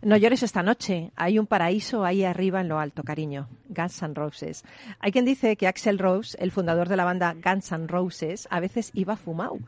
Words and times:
No 0.00 0.16
llores 0.16 0.44
esta 0.44 0.62
noche. 0.62 1.10
Hay 1.16 1.40
un 1.40 1.46
paraíso 1.46 2.04
ahí 2.04 2.22
arriba 2.22 2.60
en 2.60 2.68
lo 2.68 2.78
alto, 2.78 3.02
cariño. 3.02 3.48
Guns 3.68 4.00
N' 4.02 4.14
Roses. 4.14 4.64
Hay 5.00 5.10
quien 5.10 5.24
dice 5.24 5.56
que 5.56 5.66
Axel 5.66 5.98
Rose, 5.98 6.38
el 6.40 6.52
fundador 6.52 6.88
de 6.88 6.96
la 6.96 7.04
banda 7.04 7.34
Guns 7.34 7.72
N' 7.72 7.88
Roses, 7.88 8.46
a 8.50 8.60
veces 8.60 8.92
iba 8.94 9.16
fumado. 9.16 9.58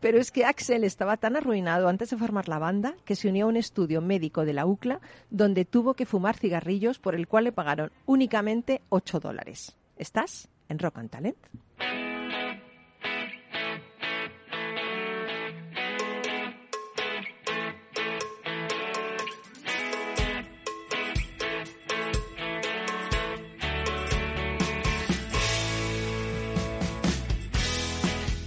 Pero 0.00 0.18
es 0.18 0.32
que 0.32 0.44
Axel 0.44 0.82
estaba 0.82 1.16
tan 1.16 1.36
arruinado 1.36 1.88
antes 1.88 2.10
de 2.10 2.16
formar 2.16 2.48
la 2.48 2.58
banda 2.58 2.94
que 3.04 3.14
se 3.14 3.28
unió 3.28 3.46
a 3.46 3.48
un 3.48 3.56
estudio 3.56 4.00
médico 4.00 4.44
de 4.44 4.54
la 4.54 4.66
UCLA 4.66 5.00
donde 5.30 5.64
tuvo 5.64 5.94
que 5.94 6.04
fumar 6.04 6.36
cigarrillos 6.36 6.98
por 6.98 7.14
el 7.14 7.28
cual 7.28 7.44
le 7.44 7.52
pagaron 7.52 7.92
únicamente 8.06 8.82
8 8.88 9.20
dólares. 9.20 9.76
¿Estás 9.96 10.48
en 10.68 10.80
Rock 10.80 10.98
and 10.98 11.10
Talent? 11.10 11.38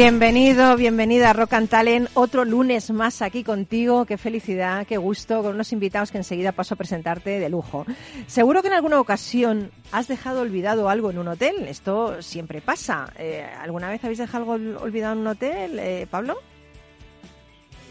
Bienvenido, 0.00 0.76
bienvenida 0.76 1.30
a 1.30 1.32
Rock 1.32 1.54
and 1.54 1.70
Talent. 1.70 2.10
Otro 2.12 2.44
lunes 2.44 2.90
más 2.90 3.22
aquí 3.22 3.42
contigo. 3.42 4.04
Qué 4.04 4.18
felicidad, 4.18 4.86
qué 4.86 4.98
gusto, 4.98 5.42
con 5.42 5.54
unos 5.54 5.72
invitados 5.72 6.10
que 6.12 6.18
enseguida 6.18 6.52
paso 6.52 6.74
a 6.74 6.76
presentarte 6.76 7.38
de 7.40 7.48
lujo. 7.48 7.86
Seguro 8.26 8.60
que 8.60 8.68
en 8.68 8.74
alguna 8.74 9.00
ocasión 9.00 9.70
has 9.92 10.06
dejado 10.06 10.42
olvidado 10.42 10.90
algo 10.90 11.10
en 11.10 11.16
un 11.16 11.28
hotel. 11.28 11.66
Esto 11.66 12.20
siempre 12.20 12.60
pasa. 12.60 13.10
Eh, 13.18 13.42
¿Alguna 13.58 13.88
vez 13.88 14.04
habéis 14.04 14.18
dejado 14.18 14.52
algo 14.52 14.82
olvidado 14.82 15.14
en 15.14 15.20
un 15.20 15.26
hotel, 15.28 15.78
eh, 15.78 16.06
Pablo? 16.10 16.36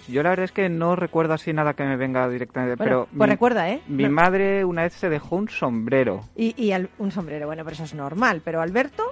Yo 0.07 0.21
la 0.21 0.29
verdad 0.29 0.45
es 0.45 0.51
que 0.51 0.69
no 0.69 0.95
recuerdo 0.95 1.33
así 1.33 1.53
nada 1.53 1.73
que 1.73 1.85
me 1.85 1.97
venga 1.97 2.29
directamente, 2.29 2.75
Bueno, 2.75 3.07
pero 3.07 3.17
pues 3.17 3.27
mi, 3.27 3.33
recuerda, 3.33 3.69
¿eh? 3.71 3.81
mi 3.87 4.03
No. 4.03 4.11
madre 4.11 4.63
una 4.63 4.83
vez 4.83 4.93
se 4.93 5.09
dejó 5.09 5.37
un 5.37 5.49
sombrero. 5.49 6.21
Y, 6.35 6.53
y 6.63 6.71
al- 6.71 6.91
un 6.99 7.09
sombrero, 7.09 7.47
bueno, 7.47 7.63
pero 7.63 7.73
eso 7.73 7.85
es 7.85 7.95
normal. 7.95 8.43
Pero 8.45 8.61
Alberto, 8.61 9.11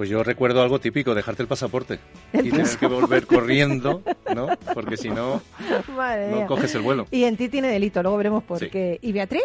Pues 0.00 0.08
yo 0.08 0.24
recuerdo 0.24 0.62
algo 0.62 0.80
típico, 0.80 1.14
dejarte 1.14 1.42
el 1.42 1.46
pasaporte 1.46 1.98
El 2.32 2.46
y 2.46 2.50
tener 2.50 2.66
que 2.78 2.86
volver 2.86 3.26
corriendo, 3.26 4.02
¿no? 4.34 4.46
Porque 4.72 4.96
si 4.96 5.10
no, 5.10 5.42
no 6.30 6.46
coges 6.46 6.74
el 6.74 6.80
vuelo. 6.80 7.04
Y 7.10 7.24
en 7.24 7.36
ti 7.36 7.50
tiene 7.50 7.68
delito, 7.68 8.02
luego 8.02 8.16
veremos 8.16 8.42
por 8.44 8.60
Sí. 8.60 8.70
qué. 8.70 8.98
¿Y 9.02 9.12
Beatriz? 9.12 9.42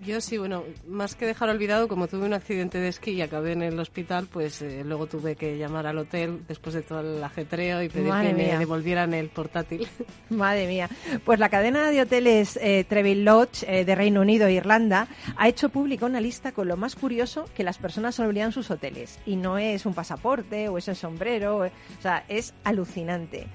Yo 0.00 0.20
sí, 0.20 0.36
bueno, 0.36 0.64
más 0.86 1.14
que 1.14 1.24
dejar 1.24 1.48
olvidado, 1.48 1.88
como 1.88 2.08
tuve 2.08 2.26
un 2.26 2.34
accidente 2.34 2.78
de 2.78 2.88
esquí 2.88 3.12
y 3.12 3.22
acabé 3.22 3.52
en 3.52 3.62
el 3.62 3.78
hospital, 3.78 4.26
pues 4.30 4.60
eh, 4.60 4.82
luego 4.84 5.06
tuve 5.06 5.34
que 5.34 5.56
llamar 5.56 5.86
al 5.86 5.96
hotel 5.96 6.40
después 6.46 6.74
de 6.74 6.82
todo 6.82 7.00
el 7.00 7.22
ajetreo 7.24 7.82
y 7.82 7.88
pedir 7.88 8.08
Madre 8.08 8.28
que 8.28 8.34
mía. 8.34 8.52
me 8.54 8.58
devolvieran 8.58 9.14
el 9.14 9.28
portátil. 9.28 9.88
Madre 10.30 10.66
mía. 10.66 10.90
Pues 11.24 11.38
la 11.38 11.48
cadena 11.48 11.90
de 11.90 12.02
hoteles 12.02 12.58
eh, 12.60 12.84
Treville 12.86 13.22
Lodge 13.22 13.64
eh, 13.66 13.84
de 13.84 13.94
Reino 13.94 14.20
Unido 14.20 14.46
e 14.46 14.52
Irlanda 14.54 15.08
ha 15.36 15.48
hecho 15.48 15.70
pública 15.70 16.04
una 16.06 16.20
lista 16.20 16.52
con 16.52 16.68
lo 16.68 16.76
más 16.76 16.96
curioso 16.96 17.46
que 17.54 17.64
las 17.64 17.78
personas 17.78 18.18
olvidan 18.20 18.52
sus 18.52 18.70
hoteles. 18.70 19.18
Y 19.24 19.36
no 19.36 19.56
es 19.58 19.86
un 19.86 19.94
pasaporte 19.94 20.68
o 20.68 20.76
es 20.76 20.88
el 20.88 20.96
sombrero, 20.96 21.64
eh, 21.64 21.72
o 21.98 22.02
sea, 22.02 22.24
es 22.28 22.52
alucinante. 22.64 23.46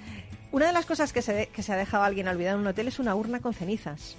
Una 0.52 0.66
de 0.68 0.74
las 0.74 0.86
cosas 0.86 1.14
que 1.14 1.22
se, 1.22 1.34
de- 1.34 1.48
que 1.48 1.62
se 1.62 1.72
ha 1.74 1.78
dejado 1.78 2.04
alguien 2.04 2.28
olvidado 2.28 2.56
en 2.56 2.62
un 2.62 2.68
hotel 2.68 2.88
es 2.88 2.98
una 3.00 3.14
urna 3.16 3.40
con 3.40 3.54
cenizas. 3.54 4.16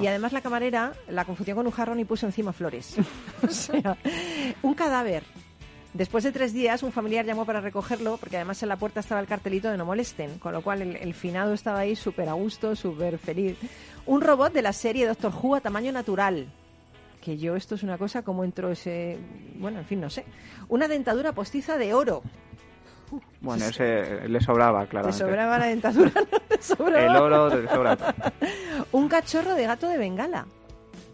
Y 0.00 0.06
además 0.08 0.32
la 0.32 0.40
camarera 0.40 0.92
la 1.08 1.24
confundió 1.24 1.54
con 1.54 1.66
un 1.66 1.72
jarrón 1.72 2.00
y 2.00 2.04
puso 2.04 2.26
encima 2.26 2.52
flores. 2.52 2.96
o 3.42 3.48
sea, 3.48 3.96
un 4.62 4.74
cadáver. 4.74 5.22
Después 5.94 6.22
de 6.24 6.30
tres 6.32 6.52
días, 6.52 6.82
un 6.84 6.92
familiar 6.92 7.24
llamó 7.24 7.44
para 7.44 7.60
recogerlo, 7.60 8.16
porque 8.16 8.36
además 8.36 8.62
en 8.62 8.68
la 8.68 8.76
puerta 8.76 9.00
estaba 9.00 9.20
el 9.20 9.26
cartelito 9.26 9.70
de 9.70 9.76
no 9.76 9.84
molesten, 9.84 10.38
con 10.38 10.52
lo 10.52 10.62
cual 10.62 10.82
el, 10.82 10.96
el 10.96 11.14
finado 11.14 11.52
estaba 11.52 11.80
ahí 11.80 11.96
súper 11.96 12.28
a 12.28 12.34
gusto, 12.34 12.76
súper 12.76 13.18
feliz. 13.18 13.56
Un 14.06 14.20
robot 14.20 14.52
de 14.52 14.62
la 14.62 14.72
serie 14.72 15.06
Doctor 15.06 15.32
Who 15.40 15.56
a 15.56 15.60
tamaño 15.60 15.90
natural. 15.92 16.46
Que 17.20 17.36
yo, 17.38 17.54
esto 17.56 17.74
es 17.74 17.82
una 17.82 17.98
cosa, 17.98 18.22
¿cómo 18.22 18.44
entró 18.44 18.70
ese...? 18.70 19.18
Bueno, 19.56 19.80
en 19.80 19.84
fin, 19.84 20.00
no 20.00 20.10
sé. 20.10 20.24
Una 20.68 20.86
dentadura 20.88 21.32
postiza 21.32 21.76
de 21.76 21.92
oro. 21.92 22.22
Bueno, 23.40 23.64
ese 23.64 24.28
le 24.28 24.40
sobraba, 24.40 24.82
Te 24.82 24.88
claramente. 24.88 25.18
sobraba 25.18 25.58
la 25.58 25.66
dentadura, 25.66 26.12
no 26.50 26.56
sobraba. 26.60 27.06
El 27.06 27.16
oro 27.16 27.60
le 27.60 27.68
sobra. 27.68 27.96
Un 28.92 29.08
cachorro 29.08 29.54
de 29.54 29.66
gato 29.66 29.88
de 29.88 29.98
bengala. 29.98 30.46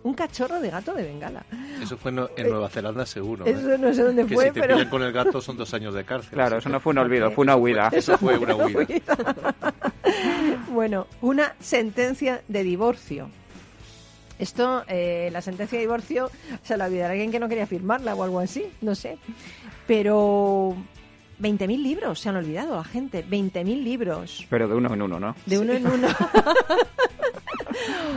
Un 0.03 0.15
cachorro 0.15 0.61
de 0.61 0.71
gato 0.71 0.95
de 0.95 1.03
bengala. 1.03 1.45
Eso 1.83 1.97
fue 1.97 2.13
en 2.13 2.49
Nueva 2.49 2.69
Zelanda 2.69 3.05
seguro. 3.05 3.45
¿eh? 3.45 3.51
Eso 3.51 3.77
no 3.77 3.93
sé 3.93 4.03
dónde 4.03 4.25
que 4.25 4.35
fue, 4.35 4.45
si 4.47 4.51
te 4.53 4.61
pero... 4.61 4.75
pillan 4.77 4.89
con 4.91 5.03
el 5.03 5.13
gato 5.13 5.41
son 5.41 5.57
dos 5.57 5.75
años 5.75 5.95
de 5.95 6.05
cárcel. 6.05 6.31
Claro, 6.35 6.59
eso 6.59 6.69
que- 6.69 6.73
no 6.73 6.81
fue 6.81 6.93
un 6.93 6.99
olvido, 6.99 7.31
fue 7.33 7.43
una 7.43 7.57
huida. 7.57 7.89
Eso 7.93 8.17
fue 8.17 8.39
una 8.39 8.55
huida. 8.55 8.87
bueno, 10.71 11.07
una 11.23 11.55
sentencia 11.61 12.43
de 12.49 12.63
divorcio. 12.63 13.31
Esto, 14.39 14.85
eh, 14.87 15.31
la 15.33 15.41
sentencia 15.41 15.79
de 15.79 15.85
divorcio, 15.87 16.31
se 16.63 16.77
la 16.77 16.87
olvidará 16.87 17.13
alguien 17.13 17.31
que 17.33 17.41
no 17.41 17.49
quería 17.49 17.67
firmarla 17.67 18.15
o 18.15 18.23
algo 18.23 18.39
así, 18.39 18.65
no 18.83 18.95
sé. 18.95 19.19
Pero 19.87 20.77
20.000 21.41 21.83
libros 21.83 22.21
se 22.21 22.29
han 22.29 22.37
olvidado 22.37 22.77
la 22.77 22.85
gente, 22.85 23.25
20.000 23.25 23.83
libros, 23.83 24.47
Pero 24.51 24.69
de 24.69 24.75
uno 24.75 24.93
en 24.95 25.03
uno, 25.03 25.21
¿no? 25.21 25.35
de 25.47 25.59
uno 25.59 25.73
en 25.73 25.87
uno. 25.87 26.09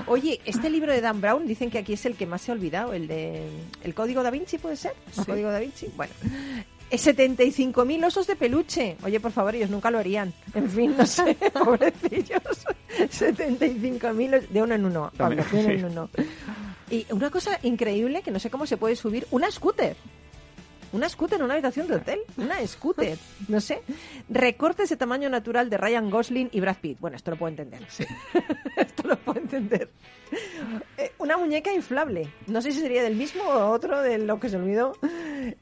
Oye, 0.08 0.40
este 0.46 0.70
libro 0.70 0.92
de 0.94 1.02
Dan 1.02 1.22
Brown 1.22 1.46
dicen 1.46 1.70
que 1.70 1.78
aquí 1.80 1.94
es 1.94 2.06
el 2.06 2.16
que 2.16 2.26
más 2.26 2.42
se 2.42 2.52
ha 2.52 2.56
olvidado, 2.56 2.94
el 2.94 3.08
de 3.08 3.44
El 3.84 3.94
Código 3.94 4.24
da 4.24 4.32
Vinci, 4.32 4.58
¿puede 4.58 4.76
ser? 4.76 4.94
¿El 5.18 5.26
Código 5.26 5.52
da 5.52 5.60
Vinci? 5.60 5.88
Bueno. 5.96 6.14
Es 6.90 7.06
75.000 7.06 8.04
osos 8.08 8.26
de 8.26 8.36
peluche. 8.36 8.98
Oye, 9.04 9.20
por 9.20 9.32
favor, 9.32 9.54
ellos 9.54 9.70
nunca 9.70 9.92
lo 9.92 10.00
harían. 10.00 10.34
En 10.56 10.68
fin, 10.70 10.96
no 10.98 11.06
sé, 11.06 11.36
pobrecillos. 11.54 12.42
75.000 12.98 14.38
os- 14.40 14.50
de 14.52 14.62
uno 14.64 14.74
en 14.74 14.86
uno. 14.86 15.12
Pablo, 15.16 15.44
de 15.52 15.60
uno 15.60 15.70
sí. 15.70 15.76
en 15.76 15.86
uno. 15.86 16.10
Y 16.90 17.06
una 17.12 17.30
cosa 17.30 17.60
increíble 17.62 18.24
que 18.24 18.32
no 18.32 18.40
sé 18.40 18.50
cómo 18.50 18.66
se 18.66 18.78
puede 18.78 18.96
subir, 18.96 19.28
una 19.30 19.52
scooter. 19.52 19.96
Una 20.92 21.08
scooter 21.08 21.38
en 21.40 21.46
una 21.46 21.54
habitación 21.54 21.88
de 21.88 21.96
hotel. 21.96 22.20
Una 22.38 22.66
scooter. 22.66 23.18
No 23.48 23.62
sé. 23.62 23.82
Recortes 24.30 24.90
de 24.90 24.98
tamaño 24.98 25.30
natural 25.30 25.70
de 25.70 25.78
Ryan 25.78 26.10
Gosling 26.10 26.50
y 26.52 26.60
Brad 26.60 26.78
Pitt. 26.78 27.00
Bueno, 27.00 27.18
esto 27.18 27.32
lo 27.32 27.38
puedo 27.38 27.50
entender. 27.50 27.82
esto 28.78 29.08
lo 29.08 29.18
puedo 29.18 29.40
entender. 29.40 29.90
Eh, 30.98 31.12
una 31.18 31.38
muñeca 31.38 31.74
inflable. 31.74 32.30
No 32.48 32.62
sé 32.62 32.72
si 32.72 32.82
sería 32.82 33.04
del 33.04 33.16
mismo 33.16 33.44
o 33.44 33.70
otro 33.70 34.02
de 34.02 34.18
lo 34.18 34.40
que 34.40 34.50
se 34.50 34.58
olvidó. 34.58 34.94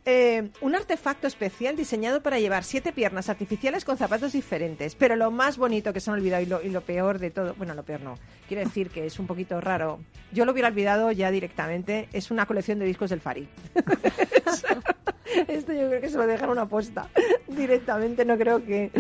Eh, 0.06 0.50
un 0.62 0.76
artefacto 0.76 1.28
especial 1.28 1.76
diseñado 1.76 2.22
para 2.22 2.40
llevar 2.40 2.64
siete 2.64 2.92
piernas 2.92 3.30
artificiales 3.30 3.86
con 3.86 3.98
zapatos 3.98 4.34
diferentes. 4.34 4.96
Pero 4.96 5.16
lo 5.16 5.32
más 5.32 5.58
bonito 5.58 5.94
que 5.94 6.00
se 6.00 6.10
han 6.10 6.18
olvidado 6.18 6.62
y 6.64 6.70
lo, 6.70 6.82
peor 6.82 7.20
de 7.20 7.30
todo, 7.30 7.54
bueno, 7.56 7.74
lo 7.74 7.84
peor 7.84 8.02
no, 8.02 8.16
quiero 8.48 8.64
decir 8.64 8.90
que 8.90 9.06
es 9.06 9.20
un 9.20 9.28
poquito 9.28 9.62
raro. 9.62 10.00
Yo 10.32 10.46
lo 10.46 10.52
hubiera 10.52 10.70
olvidado 10.70 11.12
ya 11.12 11.32
directamente. 11.32 12.10
Es 12.14 12.32
una 12.32 12.46
colección 12.46 12.80
de 12.80 12.86
discos 12.86 13.10
del 13.10 13.22
Fari. 13.22 13.48
Esto 15.48 15.74
yo 15.74 15.88
creo 15.88 16.02
que 16.02 16.10
se 16.10 16.18
lo 16.18 16.26
dejan 16.26 16.50
una 16.50 16.68
posta 16.68 17.10
directamente, 17.48 18.26
no 18.26 18.38
creo 18.38 18.66
que... 18.66 18.92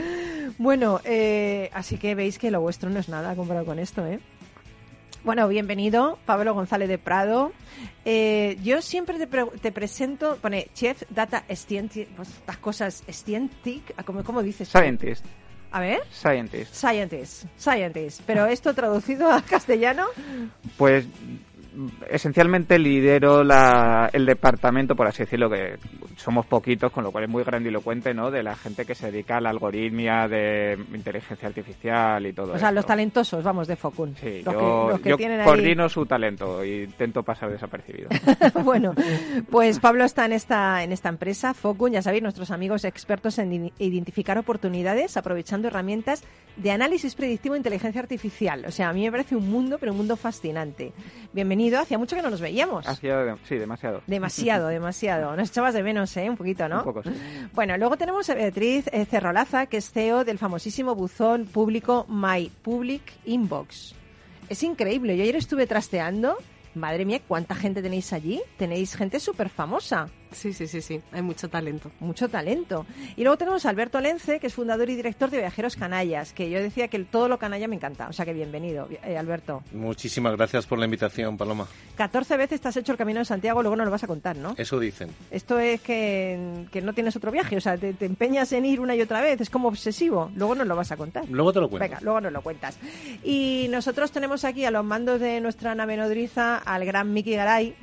Bueno, 0.57 0.99
eh, 1.03 1.69
así 1.73 1.97
que 1.97 2.15
veis 2.15 2.37
que 2.37 2.51
lo 2.51 2.61
vuestro 2.61 2.89
no 2.89 2.99
es 2.99 3.09
nada 3.09 3.35
comparado 3.35 3.65
con 3.65 3.79
esto, 3.79 4.05
¿eh? 4.05 4.19
Bueno, 5.27 5.49
bienvenido, 5.49 6.17
Pablo 6.25 6.53
González 6.53 6.87
de 6.87 6.97
Prado. 6.97 7.51
Eh, 8.05 8.57
yo 8.63 8.81
siempre 8.81 9.17
te, 9.19 9.27
pre- 9.27 9.43
te 9.61 9.73
presento, 9.73 10.37
pone 10.37 10.69
Chef 10.73 11.03
Data 11.09 11.43
Scientist, 11.53 12.09
pues 12.15 12.29
estas 12.29 12.55
cosas, 12.59 13.03
Scientific, 13.11 14.05
¿cómo, 14.05 14.23
cómo 14.23 14.41
dices? 14.41 14.69
Scientist. 14.69 15.25
A 15.71 15.81
ver, 15.81 15.99
Scientist. 16.13 16.73
Scientist, 16.73 17.43
Scientist. 17.59 18.21
Pero 18.25 18.45
esto 18.45 18.73
traducido 18.73 19.29
a 19.29 19.41
castellano, 19.49 20.05
Pues 20.77 21.05
esencialmente 22.09 22.79
lidero 22.79 23.43
la, 23.43 24.09
el 24.13 24.25
departamento, 24.25 24.95
por 24.95 25.07
así 25.07 25.23
decirlo, 25.23 25.49
que 25.49 25.77
somos 26.15 26.45
poquitos, 26.45 26.91
con 26.91 27.03
lo 27.03 27.11
cual 27.11 27.25
es 27.25 27.29
muy 27.29 27.43
grandilocuente, 27.43 28.13
¿no? 28.13 28.31
De 28.31 28.43
la 28.43 28.55
gente 28.55 28.85
que 28.85 28.95
se 28.95 29.11
dedica 29.11 29.37
a 29.37 29.41
la 29.41 29.49
algoritmia 29.49 30.27
de 30.27 30.77
inteligencia 30.93 31.47
artificial 31.47 32.25
y 32.25 32.33
todo 32.33 32.53
O 32.53 32.57
sea, 32.57 32.69
esto. 32.69 32.75
los 32.75 32.85
talentosos, 32.85 33.43
vamos, 33.43 33.67
de 33.67 33.75
Focun. 33.75 34.15
Sí, 34.15 34.41
los 34.43 34.53
yo, 34.53 34.59
que, 34.59 34.91
los 34.93 34.99
que 35.01 35.09
yo 35.09 35.17
tienen 35.17 35.39
ahí- 35.41 35.45
coordino 35.45 35.89
su 35.89 36.05
talento 36.05 36.61
e 36.61 36.83
intento 36.85 37.23
pasar 37.23 37.51
desapercibido. 37.51 38.09
bueno, 38.63 38.93
pues 39.49 39.79
Pablo 39.79 40.03
está 40.05 40.25
en 40.25 40.33
esta, 40.33 40.83
en 40.83 40.91
esta 40.91 41.09
empresa, 41.09 41.53
Focun, 41.53 41.91
ya 41.91 42.01
sabéis, 42.01 42.23
nuestros 42.23 42.51
amigos 42.51 42.85
expertos 42.85 43.37
en 43.39 43.71
identificar 43.79 44.37
oportunidades 44.37 45.17
aprovechando 45.17 45.67
herramientas 45.67 46.23
de 46.55 46.71
análisis 46.71 47.13
predictivo 47.13 47.53
e 47.53 47.57
inteligencia 47.59 48.01
artificial. 48.01 48.65
O 48.65 48.71
sea, 48.71 48.89
a 48.89 48.93
mí 48.93 49.03
me 49.03 49.11
parece 49.11 49.35
un 49.35 49.49
mundo, 49.49 49.77
pero 49.79 49.91
un 49.91 49.97
mundo 49.99 50.15
fascinante. 50.15 50.91
Bienvenido, 51.33 51.66
hacía 51.75 51.97
mucho 51.97 52.15
que 52.15 52.21
no 52.21 52.29
nos 52.29 52.41
veíamos. 52.41 52.87
Hacía 52.87 53.35
sí, 53.43 53.57
demasiado. 53.57 54.01
Demasiado, 54.07 54.67
demasiado. 54.69 55.35
Nos 55.35 55.49
echabas 55.49 55.73
de 55.73 55.83
menos, 55.83 56.15
¿eh? 56.17 56.29
Un 56.29 56.37
poquito, 56.37 56.67
¿no? 56.67 56.79
Un 56.79 56.83
poco, 56.83 57.03
sí. 57.03 57.11
Bueno, 57.53 57.77
luego 57.77 57.97
tenemos 57.97 58.29
a 58.29 58.35
Beatriz 58.35 58.87
eh, 58.91 59.05
Cerrolaza, 59.05 59.65
que 59.65 59.77
es 59.77 59.91
CEO 59.91 60.23
del 60.23 60.37
famosísimo 60.37 60.95
buzón 60.95 61.45
público 61.45 62.05
My 62.09 62.51
Public 62.61 63.01
Inbox. 63.25 63.95
Es 64.49 64.63
increíble. 64.63 65.17
Yo 65.17 65.23
ayer 65.23 65.35
estuve 65.35 65.67
trasteando. 65.67 66.37
Madre 66.75 67.05
mía, 67.05 67.21
¿cuánta 67.27 67.55
gente 67.55 67.81
tenéis 67.81 68.13
allí? 68.13 68.41
Tenéis 68.57 68.95
gente 68.95 69.19
súper 69.19 69.49
famosa. 69.49 70.09
Sí, 70.37 70.53
sí, 70.53 70.67
sí, 70.67 70.81
sí. 70.81 71.01
Hay 71.11 71.23
mucho 71.23 71.49
talento. 71.49 71.91
Mucho 71.99 72.29
talento. 72.29 72.85
Y 73.15 73.23
luego 73.23 73.37
tenemos 73.37 73.65
a 73.65 73.69
Alberto 73.69 73.99
Lence, 73.99 74.39
que 74.39 74.45
es 74.47 74.53
fundador 74.53 74.87
y 74.89 74.95
director 74.95 75.31
de 75.31 75.39
Viajeros 75.39 75.75
Canallas, 75.75 76.31
que 76.31 76.49
yo 76.51 76.59
decía 76.61 76.87
que 76.89 76.97
el- 76.97 77.07
todo 77.07 77.27
lo 77.27 77.39
canalla 77.39 77.67
me 77.67 77.75
encanta. 77.75 78.07
O 78.07 78.13
sea 78.13 78.23
que 78.23 78.33
bienvenido, 78.33 78.87
eh, 79.03 79.17
Alberto. 79.17 79.63
Muchísimas 79.73 80.35
gracias 80.37 80.67
por 80.67 80.77
la 80.77 80.85
invitación, 80.85 81.37
Paloma. 81.37 81.67
14 81.95 82.37
veces 82.37 82.61
te 82.61 82.67
has 82.67 82.77
hecho 82.77 82.91
el 82.91 82.97
Camino 82.99 83.19
de 83.19 83.25
Santiago, 83.25 83.63
luego 83.63 83.75
no 83.75 83.83
lo 83.83 83.89
vas 83.89 84.03
a 84.03 84.07
contar, 84.07 84.35
¿no? 84.37 84.53
Eso 84.57 84.79
dicen. 84.79 85.09
Esto 85.31 85.57
es 85.57 85.81
que, 85.81 86.65
que 86.71 86.81
no 86.83 86.93
tienes 86.93 87.15
otro 87.15 87.31
viaje, 87.31 87.57
o 87.57 87.61
sea, 87.61 87.75
te, 87.77 87.93
te 87.93 88.05
empeñas 88.05 88.51
en 88.51 88.65
ir 88.65 88.79
una 88.79 88.95
y 88.95 89.01
otra 89.01 89.21
vez, 89.21 89.41
es 89.41 89.49
como 89.49 89.67
obsesivo. 89.69 90.29
Luego 90.35 90.53
nos 90.53 90.67
lo 90.67 90.75
vas 90.75 90.91
a 90.91 90.97
contar. 90.97 91.25
Luego 91.29 91.51
te 91.53 91.59
lo 91.61 91.69
cuento. 91.69 91.83
Venga, 91.83 91.99
luego 92.01 92.21
nos 92.21 92.31
lo 92.31 92.41
cuentas. 92.43 92.77
Y 93.23 93.67
nosotros 93.71 94.11
tenemos 94.11 94.45
aquí 94.45 94.65
a 94.65 94.71
los 94.71 94.85
mandos 94.85 95.19
de 95.19 95.41
nuestra 95.41 95.73
nave 95.73 95.97
nodriza 95.97 96.57
al 96.57 96.85
gran 96.85 97.11
Miki 97.11 97.31
Garay. 97.33 97.73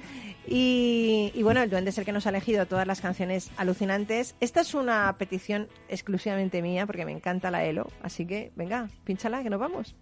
Y, 0.47 1.33
bueno, 1.43 1.63
el 1.63 1.71
duende 1.71 1.91
es 1.91 1.99
el 1.99 2.05
que 2.05 2.13
nos 2.13 2.27
ha 2.27 2.31
elegido 2.31 2.67
todas 2.67 2.87
las 2.87 3.01
canciones 3.01 3.51
alucinantes. 3.57 4.35
Esta 4.41 4.61
es 4.61 4.75
una 4.75 5.17
petición 5.19 5.69
exclusivamente 5.89 6.63
mía 6.63 6.87
porque 6.87 7.05
me 7.05 7.13
encanta 7.13 7.51
la 7.51 7.65
Elo. 7.65 7.91
Así 8.03 8.27
que, 8.27 8.53
venga, 8.57 8.89
pínchala, 9.05 9.43
que 9.43 9.51
nos 9.51 9.61
vamos. 9.61 9.95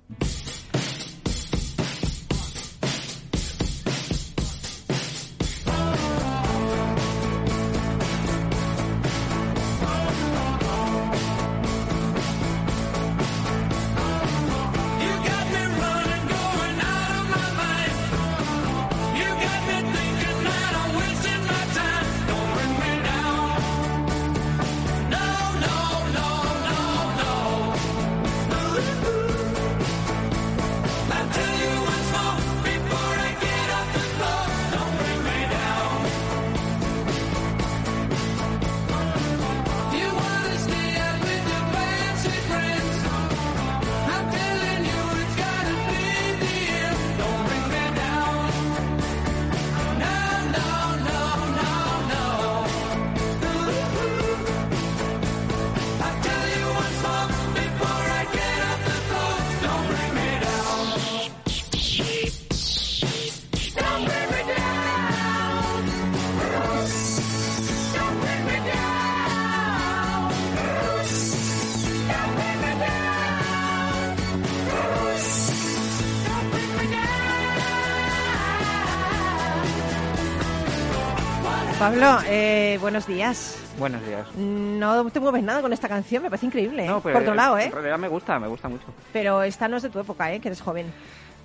Pablo, 81.82 82.19
eh, 82.29 82.79
buenos 82.81 83.08
días. 83.08 83.58
Buenos 83.76 84.06
días. 84.06 84.25
No 84.37 85.11
te 85.11 85.19
mueves 85.19 85.43
nada 85.43 85.61
con 85.62 85.73
esta 85.73 85.88
canción, 85.88 86.23
me 86.23 86.31
parece 86.31 86.46
increíble. 86.46 86.84
¿eh? 86.84 86.87
No, 86.87 87.00
pues, 87.00 87.12
Por 87.12 87.23
otro 87.23 87.34
lado, 87.34 87.58
¿eh? 87.58 87.64
En 87.64 87.73
realidad 87.73 87.99
me 87.99 88.06
gusta, 88.06 88.38
me 88.38 88.46
gusta 88.46 88.69
mucho. 88.69 88.84
Pero 89.12 89.43
esta 89.43 89.67
no 89.67 89.79
es 89.79 89.82
de 89.82 89.90
tu 89.90 89.99
época, 89.99 90.32
¿eh? 90.32 90.38
Que 90.38 90.46
eres 90.46 90.61
joven. 90.61 90.87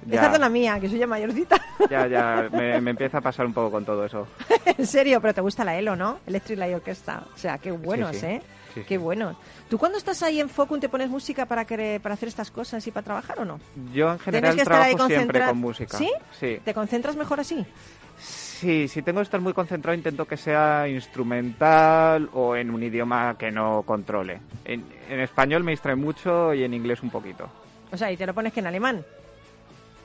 Ya. 0.05 0.13
Esta 0.13 0.27
es 0.27 0.33
de 0.33 0.37
la 0.37 0.49
mía, 0.49 0.79
que 0.79 0.89
soy 0.89 0.99
ya 0.99 1.07
mayorcita. 1.07 1.59
Ya, 1.89 2.05
ya, 2.05 2.49
me, 2.51 2.79
me 2.81 2.91
empieza 2.91 3.17
a 3.17 3.21
pasar 3.21 3.47
un 3.47 3.53
poco 3.53 3.71
con 3.71 3.83
todo 3.83 4.05
eso. 4.05 4.27
en 4.65 4.85
serio, 4.85 5.19
pero 5.21 5.33
te 5.33 5.41
gusta 5.41 5.63
la 5.63 5.75
ELO, 5.75 5.95
¿no? 5.95 6.19
Electric 6.27 6.59
Light 6.59 6.75
Orchestra. 6.75 7.23
O 7.33 7.37
sea, 7.37 7.57
qué 7.57 7.71
buenos, 7.71 8.15
sí. 8.15 8.25
¿eh? 8.27 8.41
Sí, 8.75 8.81
qué 8.81 8.95
sí. 8.95 8.97
buenos. 8.97 9.37
¿Tú 9.67 9.79
cuando 9.79 9.97
estás 9.97 10.21
ahí 10.21 10.39
en 10.39 10.49
Focun 10.49 10.79
te 10.79 10.87
pones 10.87 11.09
música 11.09 11.47
para, 11.47 11.65
que, 11.65 11.99
para 11.99 12.13
hacer 12.13 12.29
estas 12.29 12.51
cosas 12.51 12.85
y 12.85 12.91
para 12.91 13.05
trabajar 13.05 13.39
o 13.39 13.45
no? 13.45 13.59
Yo 13.91 14.11
en 14.11 14.19
general 14.19 14.55
que 14.55 14.63
trabajo 14.63 15.07
siempre 15.07 15.43
con 15.43 15.57
música. 15.57 15.97
¿Sí? 15.97 16.11
Sí. 16.39 16.59
¿Te 16.63 16.75
concentras 16.75 17.15
mejor 17.15 17.39
así? 17.39 17.65
Sí, 18.57 18.87
si 18.87 19.03
tengo 19.03 19.19
que 19.19 19.23
estar 19.23 19.39
muy 19.39 19.53
concentrado 19.53 19.95
intento 19.95 20.25
que 20.25 20.35
sea 20.35 20.87
instrumental 20.87 22.27
o 22.33 22.55
en 22.55 22.71
un 22.71 22.81
idioma 22.81 23.35
que 23.37 23.51
no 23.51 23.83
controle. 23.83 24.39
En, 24.65 24.83
en 25.09 25.19
español 25.19 25.63
me 25.63 25.71
distrae 25.71 25.95
mucho 25.95 26.53
y 26.55 26.63
en 26.63 26.73
inglés 26.73 27.03
un 27.03 27.11
poquito. 27.11 27.47
O 27.91 27.97
sea, 27.97 28.11
y 28.11 28.17
te 28.17 28.25
lo 28.25 28.33
pones 28.33 28.51
que 28.53 28.59
en 28.61 28.67
alemán. 28.67 29.05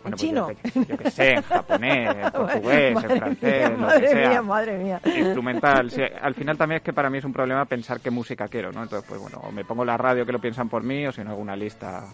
Bueno, 0.03 0.17
¿En 0.17 0.21
chino? 0.21 0.45
Pues 0.47 0.59
yo, 0.75 0.83
que- 0.83 0.87
yo 0.93 0.99
que 0.99 1.11
sé, 1.11 1.31
en 1.35 1.43
japonés, 1.43 2.15
en 2.17 2.31
portugués, 2.33 2.95
madre 2.95 3.13
en 3.15 3.19
francés, 3.21 3.59
mía, 3.61 3.71
lo 3.71 3.79
madre 3.79 4.01
que 4.03 4.09
sea. 4.09 4.29
mía, 4.29 4.43
madre 4.43 4.79
mía. 4.79 5.01
Instrumental. 5.05 5.91
Sí, 5.91 6.03
al 6.21 6.35
final 6.35 6.59
también 6.59 6.77
es 6.79 6.83
que 6.83 6.93
para 6.93 7.09
mí 7.09 7.19
es 7.19 7.25
un 7.25 7.33
problema 7.33 7.65
pensar 7.65 8.01
qué 8.01 8.11
música 8.11 8.49
quiero, 8.49 8.71
¿no? 8.71 8.83
Entonces, 8.83 9.09
pues 9.09 9.19
bueno, 9.21 9.39
o 9.45 9.51
me 9.51 9.65
pongo 9.65 9.85
la 9.85 9.97
radio 9.97 10.27
que 10.27 10.33
lo 10.33 10.41
piensan 10.41 10.69
por 10.69 10.83
mí 10.83 11.07
o 11.07 11.13
si 11.13 11.23
no 11.25 11.31
alguna 11.31 11.57
lista. 11.57 12.05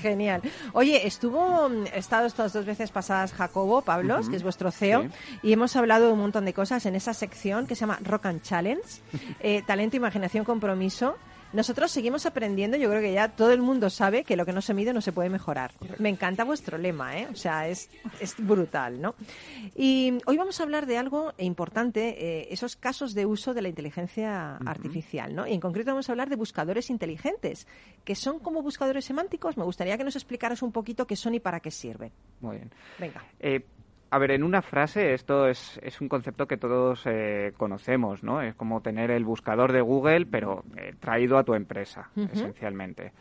Genial. 0.00 0.42
Oye, 0.72 1.06
estuvo, 1.06 1.68
mm, 1.68 1.86
estado 1.94 2.26
estas 2.26 2.52
dos 2.52 2.64
veces 2.64 2.90
pasadas 2.90 3.32
Jacobo 3.32 3.82
Pablos, 3.82 4.28
que 4.28 4.36
es 4.36 4.42
vuestro 4.42 4.70
CEO, 4.70 5.02
Sí. 5.02 5.08
y 5.42 5.52
hemos 5.52 5.76
hablado 5.76 6.06
de 6.06 6.12
un 6.12 6.20
montón 6.20 6.44
de 6.44 6.54
cosas 6.54 6.86
en 6.86 6.94
esa 6.94 7.14
sección 7.14 7.66
que 7.66 7.74
se 7.74 7.80
llama 7.80 7.98
Rock 8.02 8.26
and 8.26 8.42
Challenge, 8.42 8.82
eh, 9.40 9.62
talento, 9.66 9.96
imaginación, 9.96 10.44
compromiso. 10.44 11.16
Nosotros 11.52 11.90
seguimos 11.90 12.26
aprendiendo, 12.26 12.76
yo 12.76 12.88
creo 12.88 13.00
que 13.02 13.12
ya 13.12 13.28
todo 13.28 13.50
el 13.50 13.60
mundo 13.60 13.90
sabe 13.90 14.22
que 14.22 14.36
lo 14.36 14.46
que 14.46 14.52
no 14.52 14.62
se 14.62 14.72
mide 14.72 14.92
no 14.92 15.00
se 15.00 15.12
puede 15.12 15.28
mejorar. 15.28 15.72
Me 15.98 16.08
encanta 16.08 16.44
vuestro 16.44 16.78
lema, 16.78 17.18
¿eh? 17.18 17.26
O 17.32 17.34
sea, 17.34 17.68
es, 17.68 17.90
es 18.20 18.36
brutal, 18.38 19.00
¿no? 19.00 19.14
Y 19.74 20.18
hoy 20.26 20.36
vamos 20.36 20.60
a 20.60 20.62
hablar 20.62 20.86
de 20.86 20.96
algo 20.96 21.32
importante, 21.38 22.40
eh, 22.40 22.48
esos 22.50 22.76
casos 22.76 23.14
de 23.14 23.26
uso 23.26 23.52
de 23.52 23.62
la 23.62 23.68
inteligencia 23.68 24.56
artificial, 24.58 25.34
¿no? 25.34 25.46
Y 25.46 25.52
en 25.52 25.60
concreto 25.60 25.90
vamos 25.90 26.08
a 26.08 26.12
hablar 26.12 26.28
de 26.28 26.36
buscadores 26.36 26.88
inteligentes, 26.88 27.66
que 28.04 28.14
son 28.14 28.38
como 28.38 28.62
buscadores 28.62 29.04
semánticos. 29.04 29.56
Me 29.56 29.64
gustaría 29.64 29.98
que 29.98 30.04
nos 30.04 30.14
explicaras 30.14 30.62
un 30.62 30.70
poquito 30.70 31.06
qué 31.06 31.16
son 31.16 31.34
y 31.34 31.40
para 31.40 31.58
qué 31.58 31.70
sirven. 31.70 32.12
Muy 32.40 32.56
bien. 32.58 32.70
Venga. 32.98 33.24
Eh, 33.40 33.64
a 34.10 34.18
ver, 34.18 34.32
en 34.32 34.42
una 34.42 34.60
frase, 34.60 35.14
esto 35.14 35.46
es, 35.46 35.78
es 35.82 36.00
un 36.00 36.08
concepto 36.08 36.46
que 36.46 36.56
todos 36.56 37.02
eh, 37.06 37.52
conocemos, 37.56 38.22
¿no? 38.24 38.42
Es 38.42 38.54
como 38.56 38.80
tener 38.80 39.10
el 39.10 39.24
buscador 39.24 39.72
de 39.72 39.80
Google, 39.80 40.26
pero 40.26 40.64
eh, 40.76 40.94
traído 40.98 41.38
a 41.38 41.44
tu 41.44 41.54
empresa, 41.54 42.10
esencialmente. 42.32 43.12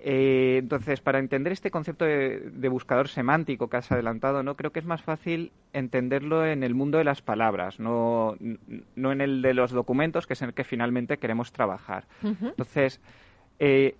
Eh, 0.00 0.58
entonces, 0.58 1.00
para 1.00 1.18
entender 1.18 1.52
este 1.52 1.70
concepto 1.70 2.04
de, 2.04 2.50
de 2.52 2.68
buscador 2.68 3.08
semántico 3.08 3.70
que 3.70 3.78
has 3.78 3.90
adelantado, 3.90 4.42
no 4.42 4.56
creo 4.56 4.70
que 4.70 4.80
es 4.80 4.84
más 4.84 5.02
fácil 5.02 5.52
entenderlo 5.72 6.44
en 6.44 6.62
el 6.62 6.74
mundo 6.74 6.98
de 6.98 7.04
las 7.04 7.22
palabras, 7.22 7.80
no, 7.80 8.36
no 8.96 9.12
en 9.12 9.20
el 9.20 9.42
de 9.42 9.54
los 9.54 9.70
documentos, 9.70 10.26
que 10.26 10.34
es 10.34 10.42
en 10.42 10.48
el 10.48 10.54
que 10.54 10.64
finalmente 10.64 11.16
queremos 11.18 11.52
trabajar. 11.52 12.04
Entonces, 12.22 13.00
eh, 13.58 13.96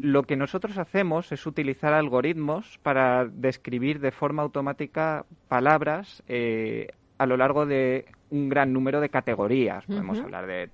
lo 0.00 0.22
que 0.22 0.36
nosotros 0.36 0.78
hacemos 0.78 1.32
es 1.32 1.46
utilizar 1.46 1.92
algoritmos 1.92 2.78
para 2.82 3.26
describir 3.26 4.00
de 4.00 4.10
forma 4.10 4.42
automática 4.42 5.24
palabras 5.48 6.22
eh, 6.28 6.88
a 7.18 7.26
lo 7.26 7.36
largo 7.36 7.66
de 7.66 8.06
un 8.30 8.48
gran 8.48 8.72
número 8.72 9.00
de 9.00 9.08
categorías. 9.08 9.84
Podemos 9.86 10.20
hablar 10.20 10.46
de 10.46 10.70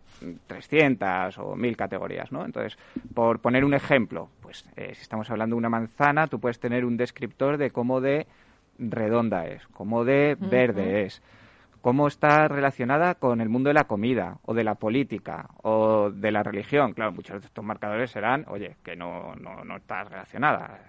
300 0.47 1.39
o 1.39 1.57
1000 1.57 1.77
categorías, 1.77 2.33
¿no? 2.33 2.45
Entonces, 2.45 2.77
por 3.15 3.39
poner 3.39 3.65
un 3.65 3.75
ejemplo, 3.75 4.29
pues 4.43 4.67
eh, 4.77 4.93
si 4.95 5.03
estamos 5.03 5.31
hablando 5.31 5.55
de 5.55 5.59
una 5.59 5.69
manzana, 5.69 6.27
tú 6.27 6.41
puedes 6.41 6.59
tener 6.59 6.85
un 6.85 6.97
descriptor 6.97 7.57
de 7.57 7.71
cómo 7.71 8.01
de 8.01 8.27
redonda 8.79 9.47
es, 9.47 9.67
cómo 9.69 10.05
de 10.05 10.37
verde 10.39 11.05
es, 11.05 11.23
cómo 11.85 12.09
está 12.09 12.49
relacionada 12.49 13.17
con 13.17 13.43
el 13.43 13.51
mundo 13.51 13.69
de 13.69 13.75
la 13.75 13.85
comida 13.85 14.39
o 14.47 14.55
de 14.55 14.65
la 14.65 14.75
política 14.75 15.51
o 15.63 16.11
de 16.11 16.33
la 16.33 16.43
religión. 16.43 16.95
Claro, 16.95 17.13
muchos 17.13 17.43
de 17.43 17.47
estos 17.47 17.63
marcadores 17.63 18.11
serán, 18.11 18.47
oye, 18.49 18.77
que 18.83 18.97
no, 18.97 19.35
no, 19.35 19.63
no 19.67 19.77
está 19.77 20.03
relacionada. 20.05 20.81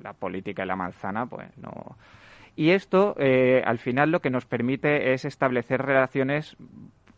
La, 0.00 0.14
política 0.14 0.64
y 0.64 0.66
la 0.66 0.74
manzana, 0.74 1.26
pues 1.26 1.54
no. 1.58 1.98
Y 2.54 2.70
esto, 2.70 3.14
eh, 3.18 3.62
al 3.62 3.76
final, 3.76 4.10
lo 4.10 4.20
que 4.20 4.30
nos 4.30 4.46
permite 4.46 5.12
es 5.12 5.26
establecer 5.26 5.82
relaciones 5.82 6.56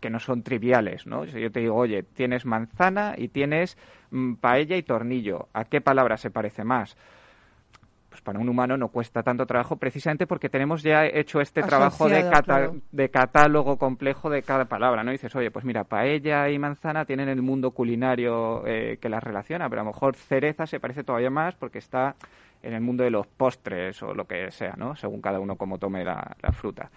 que 0.00 0.10
no 0.10 0.18
son 0.18 0.42
triviales, 0.42 1.06
¿no? 1.06 1.24
Si 1.24 1.40
yo 1.40 1.52
te 1.52 1.60
digo, 1.60 1.76
oye, 1.76 2.02
tienes 2.02 2.46
manzana 2.46 3.14
y 3.16 3.28
tienes 3.28 3.78
mm, 4.10 4.34
paella 4.34 4.76
y 4.76 4.82
tornillo, 4.82 5.46
¿a 5.52 5.66
qué 5.66 5.80
palabra 5.80 6.16
se 6.16 6.32
parece 6.32 6.64
más? 6.64 6.96
Pues 8.18 8.24
para 8.24 8.40
un 8.40 8.48
humano 8.48 8.76
no 8.76 8.88
cuesta 8.88 9.22
tanto 9.22 9.46
trabajo 9.46 9.76
precisamente 9.76 10.26
porque 10.26 10.48
tenemos 10.48 10.82
ya 10.82 11.06
hecho 11.06 11.40
este 11.40 11.62
trabajo 11.62 12.08
de, 12.08 12.28
de, 12.90 13.08
catálogo 13.10 13.78
complejo 13.78 14.28
de 14.28 14.42
cada 14.42 14.64
palabra, 14.64 15.04
¿no? 15.04 15.12
dices, 15.12 15.36
oye, 15.36 15.52
pues 15.52 15.64
mira, 15.64 15.84
paella 15.84 16.48
y 16.48 16.58
manzana 16.58 17.04
tienen 17.04 17.28
el 17.28 17.42
mundo 17.42 17.70
culinario 17.70 18.66
eh, 18.66 18.98
que 19.00 19.08
las 19.08 19.22
relaciona, 19.22 19.68
pero 19.68 19.82
a 19.82 19.84
lo 19.84 19.92
mejor 19.92 20.16
cereza 20.16 20.66
se 20.66 20.80
parece 20.80 21.04
todavía 21.04 21.30
más 21.30 21.54
porque 21.54 21.78
está 21.78 22.16
en 22.60 22.72
el 22.72 22.80
mundo 22.80 23.04
de 23.04 23.10
los 23.10 23.28
postres 23.28 24.02
o 24.02 24.12
lo 24.14 24.24
que 24.24 24.50
sea, 24.50 24.74
¿no? 24.76 24.96
Según 24.96 25.20
cada 25.20 25.38
uno 25.38 25.54
como 25.54 25.78
tome 25.78 26.04
la, 26.04 26.34
fruta. 26.50 26.90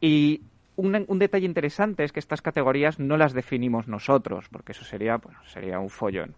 Y 0.00 0.42
un, 0.76 1.04
un, 1.08 1.18
detalle 1.18 1.46
interesante 1.46 2.04
es 2.04 2.12
que 2.12 2.20
estas 2.20 2.42
categorías 2.42 3.00
no 3.00 3.16
las 3.16 3.32
definimos 3.32 3.88
nosotros, 3.88 4.48
porque 4.52 4.70
eso 4.70 4.84
sería, 4.84 5.18
pues, 5.18 5.36
sería 5.46 5.80
un 5.80 5.90
follón 5.90 6.36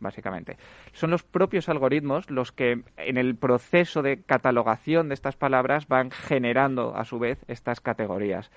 básicamente. 0.00 0.56
Son 0.92 1.10
los 1.10 1.22
propios 1.22 1.68
algoritmos 1.68 2.30
los 2.30 2.52
que 2.52 2.82
en 2.96 3.16
el 3.16 3.36
proceso 3.36 4.02
de 4.02 4.22
catalogación 4.22 5.08
de 5.08 5.14
estas 5.14 5.36
palabras 5.36 5.88
van 5.88 6.10
generando 6.10 6.96
a 6.96 7.04
su 7.04 7.18
vez 7.18 7.38
estas 7.48 7.80
categorías. 7.80 8.50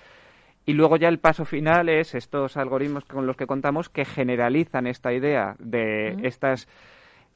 Y 0.66 0.74
luego 0.74 0.98
ya 0.98 1.08
el 1.08 1.20
paso 1.20 1.46
final 1.46 1.90
es 1.90 2.14
estos 2.14 2.56
algoritmos 2.58 3.06
con 3.06 3.26
los 3.26 3.36
que 3.36 3.48
contamos 3.48 3.90
que 3.90 4.06
generalizan 4.06 4.86
esta 4.86 5.14
idea 5.14 5.56
de 5.58 6.18
estas 6.24 6.68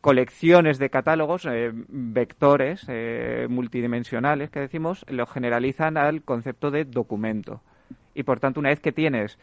colecciones 0.02 0.80
de 0.80 0.90
catálogos, 0.90 1.46
eh, 1.46 1.72
vectores 1.74 2.86
eh, 2.90 3.48
multidimensionales 3.50 4.50
que 4.50 4.60
decimos, 4.60 5.06
lo 5.08 5.26
generalizan 5.26 5.98
al 5.98 6.24
concepto 6.24 6.72
de 6.72 6.84
documento. 6.84 7.62
Y 8.14 8.24
por 8.24 8.40
tanto, 8.40 8.60
una 8.60 8.70
vez 8.70 8.82
que 8.82 8.92
tienes 8.92 9.40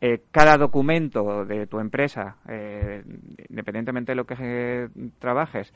eh, 0.00 0.22
cada 0.30 0.56
documento 0.56 1.44
de 1.44 1.66
tu 1.66 1.78
empresa, 1.78 2.36
eh, 2.48 3.02
independientemente 3.48 4.12
de 4.12 4.16
lo 4.16 4.24
que 4.24 4.88
trabajes, 5.18 5.74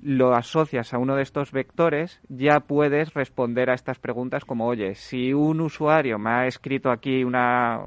lo 0.00 0.34
asocias 0.34 0.94
a 0.94 0.98
uno 0.98 1.16
de 1.16 1.22
estos 1.22 1.52
vectores, 1.52 2.20
ya 2.28 2.60
puedes 2.60 3.12
responder 3.14 3.68
a 3.68 3.74
estas 3.74 3.98
preguntas 3.98 4.44
como, 4.44 4.66
oye, 4.66 4.94
si 4.94 5.34
un 5.34 5.60
usuario 5.60 6.18
me 6.18 6.30
ha 6.30 6.46
escrito 6.46 6.90
aquí 6.90 7.24
una, 7.24 7.86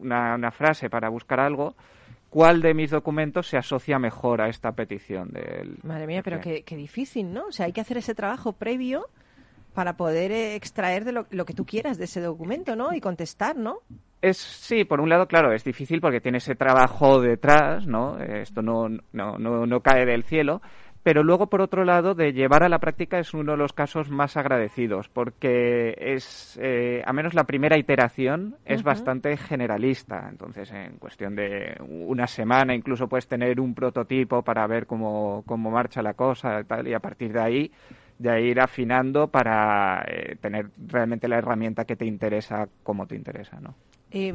una, 0.00 0.50
frase 0.52 0.88
para 0.88 1.10
buscar 1.10 1.40
algo, 1.40 1.74
¿cuál 2.30 2.62
de 2.62 2.72
mis 2.72 2.90
documentos 2.90 3.48
se 3.48 3.58
asocia 3.58 3.98
mejor 3.98 4.40
a 4.40 4.48
esta 4.48 4.72
petición? 4.72 5.32
Del, 5.32 5.78
Madre 5.82 6.06
mía, 6.06 6.22
pero 6.22 6.40
qué, 6.40 6.62
qué, 6.62 6.76
difícil, 6.76 7.32
¿no? 7.32 7.48
O 7.48 7.52
sea, 7.52 7.66
hay 7.66 7.72
que 7.72 7.80
hacer 7.80 7.98
ese 7.98 8.14
trabajo 8.14 8.52
previo 8.52 9.08
para 9.74 9.96
poder 9.96 10.32
eh, 10.32 10.54
extraer 10.54 11.04
de 11.04 11.12
lo, 11.12 11.26
lo, 11.30 11.44
que 11.44 11.54
tú 11.54 11.66
quieras 11.66 11.98
de 11.98 12.04
ese 12.04 12.20
documento, 12.20 12.76
¿no? 12.76 12.94
Y 12.94 13.00
contestar, 13.00 13.56
¿no? 13.56 13.80
Es, 14.22 14.38
sí, 14.38 14.84
por 14.84 15.00
un 15.00 15.10
lado, 15.10 15.26
claro, 15.26 15.52
es 15.52 15.64
difícil 15.64 16.00
porque 16.00 16.20
tiene 16.20 16.38
ese 16.38 16.54
trabajo 16.54 17.20
detrás, 17.20 17.86
¿no? 17.86 18.18
Esto 18.18 18.62
no, 18.62 18.88
no, 19.12 19.36
no, 19.38 19.80
cae 19.80 20.06
del 20.06 20.22
cielo, 20.22 20.62
pero 21.02 21.22
luego, 21.22 21.48
por 21.48 21.60
otro 21.60 21.84
lado, 21.84 22.14
de 22.14 22.32
llevar 22.32 22.62
a 22.62 22.70
la 22.70 22.78
práctica 22.78 23.18
es 23.18 23.34
uno 23.34 23.52
de 23.52 23.58
los 23.58 23.74
casos 23.74 24.08
más 24.08 24.38
agradecidos, 24.38 25.10
porque 25.10 25.94
es, 25.98 26.58
eh, 26.62 27.02
a 27.04 27.12
menos 27.12 27.34
la 27.34 27.44
primera 27.44 27.76
iteración 27.76 28.56
es 28.64 28.82
bastante 28.82 29.36
generalista. 29.36 30.26
Entonces, 30.30 30.72
en 30.72 30.96
cuestión 30.96 31.36
de 31.36 31.76
una 31.86 32.26
semana, 32.26 32.74
incluso 32.74 33.08
puedes 33.08 33.28
tener 33.28 33.60
un 33.60 33.74
prototipo 33.74 34.40
para 34.40 34.66
ver 34.66 34.86
cómo, 34.86 35.42
cómo 35.44 35.70
marcha 35.70 36.00
la 36.00 36.14
cosa 36.14 36.60
y 36.60 36.64
tal, 36.64 36.88
y 36.88 36.94
a 36.94 37.00
partir 37.00 37.30
de 37.34 37.42
ahí 37.42 37.70
de 38.18 38.42
ir 38.42 38.60
afinando 38.60 39.28
para 39.28 40.04
eh, 40.06 40.36
tener 40.40 40.70
realmente 40.86 41.28
la 41.28 41.38
herramienta 41.38 41.84
que 41.84 41.96
te 41.96 42.06
interesa 42.06 42.68
como 42.82 43.06
te 43.06 43.16
interesa, 43.16 43.60
¿no? 43.60 43.74
Eh, 44.10 44.34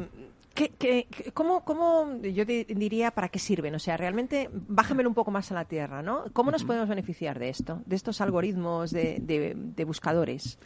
¿qué, 0.54 1.06
cómo, 1.32 1.64
cómo, 1.64 2.20
yo 2.22 2.44
diría, 2.44 3.10
para 3.10 3.28
qué 3.28 3.38
sirven? 3.38 3.74
O 3.74 3.78
sea, 3.78 3.96
realmente, 3.96 4.50
bájamelo 4.52 5.08
un 5.08 5.14
poco 5.14 5.30
más 5.30 5.50
a 5.50 5.54
la 5.54 5.64
tierra, 5.64 6.02
¿no? 6.02 6.24
¿Cómo 6.32 6.50
nos 6.50 6.64
podemos 6.64 6.88
beneficiar 6.88 7.38
de 7.38 7.48
esto, 7.48 7.82
de 7.86 7.96
estos 7.96 8.20
algoritmos 8.20 8.90
de, 8.90 9.16
de, 9.20 9.84
buscadores? 9.84 10.58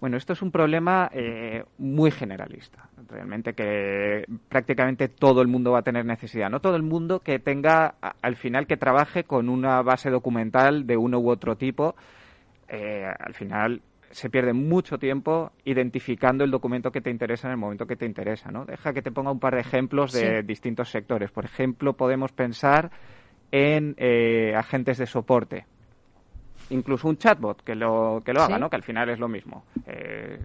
Bueno, 0.00 0.16
esto 0.16 0.32
es 0.32 0.42
un 0.42 0.50
problema 0.50 1.10
eh, 1.12 1.64
muy 1.78 2.10
generalista. 2.10 2.88
Realmente 3.08 3.54
que 3.54 4.24
prácticamente 4.48 5.08
todo 5.08 5.40
el 5.40 5.48
mundo 5.48 5.72
va 5.72 5.80
a 5.80 5.82
tener 5.82 6.04
necesidad. 6.04 6.50
No 6.50 6.60
todo 6.60 6.76
el 6.76 6.82
mundo 6.82 7.20
que 7.20 7.38
tenga, 7.38 7.94
al 8.00 8.36
final, 8.36 8.66
que 8.66 8.76
trabaje 8.76 9.24
con 9.24 9.48
una 9.48 9.82
base 9.82 10.10
documental 10.10 10.86
de 10.86 10.96
uno 10.96 11.18
u 11.18 11.30
otro 11.30 11.56
tipo. 11.56 11.94
Eh, 12.74 13.06
al 13.06 13.34
final 13.34 13.82
se 14.10 14.30
pierde 14.30 14.52
mucho 14.52 14.98
tiempo 14.98 15.52
identificando 15.64 16.42
el 16.42 16.50
documento 16.50 16.90
que 16.90 17.00
te 17.00 17.10
interesa 17.10 17.46
en 17.46 17.52
el 17.52 17.56
momento 17.56 17.86
que 17.86 17.94
te 17.94 18.04
interesa, 18.04 18.50
¿no? 18.50 18.64
Deja 18.64 18.92
que 18.92 19.00
te 19.00 19.12
ponga 19.12 19.30
un 19.30 19.38
par 19.38 19.54
de 19.54 19.60
ejemplos 19.60 20.12
de 20.12 20.42
distintos 20.42 20.90
sectores. 20.90 21.30
Por 21.30 21.44
ejemplo, 21.44 21.92
podemos 21.92 22.32
pensar 22.32 22.90
en 23.52 23.94
eh, 23.96 24.54
agentes 24.56 24.98
de 24.98 25.06
soporte. 25.06 25.66
Incluso 26.70 27.08
un 27.08 27.16
chatbot 27.16 27.62
que 27.62 27.76
lo, 27.76 28.22
que 28.24 28.32
lo 28.32 28.42
haga, 28.42 28.58
¿no? 28.58 28.70
Que 28.70 28.76
al 28.76 28.82
final 28.82 29.08
es 29.08 29.20
lo 29.20 29.28
mismo. 29.28 29.64
Eh, 29.86 30.40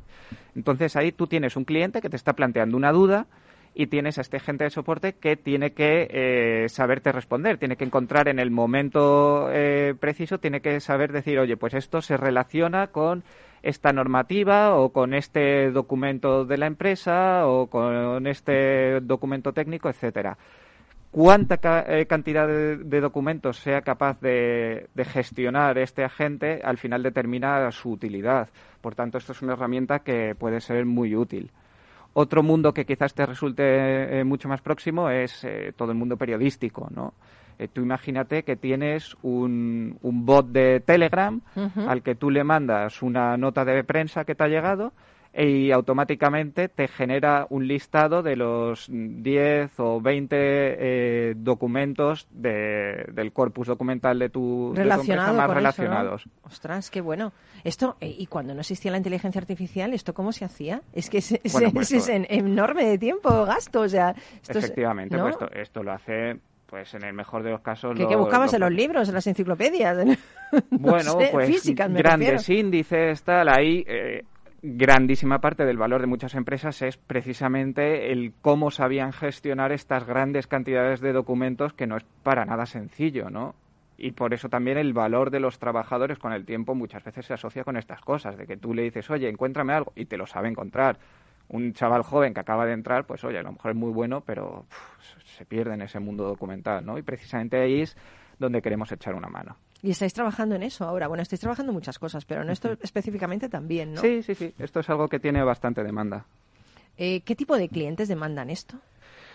entonces 0.56 0.96
ahí 0.96 1.12
tú 1.12 1.26
tienes 1.26 1.56
un 1.56 1.64
cliente 1.64 2.02
que 2.02 2.10
te 2.10 2.16
está 2.16 2.34
planteando 2.34 2.78
una 2.78 2.92
duda 2.92 3.26
y 3.74 3.88
tienes 3.88 4.18
a 4.18 4.22
este 4.22 4.38
agente 4.38 4.64
de 4.64 4.70
soporte 4.70 5.14
que 5.14 5.36
tiene 5.36 5.72
que 5.72 6.08
eh, 6.10 6.70
saberte 6.70 7.12
responder, 7.12 7.58
tiene 7.58 7.76
que 7.76 7.86
encontrar 7.86 8.28
en 8.28 8.40
el 8.40 8.52
momento 8.52 9.50
preciso, 10.00 10.40
tiene 10.40 10.62
que 10.62 10.80
saber 10.80 11.12
decir, 11.12 11.40
oye, 11.40 11.58
pues 11.58 11.74
esto 11.74 12.02
se 12.02 12.18
relaciona 12.18 12.88
con 12.88 13.24
esta 13.62 13.92
normativa 13.94 14.76
o 14.76 14.90
con 14.90 15.14
este 15.14 15.72
documento 15.72 16.46
de 16.46 16.58
la 16.58 16.68
empresa 16.68 17.48
o 17.48 17.68
con 17.68 18.28
este 18.28 19.02
documento 19.02 19.54
técnico, 19.54 19.90
etcétera. 19.90 20.38
Cuánta 21.12 21.60
eh, 21.88 22.06
cantidad 22.06 22.48
de, 22.48 23.02
documentos 23.02 23.58
sea 23.58 23.82
capaz 23.82 24.20
de, 24.22 24.88
gestionar 25.06 25.80
este 25.80 26.04
agente 26.04 26.62
al 26.64 26.78
final 26.78 27.02
determina 27.02 27.72
su 27.72 27.92
utilidad. 27.92 28.50
Por 28.80 28.94
tanto, 28.94 29.18
esto 29.18 29.32
es 29.32 29.42
una 29.42 29.54
herramienta 29.54 30.00
que 30.00 30.36
puede 30.36 30.62
ser 30.62 30.86
muy 30.86 31.16
útil. 31.16 31.52
Otro 32.22 32.44
mundo 32.44 32.74
que 32.74 32.86
quizás 32.86 33.14
te 33.14 33.26
resulte 33.26 33.64
eh, 34.20 34.26
mucho 34.26 34.50
más 34.50 34.60
próximo 34.60 35.10
es 35.10 35.46
eh, 35.46 35.72
todo 35.74 35.94
el 35.94 35.98
mundo 35.98 36.18
periodístico, 36.18 36.90
¿no? 36.94 37.14
Eh, 37.58 37.70
tú 37.70 37.80
imagínate 37.80 38.44
que 38.44 38.58
tienes 38.58 39.16
un, 39.22 39.98
un 40.02 40.26
bot 40.26 40.48
de 40.48 40.82
Telegram 40.82 41.40
al 41.88 42.04
que 42.04 42.16
tú 42.16 42.30
le 42.30 42.44
mandas 42.44 43.02
una 43.02 43.38
nota 43.38 43.64
de 43.64 43.86
prensa 43.86 44.26
que 44.26 44.36
te 44.36 44.44
ha 44.44 44.50
llegado 44.50 44.92
y 45.34 45.72
automáticamente 45.72 46.70
te 46.70 46.88
genera 46.88 47.46
un 47.50 47.68
listado 47.68 48.24
de 48.24 48.36
los 48.36 48.88
10 48.90 49.80
o 49.80 50.02
20 50.02 50.36
eh, 50.40 51.34
documentos 51.38 52.28
del 52.32 53.32
corpus 53.32 53.68
documental 53.68 54.18
de 54.20 54.30
tu, 54.30 54.74
empresa 54.76 55.34
más 55.34 55.50
relacionados. 55.50 56.28
Ostras, 56.44 56.90
qué 56.90 57.02
bueno. 57.02 57.32
Esto, 57.64 57.96
eh, 58.02 58.14
y 58.18 58.26
cuando 58.26 58.54
no 58.54 58.62
existía 58.62 58.92
la 58.92 58.98
inteligencia 58.98 59.40
artificial, 59.40 59.94
¿esto 59.94 60.14
cómo 60.14 60.32
se 60.32 60.46
hacía? 60.46 60.82
Es 60.94 61.10
que 61.10 61.20
es, 61.20 61.40
pues 61.74 61.92
enorme 62.08 62.86
de 62.86 62.98
tiempo, 62.98 63.46
gasto, 63.46 63.82
o 63.82 63.90
sea... 63.90 64.16
efectivamente, 64.48 65.18
pues 65.18 65.34
esto, 65.34 65.52
esto 65.52 65.84
lo 65.84 65.92
hace 65.94 66.40
pues 66.70 66.94
en 66.94 67.04
el 67.04 67.14
mejor 67.14 67.42
de 67.44 67.50
los 67.50 67.62
casos... 67.62 67.96
¿Qué, 67.98 68.16
buscabas 68.16 68.54
en 68.54 68.60
los 68.60 68.72
libros, 68.72 69.08
en 69.08 69.16
las 69.16 69.26
enciclopedias? 69.26 69.98
bueno, 70.70 71.18
pues 71.32 71.76
grandes 71.76 72.50
índices, 72.50 73.24
tal, 73.24 73.50
ahí... 73.50 73.84
Eh, 73.88 74.24
grandísima 74.62 75.42
parte 75.42 75.66
del 75.66 75.78
valor 75.78 76.02
de 76.02 76.08
muchas 76.08 76.36
empresas 76.36 76.82
es 76.82 76.98
precisamente 76.98 78.12
el 78.12 78.34
cómo 78.42 78.72
sabían 78.72 79.14
gestionar 79.14 79.72
estas 79.72 80.06
grandes 80.06 80.48
cantidades 80.48 81.02
de 81.02 81.14
documentos 81.14 81.74
que 81.74 81.88
no 81.88 81.98
es 81.98 82.06
para 82.24 82.46
nada 82.46 82.66
sencillo, 82.66 83.30
¿no? 83.30 83.56
Y 83.98 84.12
por 84.12 84.34
eso 84.34 84.48
también 84.48 84.78
el 84.78 84.94
valor 84.94 85.30
de 85.30 85.42
los 85.42 85.60
trabajadores 85.60 86.20
con 86.20 86.32
el 86.32 86.46
tiempo 86.46 86.74
muchas 86.74 87.04
veces 87.04 87.26
se 87.26 87.34
asocia 87.34 87.66
con 87.66 87.76
estas 87.76 88.00
cosas, 88.00 88.38
de 88.38 88.48
que 88.48 88.56
tú 88.56 88.74
le 88.74 88.84
dices, 88.84 89.10
oye, 89.10 89.28
encuéntrame 89.28 89.74
algo, 89.74 89.92
y 89.96 90.06
te 90.06 90.18
lo 90.18 90.26
sabe 90.26 90.48
encontrar. 90.48 91.00
Un 91.50 91.74
chaval 91.74 92.04
joven 92.04 92.34
que 92.34 92.40
acaba 92.40 92.66
de 92.66 92.74
entrar, 92.74 93.06
pues 93.06 93.24
oye, 93.24 93.40
a 93.40 93.44
lo 93.44 93.52
mejor 93.52 93.72
es 93.72 93.78
muy 93.78 93.92
bueno, 93.92 94.22
pero 94.22 94.66
se 95.26 95.46
pierde 95.46 95.74
en 95.74 95.82
ese 95.82 96.00
mundo 96.00 96.26
documental, 96.26 96.86
¿no? 96.86 96.98
Y 96.98 97.02
precisamente 97.02 97.58
ahí 97.58 97.82
es 97.82 97.98
donde 98.38 98.62
queremos 98.62 98.92
echar 98.92 99.16
una 99.16 99.28
mano. 99.28 99.58
Y 99.82 99.92
estáis 99.92 100.14
trabajando 100.14 100.56
en 100.56 100.64
eso 100.64 100.86
ahora. 100.86 101.08
Bueno, 101.08 101.24
estáis 101.24 101.40
trabajando 101.40 101.72
en 101.72 101.76
muchas 101.76 102.00
cosas, 102.00 102.26
pero 102.26 102.42
en 102.42 102.50
esto 102.50 102.78
específicamente 102.82 103.48
también, 103.48 103.94
¿no? 103.94 104.02
Sí, 104.02 104.22
sí, 104.24 104.36
sí. 104.36 104.54
Esto 104.60 104.82
es 104.82 104.90
algo 104.90 105.08
que 105.08 105.20
tiene 105.20 105.42
bastante 105.44 105.84
demanda. 105.84 106.26
Eh, 106.98 107.22
¿Qué 107.22 107.36
tipo 107.36 107.58
de 107.58 107.70
clientes 107.70 108.10
demandan 108.10 108.50
esto? 108.50 108.78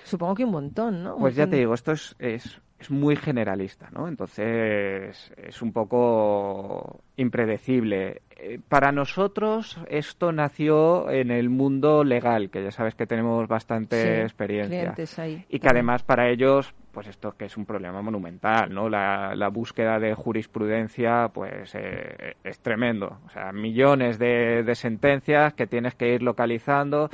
Supongo 0.05 0.35
que 0.35 0.45
un 0.45 0.51
montón, 0.51 1.03
¿no? 1.03 1.17
Pues 1.17 1.35
ya 1.35 1.47
te 1.47 1.57
digo, 1.57 1.73
esto 1.73 1.93
es, 1.93 2.15
es, 2.19 2.61
es, 2.79 2.91
muy 2.91 3.17
generalista, 3.17 3.89
¿no? 3.91 4.07
Entonces 4.07 5.33
es 5.35 5.63
un 5.63 5.73
poco 5.73 7.01
impredecible. 7.17 8.21
Eh, 8.47 8.61
para 8.69 8.93
nosotros 8.93 9.79
esto 9.89 10.31
nació 10.31 11.11
en 11.11 11.31
el 11.31 11.49
mundo 11.49 12.05
legal, 12.05 12.51
que 12.51 12.63
ya 12.63 12.71
sabes 12.71 12.95
que 12.95 13.07
tenemos 13.07 13.49
bastante 13.49 14.21
experiencia. 14.21 14.95
Ahí. 15.17 15.47
Y 15.49 15.59
que 15.59 15.69
además 15.69 16.03
para 16.03 16.29
ellos, 16.29 16.75
pues 16.93 17.07
esto 17.07 17.33
que 17.39 17.47
es 17.47 17.57
un 17.57 17.65
problema 17.65 18.03
monumental, 18.03 18.69
¿no? 18.75 18.91
La, 18.91 19.35
la 19.35 19.49
búsqueda 19.49 19.99
de 19.99 20.15
jurisprudencia, 20.15 21.29
pues 21.33 21.75
eh, 21.75 22.35
es 22.45 22.61
tremendo. 22.61 23.19
O 23.25 23.31
sea, 23.31 23.51
millones 23.53 24.19
de, 24.19 24.63
de 24.63 24.75
sentencias 24.75 25.55
que 25.55 25.67
tienes 25.67 25.95
que 25.95 26.13
ir 26.13 26.23
localizando. 26.23 27.09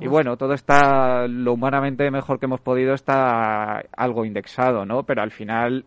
Y 0.00 0.08
bueno, 0.08 0.36
todo 0.36 0.54
está 0.54 1.28
lo 1.28 1.52
humanamente 1.52 2.10
mejor 2.10 2.40
que 2.40 2.46
hemos 2.46 2.60
podido 2.60 2.94
está 2.94 3.78
algo 3.96 4.24
indexado, 4.24 4.84
¿no? 4.84 5.04
Pero 5.04 5.22
al 5.22 5.30
final 5.30 5.84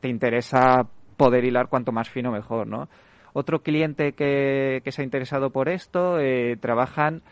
te 0.00 0.08
interesa 0.08 0.86
poder 1.16 1.44
hilar 1.44 1.66
cuanto 1.66 1.90
más 1.90 2.08
fino 2.08 2.30
mejor, 2.30 2.68
¿no? 2.68 2.88
Otro 3.32 3.62
cliente 3.62 4.12
que, 4.12 4.80
que 4.84 4.92
se 4.92 5.02
ha 5.02 5.04
interesado 5.04 5.50
por 5.50 5.68
esto 5.68 6.18
eh, 6.18 6.56
trabajan 6.60 7.22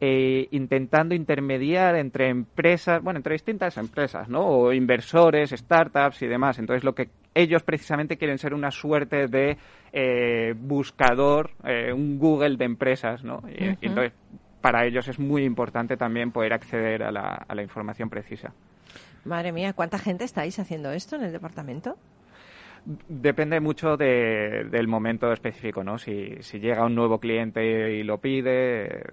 eh, 0.00 0.48
intentando 0.52 1.14
intermediar 1.14 1.94
entre 1.96 2.28
empresas, 2.28 3.02
bueno, 3.02 3.18
entre 3.18 3.34
distintas 3.34 3.76
empresas, 3.76 4.28
¿no? 4.30 4.46
O 4.46 4.72
inversores, 4.72 5.50
startups 5.50 6.22
y 6.22 6.26
demás. 6.26 6.58
Entonces, 6.58 6.84
lo 6.84 6.94
que 6.94 7.10
ellos 7.34 7.62
precisamente 7.62 8.16
quieren 8.16 8.38
ser 8.38 8.54
una 8.54 8.70
suerte 8.70 9.26
de 9.26 9.58
eh, 9.92 10.54
buscador, 10.56 11.50
eh, 11.64 11.92
un 11.92 12.18
Google 12.18 12.56
de 12.56 12.64
empresas, 12.64 13.22
¿no? 13.22 13.42
Y, 13.48 13.64
y 13.64 13.88
entonces, 13.88 14.14
para 14.62 14.86
ellos 14.86 15.06
es 15.08 15.18
muy 15.18 15.44
importante 15.44 15.96
también 15.96 16.32
poder 16.32 16.54
acceder 16.54 17.02
a 17.02 17.12
la, 17.12 17.44
a 17.46 17.54
la 17.54 17.62
información 17.62 18.08
precisa. 18.08 18.54
Madre 19.24 19.52
mía, 19.52 19.74
¿cuánta 19.74 19.98
gente 19.98 20.24
estáis 20.24 20.58
haciendo 20.58 20.92
esto 20.92 21.16
en 21.16 21.24
el 21.24 21.32
departamento? 21.32 21.96
Depende 22.84 23.60
mucho 23.60 23.96
de, 23.96 24.66
del 24.70 24.88
momento 24.88 25.32
específico, 25.32 25.84
¿no? 25.84 25.98
Si, 25.98 26.36
si, 26.40 26.58
llega 26.58 26.84
un 26.84 26.94
nuevo 26.94 27.18
cliente 27.18 27.92
y 27.94 28.02
lo 28.02 28.18
pide. 28.18 29.04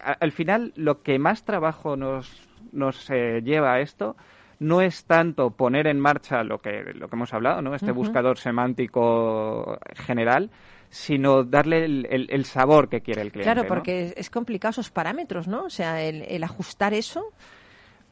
Al 0.00 0.32
final, 0.32 0.72
lo 0.76 1.02
que 1.02 1.18
más 1.18 1.44
trabajo 1.44 1.96
nos, 1.96 2.48
nos 2.72 3.08
eh, 3.10 3.40
lleva 3.44 3.74
a 3.74 3.80
esto 3.80 4.16
no 4.62 4.80
es 4.80 5.04
tanto 5.04 5.50
poner 5.50 5.88
en 5.88 5.98
marcha 5.98 6.44
lo 6.44 6.60
que, 6.60 6.92
lo 6.94 7.08
que 7.08 7.16
hemos 7.16 7.34
hablado, 7.34 7.60
¿no? 7.62 7.74
Este 7.74 7.90
uh 7.90 7.94
-huh. 7.94 7.96
buscador 7.96 8.38
semántico 8.38 9.78
general, 9.94 10.50
sino 10.88 11.42
darle 11.42 11.84
el, 11.84 12.06
el, 12.08 12.26
el, 12.30 12.44
sabor 12.44 12.88
que 12.88 13.00
quiere 13.00 13.22
el 13.22 13.32
cliente. 13.32 13.52
Claro, 13.52 13.66
porque 13.66 14.06
¿no? 14.06 14.12
es 14.16 14.30
complicado 14.30 14.70
esos 14.70 14.90
parámetros, 14.90 15.48
¿no? 15.48 15.64
O 15.64 15.70
sea, 15.70 16.02
el, 16.02 16.22
el 16.22 16.44
ajustar 16.44 16.94
eso. 16.94 17.32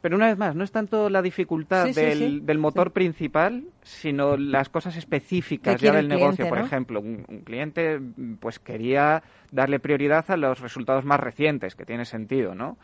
Pero 0.00 0.16
una 0.16 0.28
vez 0.28 0.38
más, 0.38 0.56
no 0.56 0.64
es 0.64 0.72
tanto 0.72 1.10
la 1.10 1.20
dificultad 1.20 1.86
Sí, 1.88 1.92
del, 1.92 2.18
sí. 2.18 2.40
del 2.42 2.58
motor 2.58 2.92
principal, 2.92 3.64
sino 3.82 4.36
las 4.36 4.68
cosas 4.70 4.96
específicas 4.96 5.76
¿Qué 5.76 5.86
ya 5.86 5.92
del 5.92 6.04
el 6.04 6.08
negocio. 6.08 6.48
Por 6.48 6.58
ejemplo, 6.58 7.00
un, 7.00 7.24
un 7.28 7.40
cliente 7.40 8.00
pues 8.40 8.58
quería 8.58 9.22
darle 9.50 9.78
prioridad 9.78 10.30
a 10.30 10.36
los 10.38 10.60
resultados 10.60 11.04
más 11.04 11.20
recientes, 11.20 11.74
que 11.74 11.84
tiene 11.84 12.04
sentido, 12.06 12.54
¿no? 12.54 12.78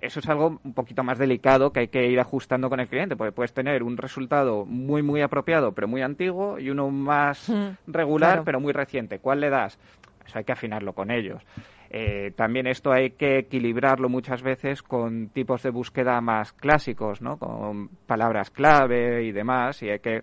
Eso 0.00 0.20
es 0.20 0.28
algo 0.28 0.60
un 0.62 0.72
poquito 0.74 1.02
más 1.02 1.18
delicado 1.18 1.72
que 1.72 1.80
hay 1.80 1.88
que 1.88 2.06
ir 2.08 2.20
ajustando 2.20 2.68
con 2.70 2.80
el 2.80 2.88
cliente, 2.88 3.16
porque 3.16 3.32
puedes 3.32 3.52
tener 3.52 3.82
un 3.82 3.96
resultado 3.96 4.64
muy, 4.66 5.02
muy 5.02 5.20
apropiado, 5.22 5.72
pero 5.72 5.88
muy 5.88 6.02
antiguo, 6.02 6.58
y 6.58 6.70
uno 6.70 6.90
más 6.90 7.48
Mm, 7.50 7.68
regular, 7.86 8.30
claro. 8.30 8.44
pero 8.44 8.60
muy 8.60 8.72
reciente. 8.72 9.18
¿Cuál 9.18 9.40
le 9.40 9.50
das? 9.50 9.78
Eso 10.26 10.38
hay 10.38 10.44
que 10.44 10.52
afinarlo 10.52 10.92
con 10.92 11.10
ellos. 11.10 11.42
Eh, 11.90 12.32
también 12.36 12.66
esto 12.66 12.92
hay 12.92 13.10
que 13.10 13.38
equilibrarlo 13.38 14.08
muchas 14.08 14.42
veces 14.42 14.82
con 14.82 15.28
tipos 15.28 15.62
de 15.62 15.70
búsqueda 15.70 16.20
más 16.20 16.52
clásicos, 16.52 17.22
¿no? 17.22 17.38
Con 17.38 17.88
palabras 18.06 18.50
clave 18.50 19.24
y 19.24 19.32
demás, 19.32 19.82
y 19.82 19.90
hay 19.90 20.00
que, 20.00 20.22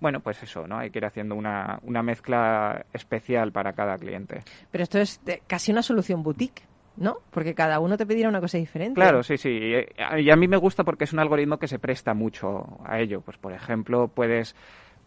bueno, 0.00 0.20
pues 0.20 0.42
eso, 0.42 0.66
¿no? 0.66 0.78
Hay 0.78 0.90
que 0.90 0.98
ir 0.98 1.06
haciendo 1.06 1.34
una, 1.34 1.78
una 1.82 2.02
mezcla 2.02 2.84
especial 2.92 3.52
para 3.52 3.72
cada 3.72 3.96
cliente. 3.96 4.42
Pero 4.70 4.84
esto 4.84 4.98
es 4.98 5.20
casi 5.46 5.72
una 5.72 5.82
solución 5.82 6.22
boutique, 6.22 6.62
¿no? 6.96 7.18
Porque 7.30 7.54
cada 7.54 7.80
uno 7.80 7.96
te 7.96 8.06
pedirá 8.06 8.28
una 8.28 8.40
cosa 8.40 8.58
diferente. 8.58 9.00
Claro, 9.00 9.22
sí, 9.22 9.36
sí. 9.36 9.50
Y, 9.50 10.22
y 10.22 10.30
a 10.30 10.36
mí 10.36 10.48
me 10.48 10.56
gusta 10.56 10.84
porque 10.84 11.04
es 11.04 11.12
un 11.12 11.20
algoritmo 11.20 11.58
que 11.58 11.68
se 11.68 11.78
presta 11.78 12.14
mucho 12.14 12.78
a 12.84 12.98
ello. 13.00 13.20
Pues, 13.20 13.38
por 13.38 13.52
ejemplo, 13.52 14.08
puedes 14.08 14.54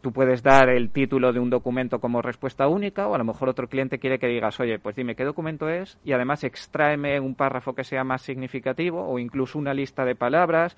tú 0.02 0.12
puedes 0.12 0.44
dar 0.44 0.70
el 0.70 0.90
título 0.90 1.32
de 1.32 1.40
un 1.40 1.50
documento 1.50 2.00
como 2.00 2.22
respuesta 2.22 2.68
única 2.68 3.08
o 3.08 3.16
a 3.16 3.18
lo 3.18 3.24
mejor 3.24 3.50
otro 3.50 3.68
cliente 3.68 4.00
quiere 4.00 4.20
que 4.20 4.28
digas, 4.28 4.60
oye, 4.60 4.80
pues 4.80 4.96
dime 4.96 5.16
qué 5.16 5.24
documento 5.24 5.70
es 5.70 5.98
y 6.04 6.14
además 6.14 6.44
extráeme 6.44 7.20
un 7.20 7.36
párrafo 7.36 7.74
que 7.74 7.84
sea 7.84 8.04
más 8.04 8.22
significativo 8.22 9.08
o 9.08 9.20
incluso 9.20 9.60
una 9.60 9.74
lista 9.74 10.06
de 10.06 10.16
palabras. 10.16 10.76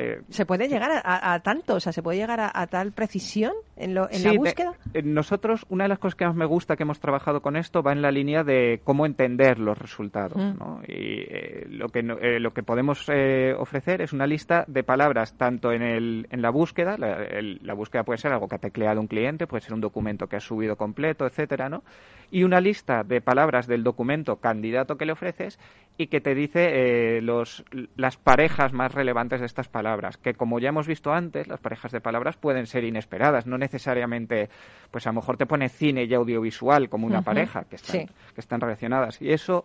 Eh, 0.00 0.20
¿Se 0.28 0.46
puede 0.46 0.68
llegar 0.68 0.90
a, 0.92 0.98
a- 1.00 1.34
a 1.34 1.40
tanto? 1.40 1.74
O 1.74 1.80
sea, 1.80 1.92
¿se 1.92 2.02
puede 2.02 2.18
llegar 2.18 2.38
a, 2.40 2.50
a 2.54 2.66
tal 2.68 2.92
precisión 2.92 3.52
en, 3.76 3.94
lo, 3.94 4.04
en 4.08 4.14
Sí, 4.18 4.24
la 4.28 4.32
búsqueda? 4.34 4.72
eh, 4.94 5.02
nosotros, 5.02 5.66
una 5.70 5.84
de 5.84 5.88
las 5.88 5.98
cosas 5.98 6.14
que 6.14 6.24
más 6.24 6.36
me 6.36 6.44
gusta 6.46 6.76
que 6.76 6.84
hemos 6.84 7.00
trabajado 7.00 7.42
con 7.42 7.56
esto 7.56 7.82
va 7.82 7.92
en 7.92 8.00
la 8.02 8.12
línea 8.12 8.44
de 8.44 8.80
cómo 8.84 9.06
entender 9.06 9.58
los 9.58 9.76
resultados. 9.76 10.36
Mm. 10.36 10.58
¿no? 10.58 10.80
Y 10.86 11.24
eh, 11.28 11.66
lo, 11.68 11.88
que, 11.88 11.98
eh, 12.00 12.38
lo 12.38 12.52
que 12.52 12.62
podemos 12.62 13.08
ofrecer 13.58 14.00
es 14.02 14.12
una 14.12 14.26
lista 14.26 14.64
de 14.68 14.84
palabras 14.84 15.36
tanto 15.36 15.72
en, 15.72 15.82
el, 15.82 16.26
en 16.30 16.42
la 16.42 16.50
búsqueda, 16.50 16.96
la, 16.96 17.24
el- 17.24 17.58
la 17.62 17.74
búsqueda 17.74 18.04
puede 18.04 18.18
ser 18.18 18.32
algo 18.32 18.46
que 18.46 18.54
ha 18.54 18.58
tecleado 18.60 19.00
un 19.00 19.08
cliente, 19.08 19.46
puede 19.48 19.62
ser 19.62 19.74
un 19.74 19.80
documento 19.80 20.26
que 20.28 20.36
ha 20.36 20.40
subido 20.40 20.76
completo, 20.76 21.26
etcétera, 21.26 21.68
¿no? 21.68 21.82
Y 22.30 22.44
una 22.44 22.60
lista 22.60 23.02
de 23.04 23.20
palabras 23.22 23.66
del 23.66 23.82
documento 23.82 24.36
candidato 24.36 24.96
que 24.96 25.06
le 25.06 25.12
ofreces 25.12 25.58
y 25.96 26.08
que 26.08 26.20
te 26.20 26.34
dice 26.34 27.16
eh, 27.16 27.22
los, 27.22 27.64
las 27.96 28.16
parejas 28.18 28.72
más 28.74 28.92
relevantes 28.94 29.40
de 29.40 29.46
estas 29.46 29.66
palabras, 29.68 29.87
que 30.22 30.34
como 30.34 30.58
ya 30.58 30.70
hemos 30.70 30.86
visto 30.86 31.12
antes, 31.12 31.46
las 31.48 31.60
parejas 31.60 31.92
de 31.92 32.00
palabras 32.00 32.36
pueden 32.36 32.66
ser 32.66 32.84
inesperadas, 32.84 33.46
no 33.46 33.58
necesariamente, 33.58 34.48
pues 34.90 35.06
a 35.06 35.10
lo 35.10 35.14
mejor 35.14 35.36
te 35.36 35.46
pone 35.46 35.68
cine 35.68 36.04
y 36.04 36.14
audiovisual 36.14 36.88
como 36.88 37.06
una 37.06 37.22
pareja, 37.22 37.64
que 37.64 37.76
están, 37.76 38.00
sí. 38.00 38.06
que 38.34 38.40
están 38.40 38.60
relacionadas. 38.60 39.20
Y 39.22 39.32
eso 39.32 39.64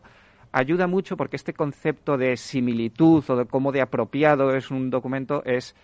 ayuda 0.51 0.87
mucho 0.87 1.17
porque 1.17 1.35
este 1.35 1.53
concepto 1.53 2.17
de 2.17 2.37
similitud 2.37 3.23
o 3.27 3.35
de 3.35 3.45
cómo 3.45 3.71
de 3.71 3.81
apropiado 3.81 4.55
es 4.55 4.71
un 4.71 4.89
documento 4.89 5.43
es 5.45 5.75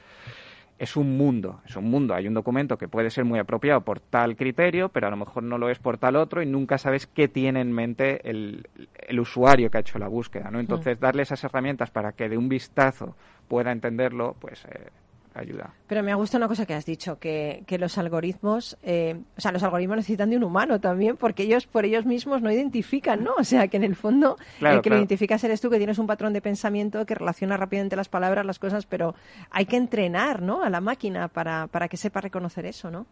es 0.79 0.95
un 0.95 1.17
mundo, 1.17 1.59
es 1.65 1.75
un 1.75 1.91
mundo. 1.91 2.15
Hay 2.15 2.25
un 2.25 2.33
documento 2.33 2.77
que 2.77 2.87
puede 2.87 3.09
ser 3.09 3.25
muy 3.25 3.37
apropiado 3.37 3.81
por 3.81 3.99
tal 3.99 4.37
criterio, 4.37 4.87
pero 4.87 5.07
a 5.07 5.09
lo 5.09 5.17
mejor 5.17 5.43
no 5.43 5.57
lo 5.57 5.69
es 5.69 5.77
por 5.77 5.97
tal 5.97 6.15
otro 6.15 6.41
y 6.41 6.45
nunca 6.45 6.77
sabes 6.77 7.05
qué 7.05 7.27
tiene 7.27 7.59
en 7.59 7.73
mente 7.73 8.27
el, 8.27 8.65
el 8.95 9.19
usuario 9.19 9.69
que 9.69 9.77
ha 9.77 9.81
hecho 9.81 9.99
la 9.99 10.07
búsqueda, 10.07 10.49
¿no? 10.49 10.59
Entonces, 10.59 10.97
darle 10.97 11.23
esas 11.23 11.43
herramientas 11.43 11.91
para 11.91 12.13
que 12.13 12.29
de 12.29 12.37
un 12.37 12.47
vistazo 12.47 13.17
pueda 13.49 13.73
entenderlo, 13.73 14.35
pues 14.39 14.63
eh, 14.65 14.87
ayuda. 15.33 15.73
Pero 15.87 16.03
me 16.03 16.11
ha 16.11 16.15
gustado 16.15 16.39
una 16.39 16.47
cosa 16.47 16.65
que 16.65 16.73
has 16.73 16.85
dicho, 16.85 17.19
que, 17.19 17.63
que 17.67 17.77
los 17.77 17.97
algoritmos, 17.97 18.77
eh, 18.83 19.19
o 19.37 19.41
sea, 19.41 19.51
los 19.51 19.63
algoritmos 19.63 19.97
necesitan 19.97 20.29
de 20.29 20.37
un 20.37 20.43
humano 20.43 20.79
también, 20.79 21.17
porque 21.17 21.43
ellos 21.43 21.67
por 21.67 21.85
ellos 21.85 22.05
mismos 22.05 22.41
no 22.41 22.51
identifican, 22.51 23.23
¿no? 23.23 23.33
O 23.37 23.43
sea, 23.43 23.67
que 23.67 23.77
en 23.77 23.83
el 23.83 23.95
fondo 23.95 24.37
Claro, 24.59 24.77
el 24.77 24.81
que 24.81 24.89
lo 24.89 24.93
claro. 24.93 25.01
identificas 25.01 25.43
eres 25.43 25.59
tú, 25.61 25.69
que 25.69 25.77
tienes 25.77 25.97
un 25.99 26.07
patrón 26.07 26.31
de 26.33 26.41
pensamiento 26.41 27.05
que 27.05 27.15
relaciona 27.15 27.57
rápidamente 27.57 27.95
las 27.95 28.09
palabras, 28.09 28.45
las 28.45 28.59
cosas, 28.59 28.85
pero 28.85 29.15
hay 29.49 29.65
que 29.65 29.77
entrenar, 29.77 30.41
¿no? 30.41 30.63
A 30.63 30.69
la 30.69 30.81
máquina 30.81 31.27
para, 31.27 31.67
para 31.67 31.87
que 31.87 31.97
sepa 31.97 32.21
reconocer 32.21 32.65
eso, 32.65 32.91
¿no? 32.91 33.05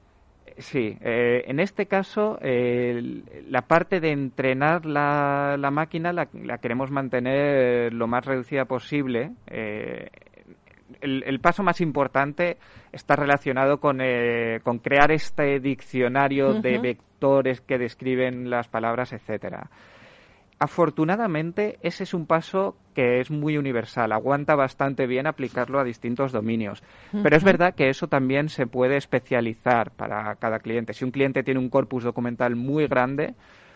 Sí, 0.60 0.98
eh, 1.02 1.44
en 1.46 1.60
este 1.60 1.86
caso 1.86 2.40
eh, 2.42 3.22
la 3.48 3.62
parte 3.62 4.00
de 4.00 4.12
entrenar 4.12 4.88
la, 4.88 5.56
la 5.56 5.70
máquina 5.70 6.12
la, 6.12 6.28
la 6.34 6.58
queremos 6.58 6.90
mantener 6.90 7.94
lo 7.94 8.08
más 8.08 8.26
reducida 8.26 8.66
posible. 8.66 9.34
Eh, 9.46 10.10
el, 11.00 11.24
el 11.28 11.40
paso 11.42 11.62
más 11.62 11.80
importante 11.80 12.58
está 12.92 13.16
relacionado 13.16 13.80
con, 13.80 14.02
eh, 14.02 14.60
con 14.64 14.80
crear 14.80 15.12
este 15.12 15.60
diccionario 15.60 16.56
de 16.60 16.80
vectores 16.80 17.62
que 17.62 17.78
describen 17.78 18.50
las 18.50 18.68
palabras, 18.68 19.14
etcétera. 19.14 19.70
Afortunadamente, 20.60 21.78
ese 21.84 22.04
es 22.04 22.16
un 22.16 22.26
paso 22.26 22.76
que 22.96 23.20
es 23.20 23.30
muy 23.30 23.58
universal, 23.58 24.12
aguanta 24.12 24.56
bastante 24.56 25.06
bien 25.06 25.28
aplicarlo 25.28 25.80
a 25.80 25.84
distintos 25.84 26.32
dominios. 26.32 26.82
Pero 27.12 27.38
es 27.38 27.44
verdad 27.44 27.76
que 27.76 27.90
eso 27.90 28.08
también 28.08 28.50
se 28.50 28.66
puede 28.66 28.98
especializar 28.98 29.92
para 29.92 30.34
cada 30.36 30.58
cliente. 30.60 30.94
Si 30.94 31.06
un 31.06 31.12
cliente 31.12 31.44
tiene 31.44 31.60
un 31.60 31.70
corpus 31.70 32.04
documental 32.04 32.56
muy 32.56 32.88
grande, 32.88 33.36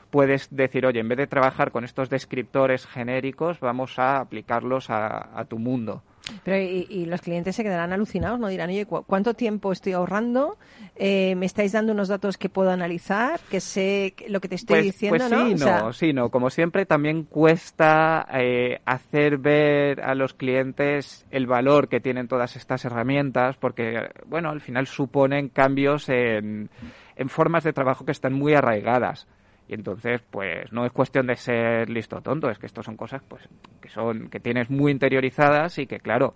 puedes 0.10 0.48
decir, 0.56 0.88
oye, 0.88 1.02
en 1.02 1.08
vez 1.08 1.20
de 1.20 1.28
trabajar 1.28 1.72
con 1.72 1.84
estos 1.84 2.10
descriptores 2.10 2.88
genéricos, 2.88 3.60
vamos 3.60 4.00
a 4.00 4.20
aplicarlos 4.20 4.90
a, 4.90 5.40
a 5.40 5.46
tu 5.46 5.60
mundo. 5.60 6.02
Pero 6.44 6.58
y, 6.58 6.88
y 6.90 7.06
los 7.06 7.22
clientes 7.22 7.56
se 7.56 7.64
quedarán 7.64 7.94
alucinados, 7.94 8.40
¿no? 8.40 8.48
Dirán, 8.48 8.70
oye, 8.70 8.86
¿cu- 8.86 9.04
¿cuánto 9.04 9.34
tiempo 9.34 9.72
estoy 9.72 9.94
ahorrando? 9.94 10.58
Eh, 10.96 11.36
¿Me 11.36 11.46
estáis 11.46 11.72
dando 11.72 11.94
unos 11.94 12.08
datos 12.08 12.38
que 12.38 12.50
puedo 12.50 12.72
analizar? 12.72 13.40
Que 13.50 13.60
sé 13.60 14.16
lo 14.28 14.40
que 14.42 14.48
te 14.48 14.56
estoy 14.56 14.76
Pues, 14.78 14.86
diciendo, 14.86 15.18
pues 15.20 15.30
¿no? 15.30 15.46
sí, 15.46 15.54
O 15.54 15.58
sea, 15.58 15.82
no, 15.82 15.94
sí, 15.94 16.14
no. 16.14 16.30
Como 16.30 16.50
siempre, 16.50 16.86
también 16.86 17.24
cuesta 17.24 18.28
eh, 18.34 18.80
hacer 18.86 19.38
ver 19.38 20.02
a 20.02 20.16
los 20.16 20.34
clientes 20.34 21.26
el 21.32 21.48
valor 21.48 21.88
que 21.90 22.00
tienen 22.00 22.28
todas 22.28 22.56
estas 22.56 22.86
herramientas, 22.86 23.58
porque, 23.58 24.10
bueno, 24.26 24.50
al 24.50 24.62
final 24.62 24.88
suponen 24.88 25.50
cambios 25.50 26.10
en, 26.10 26.70
en 27.16 27.30
formas 27.30 27.64
de 27.64 27.74
trabajo 27.74 28.06
que 28.06 28.12
están 28.12 28.34
muy 28.34 28.54
arraigadas. 28.54 29.28
Y 29.72 29.74
entonces, 29.74 30.22
pues 30.30 30.70
no 30.74 30.86
es 30.86 30.92
cuestión 30.92 31.28
de 31.28 31.38
ser 31.38 31.90
listo 31.90 32.18
o 32.18 32.22
tonto, 32.22 32.50
es 32.50 32.60
que 32.60 32.66
esto 32.66 32.84
son 32.84 32.98
cosas 32.98 33.22
pues 33.26 33.48
que 33.80 33.88
son 33.88 34.30
que 34.30 34.42
tienes 34.42 34.70
muy 34.70 34.92
interiorizadas 34.92 35.80
y 35.80 35.88
que 35.88 36.02
claro, 36.02 36.34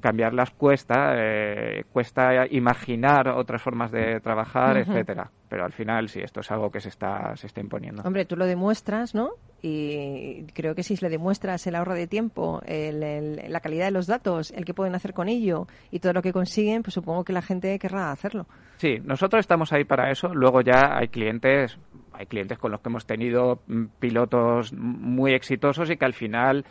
cambiarlas 0.00 0.50
cuesta, 0.50 1.14
eh, 1.16 1.84
cuesta 1.92 2.44
imaginar 2.50 3.28
otras 3.28 3.62
formas 3.62 3.92
de 3.92 4.20
trabajar, 4.20 4.78
etcétera. 4.78 5.30
Pero 5.48 5.64
al 5.64 5.72
final 5.72 6.08
sí, 6.08 6.20
esto 6.20 6.40
es 6.40 6.50
algo 6.50 6.70
que 6.70 6.80
se 6.80 6.88
está, 6.88 7.36
se 7.36 7.46
está 7.46 7.60
imponiendo. 7.60 8.02
Hombre, 8.02 8.24
tú 8.24 8.36
lo 8.36 8.46
demuestras, 8.46 9.14
¿no? 9.14 9.30
Y 9.62 10.44
creo 10.52 10.74
que 10.74 10.82
si 10.82 10.96
le 10.96 11.08
demuestras 11.08 11.66
el 11.66 11.76
ahorro 11.76 11.94
de 11.94 12.06
tiempo, 12.06 12.60
la 12.66 13.60
calidad 13.60 13.86
de 13.86 13.90
los 13.92 14.06
datos, 14.06 14.50
el 14.50 14.64
que 14.64 14.74
pueden 14.74 14.94
hacer 14.94 15.12
con 15.12 15.28
ello 15.28 15.66
y 15.90 16.00
todo 16.00 16.12
lo 16.12 16.22
que 16.22 16.32
consiguen, 16.32 16.82
pues 16.82 16.94
supongo 16.94 17.24
que 17.24 17.32
la 17.32 17.42
gente 17.42 17.78
querrá 17.78 18.10
hacerlo. 18.10 18.46
Sí, 18.76 18.98
nosotros 19.02 19.40
estamos 19.40 19.72
ahí 19.72 19.84
para 19.84 20.10
eso. 20.10 20.34
Luego 20.34 20.60
ya 20.60 20.98
hay 20.98 21.08
clientes, 21.08 21.78
hay 22.18 22.26
clientes 22.26 22.58
con 22.58 22.72
los 22.72 22.80
que 22.80 22.88
hemos 22.88 23.06
tenido 23.06 23.60
mm, 23.66 23.84
pilotos 23.98 24.72
muy 24.72 25.34
exitosos 25.34 25.90
y 25.90 25.96
que 25.96 26.04
al 26.04 26.14
final 26.14 26.64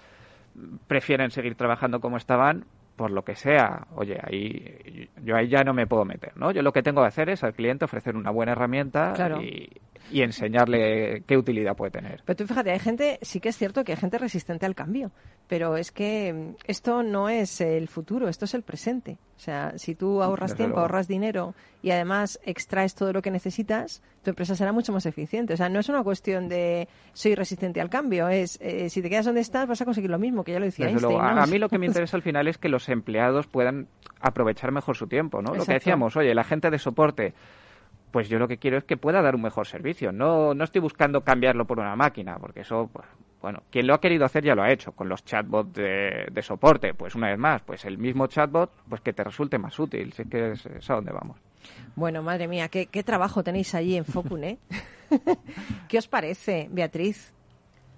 prefieren 0.87 1.31
seguir 1.31 1.55
trabajando 1.55 1.99
como 1.99 2.17
estaban 2.17 2.65
por 2.95 3.11
lo 3.11 3.23
que 3.23 3.35
sea, 3.35 3.87
oye, 3.95 4.17
ahí 4.23 5.09
yo 5.21 5.35
ahí 5.35 5.49
ya 5.49 5.63
no 5.63 5.73
me 5.73 5.85
puedo 5.85 6.05
meter, 6.05 6.31
¿no? 6.37 6.51
Yo 6.51 6.61
lo 6.61 6.71
que 6.71 6.81
tengo 6.81 7.01
que 7.01 7.07
hacer 7.07 7.29
es 7.29 7.43
al 7.43 7.53
cliente 7.53 7.83
ofrecer 7.83 8.15
una 8.15 8.31
buena 8.31 8.53
herramienta 8.53 9.13
y, 9.41 9.69
y, 10.11 10.21
enseñarle 10.21 11.23
qué 11.25 11.37
utilidad 11.37 11.75
puede 11.75 11.91
tener. 11.91 12.21
Pero 12.25 12.37
tú 12.37 12.47
fíjate, 12.47 12.71
hay 12.71 12.79
gente, 12.79 13.19
sí 13.21 13.39
que 13.39 13.49
es 13.49 13.57
cierto 13.57 13.83
que 13.83 13.93
hay 13.93 13.97
gente 13.97 14.17
resistente 14.17 14.65
al 14.65 14.75
cambio, 14.75 15.11
pero 15.47 15.77
es 15.77 15.91
que 15.91 16.33
mm, 16.33 16.55
esto 16.67 17.03
no 17.03 17.29
es 17.29 17.61
el 17.61 17.87
futuro, 17.87 18.27
esto 18.27 18.45
es 18.45 18.53
el 18.53 18.63
presente. 18.63 19.17
O 19.35 19.39
sea, 19.39 19.77
si 19.77 19.95
tú 19.95 20.23
ahorras 20.23 20.55
tiempo, 20.55 20.79
ahorras 20.79 21.07
dinero 21.07 21.53
y 21.81 21.91
además 21.91 22.39
extraes 22.45 22.95
todo 22.95 23.11
lo 23.11 23.21
que 23.21 23.31
necesitas, 23.31 24.01
tu 24.23 24.29
empresa 24.29 24.55
será 24.55 24.71
mucho 24.71 24.93
más 24.93 25.05
eficiente. 25.05 25.53
O 25.53 25.57
sea, 25.57 25.67
no 25.67 25.79
es 25.79 25.89
una 25.89 26.03
cuestión 26.03 26.47
de 26.47 26.87
soy 27.13 27.35
resistente 27.35 27.81
al 27.81 27.89
cambio, 27.89 28.29
es 28.29 28.57
eh, 28.61 28.89
si 28.89 29.01
te 29.01 29.09
quedas 29.09 29.25
donde 29.25 29.41
estás 29.41 29.67
vas 29.67 29.81
a 29.81 29.85
conseguir 29.85 30.09
lo 30.09 30.19
mismo, 30.19 30.43
que 30.43 30.53
ya 30.53 30.59
lo 30.59 30.65
decía 30.65 30.87
Einstein. 30.87 31.19
A 31.19 31.45
mí 31.47 31.59
lo 31.59 31.67
que 31.67 31.77
me 31.77 31.85
interesa 31.87 32.15
al 32.15 32.23
final 32.23 32.47
es 32.47 32.57
que 32.57 32.69
los 32.69 32.87
empleados 32.87 33.47
puedan 33.47 33.87
aprovechar 34.21 34.71
mejor 34.71 34.95
su 34.95 35.07
tiempo, 35.07 35.41
¿no? 35.41 35.53
Lo 35.53 35.65
que 35.65 35.73
decíamos, 35.73 36.15
oye, 36.15 36.33
la 36.33 36.43
gente 36.43 36.69
de 36.69 36.79
soporte 36.79 37.33
pues 38.15 38.29
yo 38.29 38.39
lo 38.39 38.47
que 38.47 38.57
quiero 38.57 38.77
es 38.77 38.85
que 38.85 38.95
pueda 38.95 39.21
dar 39.21 39.35
un 39.35 39.41
mejor 39.41 39.67
servicio. 39.67 40.13
No, 40.13 40.53
no 40.53 40.63
estoy 40.63 40.79
buscando 40.79 41.25
cambiarlo 41.25 41.67
por 41.67 41.79
una 41.79 41.97
máquina, 41.97 42.37
porque 42.39 42.61
eso, 42.61 42.89
pues, 42.93 43.05
bueno, 43.41 43.63
quien 43.69 43.87
lo 43.87 43.93
ha 43.93 43.99
querido 43.99 44.23
hacer 44.23 44.41
ya 44.41 44.55
lo 44.55 44.63
ha 44.63 44.71
hecho, 44.71 44.93
con 44.93 45.09
los 45.09 45.25
chatbots 45.25 45.73
de, 45.73 46.27
de, 46.31 46.41
soporte. 46.41 46.93
Pues 46.93 47.13
una 47.15 47.27
vez 47.27 47.37
más, 47.37 47.61
pues 47.63 47.83
el 47.83 47.97
mismo 47.97 48.27
chatbot, 48.27 48.71
pues 48.87 49.01
que 49.01 49.11
te 49.11 49.21
resulte 49.21 49.57
más 49.57 49.77
útil. 49.77 50.13
Sé 50.13 50.29
que 50.29 50.53
es, 50.53 50.89
a 50.89 50.93
donde 50.93 51.11
vamos. 51.11 51.35
Bueno, 51.97 52.23
madre 52.23 52.47
mía, 52.47 52.69
qué, 52.69 52.85
qué 52.85 53.03
trabajo 53.03 53.43
tenéis 53.43 53.75
allí 53.75 53.97
en 53.97 54.05
Focun, 54.05 54.45
¿eh? 54.45 54.59
¿Qué 55.89 55.97
os 55.97 56.07
parece, 56.07 56.69
Beatriz? 56.71 57.33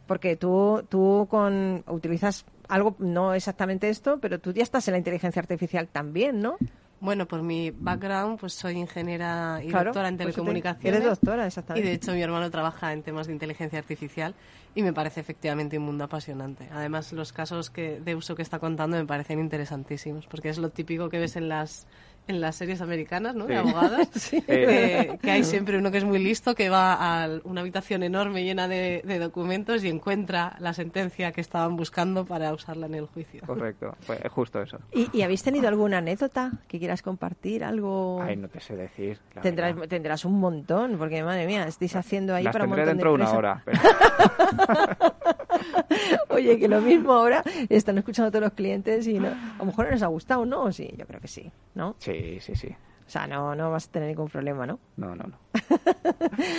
Porque 0.07 0.35
tú, 0.35 0.83
tú 0.89 1.27
con, 1.29 1.83
utilizas 1.85 2.43
algo, 2.69 2.95
no 2.97 3.35
exactamente 3.35 3.87
esto, 3.89 4.17
pero 4.19 4.39
tú 4.39 4.51
ya 4.51 4.63
estás 4.63 4.87
en 4.87 4.93
la 4.93 4.97
inteligencia 4.97 5.39
artificial 5.39 5.87
también, 5.89 6.41
¿no? 6.41 6.57
Bueno, 6.99 7.27
por 7.27 7.43
mi 7.43 7.71
background, 7.71 8.39
pues 8.39 8.53
soy 8.53 8.77
ingeniera 8.77 9.61
y 9.63 9.69
doctora 9.69 10.07
en 10.07 10.17
pues 10.17 10.33
telecomunicaciones. 10.33 11.01
Eres 11.01 11.09
doctora, 11.09 11.45
exactamente. 11.45 11.85
Y 11.85 11.89
de 11.89 11.95
hecho 11.95 12.11
mi 12.13 12.21
hermano 12.21 12.49
trabaja 12.49 12.91
en 12.91 13.03
temas 13.03 13.27
de 13.27 13.33
inteligencia 13.33 13.77
artificial 13.77 14.33
y 14.73 14.81
me 14.81 14.93
parece 14.93 15.19
efectivamente 15.19 15.77
un 15.77 15.85
mundo 15.85 16.05
apasionante. 16.05 16.67
Además, 16.71 17.13
los 17.13 17.33
casos 17.33 17.69
que, 17.69 17.99
de 17.99 18.15
uso 18.15 18.35
que 18.35 18.41
está 18.41 18.57
contando 18.57 18.97
me 18.97 19.05
parecen 19.05 19.39
interesantísimos, 19.39 20.25
porque 20.25 20.49
es 20.49 20.57
lo 20.57 20.69
típico 20.69 21.09
que 21.09 21.19
ves 21.19 21.35
en 21.35 21.49
las 21.49 21.85
en 22.27 22.41
las 22.41 22.55
series 22.55 22.81
americanas, 22.81 23.35
¿no? 23.35 23.45
De 23.45 23.55
abogadas, 23.55 24.09
que, 24.47 25.19
hay 25.23 25.43
siempre 25.43 25.77
uno 25.77 25.91
que 25.91 25.99
es 25.99 26.03
muy 26.03 26.19
listo, 26.19 26.55
que 26.55 26.69
va 26.69 26.93
a 26.93 27.29
una 27.43 27.61
habitación 27.61 28.03
enorme 28.03 28.43
llena 28.43 28.67
de, 28.67 29.01
documentos 29.19 29.83
y 29.83 29.89
encuentra 29.89 30.55
la 30.59 30.73
sentencia 30.73 31.31
que 31.31 31.41
estaban 31.41 31.75
buscando 31.75 32.25
para 32.25 32.53
usarla 32.53 32.85
en 32.85 32.95
el 32.95 33.05
juicio. 33.07 33.41
Correcto, 33.45 33.95
pues 34.05 34.19
justo 34.29 34.61
eso. 34.61 34.77
¿Y, 34.93 35.21
habéis 35.21 35.43
tenido 35.43 35.67
alguna 35.67 35.97
anécdota 35.97 36.51
que 36.67 36.79
quieras 36.79 37.01
compartir? 37.01 37.63
¿Algo? 37.63 38.21
Ay, 38.21 38.35
no 38.35 38.47
te 38.47 38.59
sé 38.59 38.75
decir. 38.75 39.19
Tendrás, 39.41 39.75
tendrás 39.87 40.25
un 40.25 40.39
montón, 40.39 40.97
porque 40.97 41.23
madre 41.23 41.47
mía, 41.47 41.65
estáis 41.67 41.95
haciendo 41.95 42.35
ahí 42.35 42.45
para 42.45 42.65
un 42.65 42.69
montón 42.69 42.87
dentro 42.87 43.09
de, 43.09 43.15
una 43.15 43.31
hora. 43.31 43.63
Oye, 46.29 46.59
que 46.59 46.67
lo 46.67 46.81
mismo 46.81 47.13
ahora 47.13 47.43
están 47.69 47.97
escuchando 47.97 48.31
todos 48.31 48.43
los 48.43 48.53
clientes 48.53 49.07
y 49.07 49.19
no, 49.19 49.27
a 49.27 49.57
lo 49.59 49.65
mejor 49.65 49.85
no 49.85 49.91
les 49.91 50.03
ha 50.03 50.07
gustado, 50.07 50.45
¿no? 50.45 50.71
Sí, 50.71 50.93
yo 50.97 51.05
creo 51.05 51.19
que 51.21 51.27
sí, 51.27 51.51
¿no? 51.75 51.95
Sí, 51.99 52.39
sí, 52.41 52.55
sí. 52.55 52.69
O 53.07 53.09
sea, 53.09 53.25
no, 53.25 53.55
no 53.55 53.71
vas 53.71 53.87
a 53.87 53.91
tener 53.91 54.09
ningún 54.09 54.27
problema, 54.27 54.65
¿no? 54.65 54.79
No, 54.97 55.15
no, 55.15 55.23
no. 55.23 55.37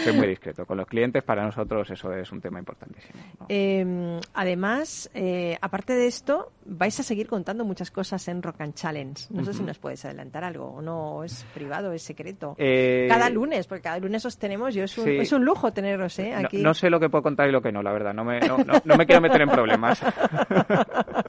Soy 0.04 0.12
muy 0.12 0.28
discreto. 0.28 0.66
Con 0.66 0.76
los 0.76 0.86
clientes, 0.86 1.22
para 1.22 1.44
nosotros, 1.44 1.90
eso 1.90 2.12
es 2.12 2.30
un 2.32 2.40
tema 2.40 2.58
importantísimo. 2.58 3.20
Em, 3.48 4.20
además, 4.34 5.10
eh, 5.14 5.56
aparte 5.60 5.94
de 5.94 6.06
esto, 6.06 6.52
vais 6.64 6.98
a 7.00 7.02
seguir 7.02 7.26
contando 7.26 7.64
muchas 7.64 7.90
cosas 7.90 8.26
en 8.28 8.42
Rock 8.42 8.60
and 8.60 8.74
Challenge. 8.74 9.26
No 9.30 9.44
sé 9.44 9.54
si 9.54 9.62
nos 9.62 9.78
puedes 9.78 10.04
adelantar 10.04 10.44
algo. 10.44 10.66
O 10.66 10.82
no, 10.82 11.24
es 11.24 11.44
privado, 11.54 11.92
es 11.92 12.02
secreto. 12.02 12.54
Eh, 12.58 13.06
cada 13.08 13.30
lunes, 13.30 13.66
porque 13.66 13.82
cada 13.82 13.98
lunes 13.98 14.24
os 14.24 14.38
tenemos. 14.38 14.74
Yo 14.74 14.84
es 14.84 14.96
un, 14.98 15.08
es 15.08 15.32
un 15.32 15.44
lujo 15.44 15.72
teneros, 15.72 16.18
¿eh? 16.18 16.34
Aquí. 16.34 16.58
No, 16.58 16.74
sé 16.74 16.90
lo 16.90 17.00
que 17.00 17.08
puedo 17.08 17.22
contar 17.22 17.48
y 17.48 17.52
lo 17.52 17.62
que 17.62 17.72
no, 17.72 17.82
la 17.82 17.92
verdad. 17.92 18.14
No 18.14 18.24
me, 18.24 18.40
no, 18.40 18.58
no 18.84 18.96
me 18.96 19.06
quiero 19.06 19.20
meter 19.20 19.42
en 19.42 19.48
problemas. 19.48 20.02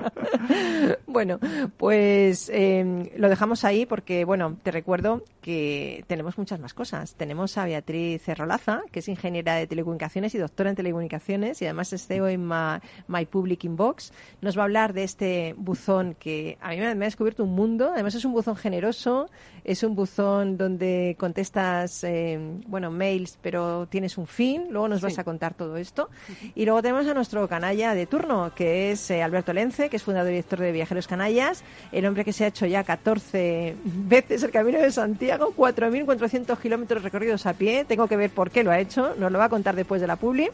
bueno, 1.07 1.39
pues 1.77 2.49
em, 2.53 3.09
lo 3.17 3.29
dejamos 3.29 3.63
ahí 3.63 3.85
porque, 3.85 4.25
bueno, 4.25 4.57
te 4.63 4.71
recuerdo 4.71 5.23
que 5.41 6.03
tenemos 6.07 6.37
muchas 6.37 6.59
más 6.59 6.73
cosas. 6.73 7.15
Tenemos 7.15 7.57
a 7.59 7.65
Beatriz 7.65 8.21
Cerrolaza, 8.23 8.81
que 8.91 8.99
es 8.99 9.07
ingeniera 9.07 9.55
de 9.55 9.67
telecomunicaciones 9.67 10.33
y 10.35 10.37
doctora 10.37 10.69
en 10.69 10.75
telecomunicaciones 10.75 11.61
y 11.61 11.65
además 11.65 11.93
es 11.93 12.07
CEO 12.07 12.27
en 12.27 12.47
My, 12.47 13.25
Public 13.25 13.63
Inbox. 13.65 14.11
Nos 14.41 14.57
va 14.57 14.61
a 14.61 14.65
hablar 14.65 14.93
de 14.93 15.03
este 15.03 15.53
buzón 15.57 16.15
que 16.15 16.57
a 16.61 16.69
mí 16.69 16.77
me, 16.77 16.87
ha 16.87 16.95
descubierto 16.95 17.43
un 17.43 17.53
mundo. 17.53 17.91
Además 17.93 18.15
es 18.15 18.25
un 18.25 18.33
buzón 18.33 18.55
generoso, 18.55 19.29
es 19.63 19.83
un 19.83 19.95
buzón 19.95 20.57
donde 20.57 21.15
contestas, 21.19 22.03
em, 22.03 22.61
bueno, 22.67 22.91
mails, 22.91 23.37
pero 23.41 23.87
tienes 23.87 24.17
un 24.17 24.27
fin. 24.27 24.67
Luego 24.69 24.87
nos 24.87 25.01
vas 25.01 25.19
a 25.19 25.23
contar 25.23 25.53
todo 25.53 25.77
esto. 25.77 26.09
Y 26.55 26.65
luego 26.65 26.81
tenemos 26.81 27.07
a 27.07 27.13
nuestro 27.13 27.47
canalla 27.47 27.93
de 27.93 28.05
turno, 28.05 28.53
que 28.55 28.91
es 28.91 29.11
eh, 29.11 29.21
Alberto 29.21 29.53
Lence, 29.53 29.89
que 29.89 29.97
es 29.97 30.03
fundador 30.03 30.31
y 30.31 30.35
director 30.35 30.59
de 30.59 30.71
Viajeros 30.71 31.07
Canallas, 31.07 31.63
el 31.91 32.05
hombre 32.05 32.23
que 32.23 32.33
se 32.33 32.45
ha 32.45 32.47
hecho 32.47 32.65
ya 32.65 32.83
14 32.83 33.75
veces 33.83 34.43
el 34.43 34.51
Camino 34.51 34.79
de 34.79 34.91
Santiago, 34.91 35.53
4.400 35.55 36.57
kilómetros 36.59 37.03
recorridos 37.03 37.45
a 37.45 37.48
pie. 37.53 37.85
Tengo 37.85 38.07
que 38.07 38.17
ver 38.17 38.29
por 38.29 38.51
qué 38.51 38.63
lo 38.63 38.71
ha 38.71 38.79
hecho, 38.79 39.15
nos 39.17 39.31
lo 39.31 39.39
va 39.39 39.45
a 39.45 39.49
contar 39.49 39.75
después 39.75 40.01
de 40.01 40.07
la 40.07 40.15
publi. 40.15 40.49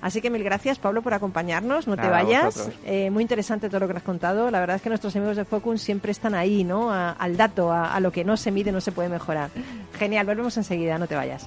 Así 0.00 0.20
que 0.20 0.28
mil 0.28 0.44
gracias, 0.44 0.78
Pablo, 0.78 1.00
por 1.00 1.14
acompañarnos. 1.14 1.86
No 1.86 1.96
te 1.96 2.06
vayas. 2.08 2.68
Eh, 2.84 3.10
muy 3.10 3.22
interesante 3.22 3.68
todo 3.68 3.80
lo 3.80 3.88
que 3.88 3.96
has 3.96 4.02
contado. 4.02 4.50
La 4.50 4.60
verdad 4.60 4.76
es 4.76 4.82
que 4.82 4.90
nuestros 4.90 5.16
amigos 5.16 5.36
de 5.36 5.46
Focus 5.46 5.80
siempre 5.80 6.12
están 6.12 6.34
ahí, 6.34 6.62
¿no? 6.62 6.92
al 6.92 7.36
dato, 7.36 7.72
a, 7.72 7.94
a 7.94 8.00
lo 8.00 8.12
que 8.12 8.22
no 8.24 8.36
se 8.36 8.50
mide, 8.50 8.70
no 8.70 8.82
se 8.82 8.92
puede 8.92 9.08
mejorar. 9.08 9.48
Genial, 9.98 10.26
volvemos 10.26 10.56
enseguida, 10.58 10.98
no 10.98 11.06
te 11.06 11.14
vayas. 11.14 11.46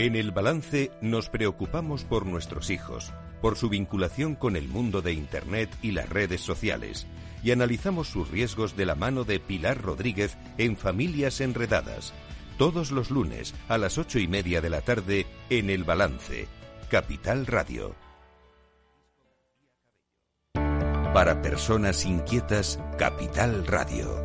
En 0.00 0.16
el 0.16 0.30
balance 0.30 0.90
nos 1.02 1.28
preocupamos 1.28 2.04
por 2.04 2.24
nuestros 2.24 2.70
hijos, 2.70 3.12
por 3.42 3.58
su 3.58 3.68
vinculación 3.68 4.34
con 4.34 4.56
el 4.56 4.66
mundo 4.66 5.02
de 5.02 5.12
Internet 5.12 5.68
y 5.82 5.90
las 5.90 6.08
redes 6.08 6.40
sociales, 6.40 7.06
y 7.42 7.50
analizamos 7.50 8.08
sus 8.08 8.30
riesgos 8.30 8.78
de 8.78 8.86
la 8.86 8.94
mano 8.94 9.24
de 9.24 9.40
Pilar 9.40 9.82
Rodríguez 9.82 10.38
en 10.56 10.78
Familias 10.78 11.42
Enredadas, 11.42 12.14
todos 12.56 12.92
los 12.92 13.10
lunes 13.10 13.54
a 13.68 13.76
las 13.76 13.98
ocho 13.98 14.18
y 14.18 14.26
media 14.26 14.62
de 14.62 14.70
la 14.70 14.80
tarde 14.80 15.26
en 15.50 15.68
el 15.68 15.84
balance, 15.84 16.48
Capital 16.88 17.44
Radio. 17.44 17.94
Para 21.12 21.42
personas 21.42 22.06
inquietas, 22.06 22.80
Capital 22.96 23.66
Radio. 23.66 24.24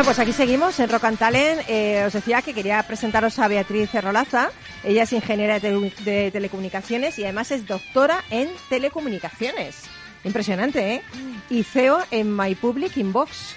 Bueno, 0.00 0.14
pues 0.14 0.18
aquí 0.18 0.32
seguimos 0.32 0.80
en 0.80 0.88
Rock 0.88 1.04
and 1.04 1.18
Talent. 1.18 1.60
Eh, 1.68 2.02
os 2.06 2.14
decía 2.14 2.40
que 2.40 2.54
quería 2.54 2.82
presentaros 2.84 3.38
a 3.38 3.48
Beatriz 3.48 3.90
Cerrolaza. 3.90 4.48
Ella 4.82 5.02
es 5.02 5.12
ingeniera 5.12 5.60
de, 5.60 5.68
tele- 5.68 5.94
de 6.02 6.30
telecomunicaciones 6.30 7.18
y 7.18 7.24
además 7.24 7.50
es 7.50 7.66
doctora 7.66 8.24
en 8.30 8.48
telecomunicaciones. 8.70 9.82
Impresionante, 10.24 10.94
¿eh? 10.94 11.02
Y 11.50 11.64
CEO 11.64 11.98
en 12.12 12.34
My 12.34 12.54
Public 12.54 12.96
Inbox. 12.96 13.56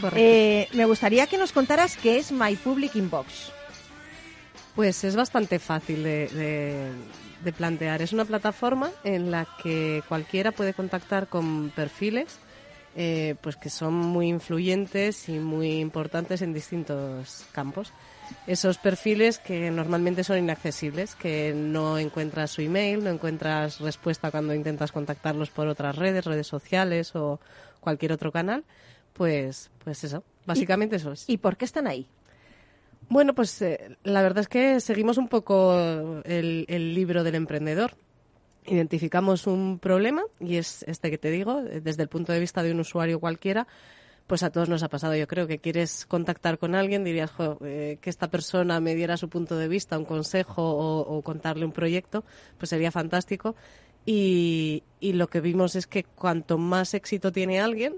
Correcto. 0.00 0.18
Eh, 0.18 0.68
me 0.72 0.86
gustaría 0.86 1.26
que 1.26 1.36
nos 1.36 1.52
contaras 1.52 1.98
qué 1.98 2.16
es 2.16 2.32
My 2.32 2.56
Public 2.56 2.96
Inbox. 2.96 3.52
Pues 4.74 5.04
es 5.04 5.14
bastante 5.14 5.58
fácil 5.58 6.02
de, 6.04 6.28
de- 6.28 6.90
de 7.44 7.52
plantear. 7.52 8.00
Es 8.00 8.14
una 8.14 8.24
plataforma 8.24 8.90
en 9.04 9.30
la 9.30 9.46
que 9.62 10.02
cualquiera 10.08 10.52
puede 10.52 10.72
contactar 10.72 11.28
con 11.28 11.68
perfiles 11.76 12.38
eh, 12.98 13.34
pues 13.42 13.56
que 13.56 13.68
son 13.68 13.92
muy 13.92 14.28
influyentes 14.28 15.28
y 15.28 15.38
muy 15.38 15.80
importantes 15.80 16.40
en 16.40 16.54
distintos 16.54 17.44
campos. 17.52 17.92
Esos 18.46 18.78
perfiles 18.78 19.38
que 19.38 19.70
normalmente 19.70 20.24
son 20.24 20.38
inaccesibles, 20.38 21.14
que 21.14 21.52
no 21.54 21.98
encuentras 21.98 22.52
su 22.52 22.62
email, 22.62 23.04
no 23.04 23.10
encuentras 23.10 23.80
respuesta 23.80 24.30
cuando 24.30 24.54
intentas 24.54 24.92
contactarlos 24.92 25.50
por 25.50 25.68
otras 25.68 25.94
redes, 25.96 26.24
redes 26.24 26.46
sociales 26.46 27.14
o 27.14 27.38
cualquier 27.80 28.12
otro 28.12 28.32
canal, 28.32 28.64
pues, 29.12 29.70
pues 29.84 30.02
eso, 30.02 30.24
básicamente 30.46 30.96
eso 30.96 31.12
es. 31.12 31.28
¿Y 31.28 31.36
por 31.36 31.58
qué 31.58 31.66
están 31.66 31.86
ahí? 31.86 32.06
Bueno, 33.10 33.34
pues 33.34 33.60
eh, 33.60 33.96
la 34.04 34.22
verdad 34.22 34.40
es 34.40 34.48
que 34.48 34.80
seguimos 34.80 35.18
un 35.18 35.28
poco 35.28 35.76
el, 36.24 36.64
el 36.66 36.94
libro 36.94 37.22
del 37.24 37.34
emprendedor. 37.34 37.92
Identificamos 38.66 39.46
un 39.46 39.78
problema 39.78 40.22
y 40.40 40.56
es 40.56 40.82
este 40.88 41.10
que 41.10 41.18
te 41.18 41.30
digo, 41.30 41.62
desde 41.62 42.02
el 42.02 42.08
punto 42.08 42.32
de 42.32 42.40
vista 42.40 42.62
de 42.62 42.72
un 42.72 42.80
usuario 42.80 43.20
cualquiera, 43.20 43.66
pues 44.26 44.42
a 44.42 44.50
todos 44.50 44.68
nos 44.68 44.82
ha 44.82 44.88
pasado. 44.88 45.14
Yo 45.14 45.28
creo 45.28 45.46
que 45.46 45.58
quieres 45.58 46.04
contactar 46.06 46.58
con 46.58 46.74
alguien, 46.74 47.04
dirías 47.04 47.30
"Jo, 47.30 47.58
eh, 47.64 47.98
que 48.00 48.10
esta 48.10 48.28
persona 48.28 48.80
me 48.80 48.96
diera 48.96 49.16
su 49.16 49.28
punto 49.28 49.56
de 49.56 49.68
vista, 49.68 49.96
un 49.98 50.04
consejo 50.04 50.62
o, 50.64 51.22
contarle 51.22 51.64
un 51.64 51.72
proyecto, 51.72 52.24
pues 52.58 52.70
sería 52.70 52.90
fantástico. 52.90 53.54
Y 54.04 54.82
lo 55.00 55.28
que 55.28 55.40
vimos 55.40 55.76
es 55.76 55.86
que 55.86 56.02
cuanto 56.04 56.58
más 56.58 56.94
éxito 56.94 57.30
tiene 57.32 57.60
alguien, 57.60 57.94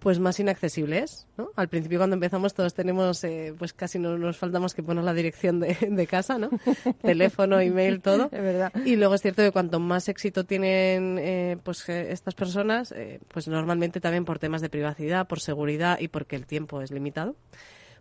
pues 0.00 0.18
más 0.18 0.38
inaccesible 0.38 0.98
es, 1.00 1.26
¿no? 1.36 1.50
Al 1.56 1.68
principio 1.68 1.98
cuando 1.98 2.14
empezamos 2.14 2.54
todos 2.54 2.74
tenemos, 2.74 3.22
eh, 3.24 3.54
pues 3.58 3.72
casi 3.72 3.98
no 3.98 4.16
nos 4.16 4.36
faltamos 4.36 4.74
que 4.74 4.82
poner 4.82 5.04
la 5.04 5.14
dirección 5.14 5.60
de, 5.60 5.74
de 5.90 6.06
casa, 6.06 6.38
¿no? 6.38 6.50
Teléfono, 7.02 7.60
email, 7.60 8.00
todo. 8.00 8.24
Es 8.24 8.42
verdad. 8.42 8.72
Y 8.84 8.96
luego 8.96 9.14
es 9.14 9.22
cierto 9.22 9.42
que 9.42 9.52
cuanto 9.52 9.80
más 9.80 10.08
éxito 10.08 10.44
tienen 10.44 11.18
eh, 11.18 11.56
pues 11.62 11.88
eh, 11.88 12.12
estas 12.12 12.34
personas, 12.34 12.92
eh, 12.92 13.20
pues 13.28 13.48
normalmente 13.48 14.00
también 14.00 14.24
por 14.24 14.38
temas 14.38 14.60
de 14.60 14.68
privacidad, 14.68 15.26
por 15.26 15.40
seguridad 15.40 15.98
y 16.00 16.08
porque 16.08 16.36
el 16.36 16.46
tiempo 16.46 16.80
es 16.80 16.90
limitado, 16.90 17.36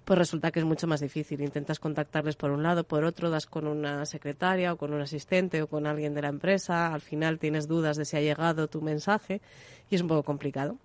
pues 0.05 0.17
resulta 0.17 0.51
que 0.51 0.59
es 0.59 0.65
mucho 0.65 0.87
más 0.87 1.01
difícil. 1.01 1.41
Intentas 1.41 1.79
contactarles 1.79 2.35
por 2.35 2.51
un 2.51 2.63
lado, 2.63 2.83
por 2.85 3.03
otro, 3.03 3.29
das 3.29 3.45
con 3.45 3.67
una 3.67 4.05
secretaria 4.05 4.73
o 4.73 4.77
con 4.77 4.93
un 4.93 5.01
asistente 5.01 5.61
o 5.61 5.67
con 5.67 5.85
alguien 5.85 6.13
de 6.13 6.21
la 6.21 6.29
empresa, 6.29 6.93
al 6.93 7.01
final 7.01 7.39
tienes 7.39 7.67
dudas 7.67 7.97
de 7.97 8.05
si 8.05 8.17
ha 8.17 8.21
llegado 8.21 8.67
tu 8.67 8.81
mensaje 8.81 9.41
y 9.89 9.95
es 9.95 10.01
un 10.01 10.07
poco 10.07 10.23
complicado. 10.23 10.77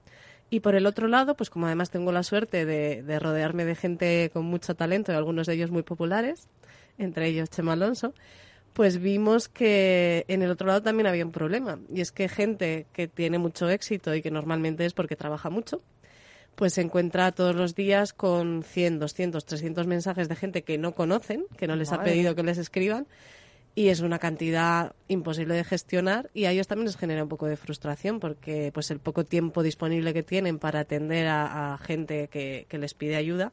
Y 0.53 0.61
por 0.61 0.75
el 0.75 0.85
otro 0.85 1.09
lado, 1.09 1.35
pues 1.35 1.49
como 1.49 1.65
además 1.65 1.89
tengo 1.89 2.13
la 2.13 2.23
suerte 2.23 2.67
de, 2.67 3.03
de 3.03 3.19
rodearme 3.19 3.65
de 3.65 3.75
gente 3.75 4.31
con 4.35 4.45
mucho 4.45 4.75
talento 4.75 5.11
y 5.11 5.15
algunos 5.15 5.47
de 5.47 5.55
ellos 5.55 5.71
muy 5.71 5.83
populares, 5.83 6.47
entre 6.99 7.29
ellos 7.29 7.49
Chema 7.49 7.73
Alonso, 7.73 8.13
pues 8.75 9.01
vimos 9.01 9.49
que 9.49 10.27
en 10.29 10.43
el 10.43 10.51
otro 10.51 10.67
lado 10.67 10.83
también 10.83 11.07
había 11.07 11.25
un 11.25 11.33
problema. 11.33 11.79
Y 11.91 12.03
es 12.03 12.13
que 12.13 12.29
gente 12.29 12.85
que 12.93 13.09
tiene 13.09 13.39
mucho 13.39 13.71
éxito 13.71 14.15
y 14.15 14.21
que 14.21 14.31
normalmente 14.31 14.85
es 14.85 14.93
porque 14.93 15.17
trabaja 15.17 15.49
mucho, 15.49 15.81
pues 16.55 16.75
se 16.75 16.83
encuentra 16.83 17.33
todos 17.33 17.57
los 17.57 17.75
días 17.75 18.13
con 18.13 18.63
100, 18.63 18.99
200, 18.99 19.47
300 19.47 19.87
mensajes 19.87 20.29
de 20.29 20.37
gente 20.37 20.65
que 20.65 20.77
no 20.77 20.93
conocen, 20.93 21.47
que 21.57 21.67
no 21.67 21.77
les 21.77 21.93
ha 21.93 22.03
pedido 22.03 22.35
que 22.35 22.43
les 22.43 22.59
escriban, 22.59 23.07
y 23.75 23.89
es 23.89 24.01
una 24.01 24.19
cantidad 24.19 24.95
imposible 25.09 25.55
de 25.55 25.65
gestionar 25.65 26.31
y 26.35 26.45
a 26.45 26.51
ellos 26.51 26.67
también 26.67 26.87
les 26.87 26.97
genera 26.97 27.23
un 27.23 27.29
poco 27.29 27.47
de 27.47 27.57
frustración 27.57 28.21
porque 28.21 28.71
pues 28.73 28.91
el 28.91 29.01
poco 29.01 29.25
tiempo 29.25 29.63
disponible 29.63 30.13
que 30.13 30.23
tienen 30.23 30.59
para 30.59 30.81
atender 30.81 31.27
a, 31.29 31.79
gente 31.83 32.29
que 32.29 32.79
les 32.79 32.95
pide 32.95 33.17
ayuda 33.17 33.53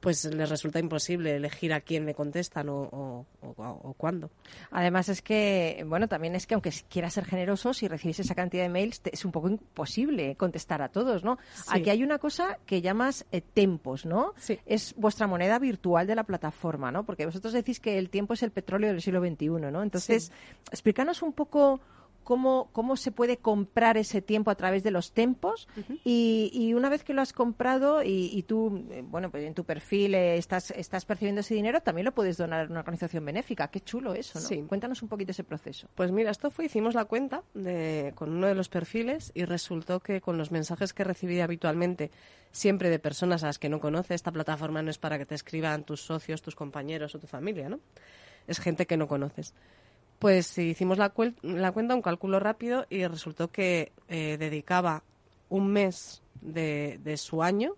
pues 0.00 0.24
les 0.24 0.48
resulta 0.48 0.78
imposible 0.78 1.34
elegir 1.36 1.72
a 1.72 1.80
quién 1.80 2.06
le 2.06 2.14
contestan 2.14 2.68
o, 2.68 2.76
o, 2.82 3.26
o- 3.42 3.54
o 3.82 3.94
cuándo. 3.94 4.30
Además 4.70 5.08
es 5.08 5.22
que, 5.22 5.84
bueno, 5.86 6.06
también 6.08 6.34
es 6.34 6.46
que 6.46 6.54
aunque 6.54 6.72
quieras 6.88 7.14
ser 7.14 7.24
generoso, 7.24 7.74
si 7.74 7.88
recibes 7.88 8.20
esa 8.20 8.34
cantidad 8.34 8.62
de 8.62 8.68
mails, 8.68 9.00
te- 9.00 9.12
es 9.14 9.24
un 9.24 9.32
poco 9.32 9.48
imposible 9.48 10.36
contestar 10.36 10.82
a 10.82 10.88
todos, 10.88 11.24
¿no? 11.24 11.38
Sí. 11.54 11.62
Aquí 11.70 11.90
hay 11.90 12.02
una 12.02 12.18
cosa 12.18 12.58
que 12.66 12.80
llamas 12.80 13.26
eh, 13.32 13.40
tempos, 13.40 14.06
¿no? 14.06 14.34
Sí. 14.36 14.58
Es 14.66 14.94
vuestra 14.96 15.26
moneda 15.26 15.58
virtual 15.58 16.06
de 16.06 16.14
la 16.14 16.24
plataforma, 16.24 16.92
¿no? 16.92 17.04
Porque 17.04 17.26
vosotros 17.26 17.52
decís 17.52 17.80
que 17.80 17.98
el 17.98 18.08
tiempo 18.10 18.34
es 18.34 18.42
el 18.42 18.50
petróleo 18.52 18.90
del 18.90 19.02
siglo 19.02 19.20
XXI, 19.20 19.48
¿no? 19.48 19.82
Entonces, 19.82 20.30
explícanos 20.70 21.22
un 21.22 21.32
poco 21.32 21.80
cómo, 22.28 22.68
cómo 22.72 22.98
se 22.98 23.10
puede 23.10 23.38
comprar 23.38 23.96
ese 23.96 24.20
tiempo 24.20 24.50
a 24.50 24.54
través 24.54 24.82
de 24.82 24.90
los 24.90 25.12
tempos 25.12 25.66
y, 26.04 26.50
y, 26.52 26.74
una 26.74 26.90
vez 26.90 27.02
que 27.02 27.14
lo 27.14 27.22
has 27.22 27.32
comprado 27.32 28.02
y, 28.02 28.28
y 28.34 28.42
tú, 28.42 28.84
eh, 28.90 29.02
bueno, 29.02 29.30
pues 29.30 29.44
en 29.44 29.54
tu 29.54 29.64
perfil 29.64 30.14
eh, 30.14 30.36
estás, 30.36 30.72
estás 30.72 31.06
percibiendo 31.06 31.40
ese 31.40 31.54
dinero, 31.54 31.80
también 31.80 32.04
lo 32.04 32.12
puedes 32.12 32.36
donar 32.36 32.66
a 32.66 32.70
una 32.70 32.80
organización 32.80 33.24
benéfica. 33.24 33.68
Qué 33.68 33.80
chulo 33.80 34.12
eso, 34.12 34.38
¿no? 34.38 34.46
Sí. 34.46 34.62
Cuéntanos 34.68 35.00
un 35.00 35.08
poquito 35.08 35.30
ese 35.30 35.42
proceso. 35.42 35.88
Pues 35.94 36.12
mira, 36.12 36.30
esto 36.30 36.50
fue, 36.50 36.66
hicimos 36.66 36.94
la 36.94 37.06
cuenta 37.06 37.44
de, 37.54 38.12
con 38.14 38.30
uno 38.30 38.46
de 38.46 38.54
los 38.54 38.68
perfiles 38.68 39.32
y 39.34 39.46
resultó 39.46 40.00
que 40.00 40.20
con 40.20 40.36
los 40.36 40.52
mensajes 40.52 40.92
que 40.92 41.04
recibí 41.04 41.40
habitualmente, 41.40 42.10
siempre 42.52 42.90
de 42.90 42.98
personas 42.98 43.42
a 43.42 43.46
las 43.46 43.58
que 43.58 43.70
no 43.70 43.80
conoce, 43.80 44.12
esta 44.12 44.32
plataforma 44.32 44.82
no 44.82 44.90
es 44.90 44.98
para 44.98 45.16
que 45.16 45.24
te 45.24 45.34
escriban 45.34 45.82
tus 45.84 46.02
socios, 46.02 46.42
tus 46.42 46.54
compañeros 46.54 47.14
o 47.14 47.18
tu 47.18 47.26
familia, 47.26 47.70
¿no? 47.70 47.80
Es 48.46 48.60
gente 48.60 48.84
que 48.84 48.98
no 48.98 49.08
conoces. 49.08 49.54
Pues 50.18 50.58
hicimos 50.58 50.98
la, 50.98 51.12
la 51.42 51.72
cuenta, 51.72 51.94
un 51.94 52.02
cálculo 52.02 52.40
rápido 52.40 52.86
y 52.90 53.06
resultó 53.06 53.48
que 53.48 53.92
eh, 54.08 54.36
dedicaba 54.38 55.04
un 55.48 55.68
mes 55.72 56.22
de, 56.40 56.98
de, 57.02 57.16
su 57.16 57.42
año, 57.42 57.76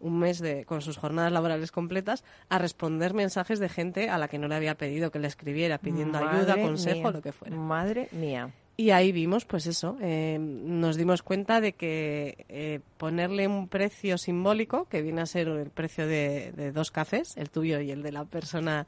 un 0.00 0.18
mes 0.18 0.40
de, 0.40 0.64
con 0.64 0.80
sus 0.82 0.96
jornadas 0.96 1.32
laborales 1.32 1.70
completas, 1.70 2.24
a 2.48 2.58
responder 2.58 3.14
mensajes 3.14 3.60
de 3.60 3.68
gente 3.68 4.10
a 4.10 4.18
la 4.18 4.28
que 4.28 4.38
no 4.38 4.48
le 4.48 4.56
había 4.56 4.76
pedido 4.76 5.10
que 5.10 5.20
le 5.20 5.28
escribiera, 5.28 5.78
pidiendo 5.78 6.20
Madre 6.20 6.38
ayuda, 6.38 6.60
consejo, 6.60 7.02
mía. 7.02 7.10
lo 7.12 7.22
que 7.22 7.32
fuera. 7.32 7.56
Madre 7.56 8.08
mía. 8.12 8.50
Y 8.76 8.92
ahí 8.92 9.12
vimos, 9.12 9.44
pues 9.44 9.66
eso, 9.66 9.98
eh, 10.00 10.38
nos 10.40 10.96
dimos 10.96 11.22
cuenta 11.22 11.60
de 11.60 11.74
que 11.74 12.46
eh, 12.48 12.80
ponerle 12.96 13.46
un 13.46 13.68
precio 13.68 14.16
simbólico, 14.16 14.86
que 14.86 15.02
viene 15.02 15.20
a 15.20 15.26
ser 15.26 15.48
el 15.48 15.68
precio 15.68 16.06
de, 16.06 16.52
de 16.52 16.72
dos 16.72 16.90
cafés, 16.90 17.36
el 17.36 17.50
tuyo 17.50 17.80
y 17.80 17.90
el 17.90 18.02
de 18.02 18.10
la 18.10 18.24
persona 18.24 18.86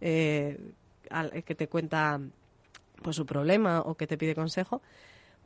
eh, 0.00 0.58
al- 1.10 1.42
que 1.44 1.54
te 1.54 1.68
cuenta 1.68 2.20
pues 3.02 3.16
su 3.16 3.26
problema 3.26 3.80
o 3.82 3.94
que 3.94 4.06
te 4.06 4.16
pide 4.18 4.34
consejo, 4.34 4.80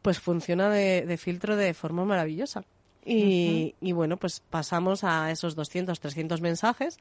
pues 0.02 0.18
funciona 0.20 0.70
de, 0.70 1.04
de 1.06 1.16
filtro 1.16 1.56
de 1.56 1.74
forma 1.74 2.04
maravillosa. 2.04 2.64
Y, 3.04 3.74
y 3.80 3.92
bueno, 3.92 4.16
pues 4.18 4.40
pasamos 4.50 5.04
a 5.04 5.30
esos 5.30 5.54
200, 5.56 5.98
300 6.00 6.40
mensajes, 6.40 6.98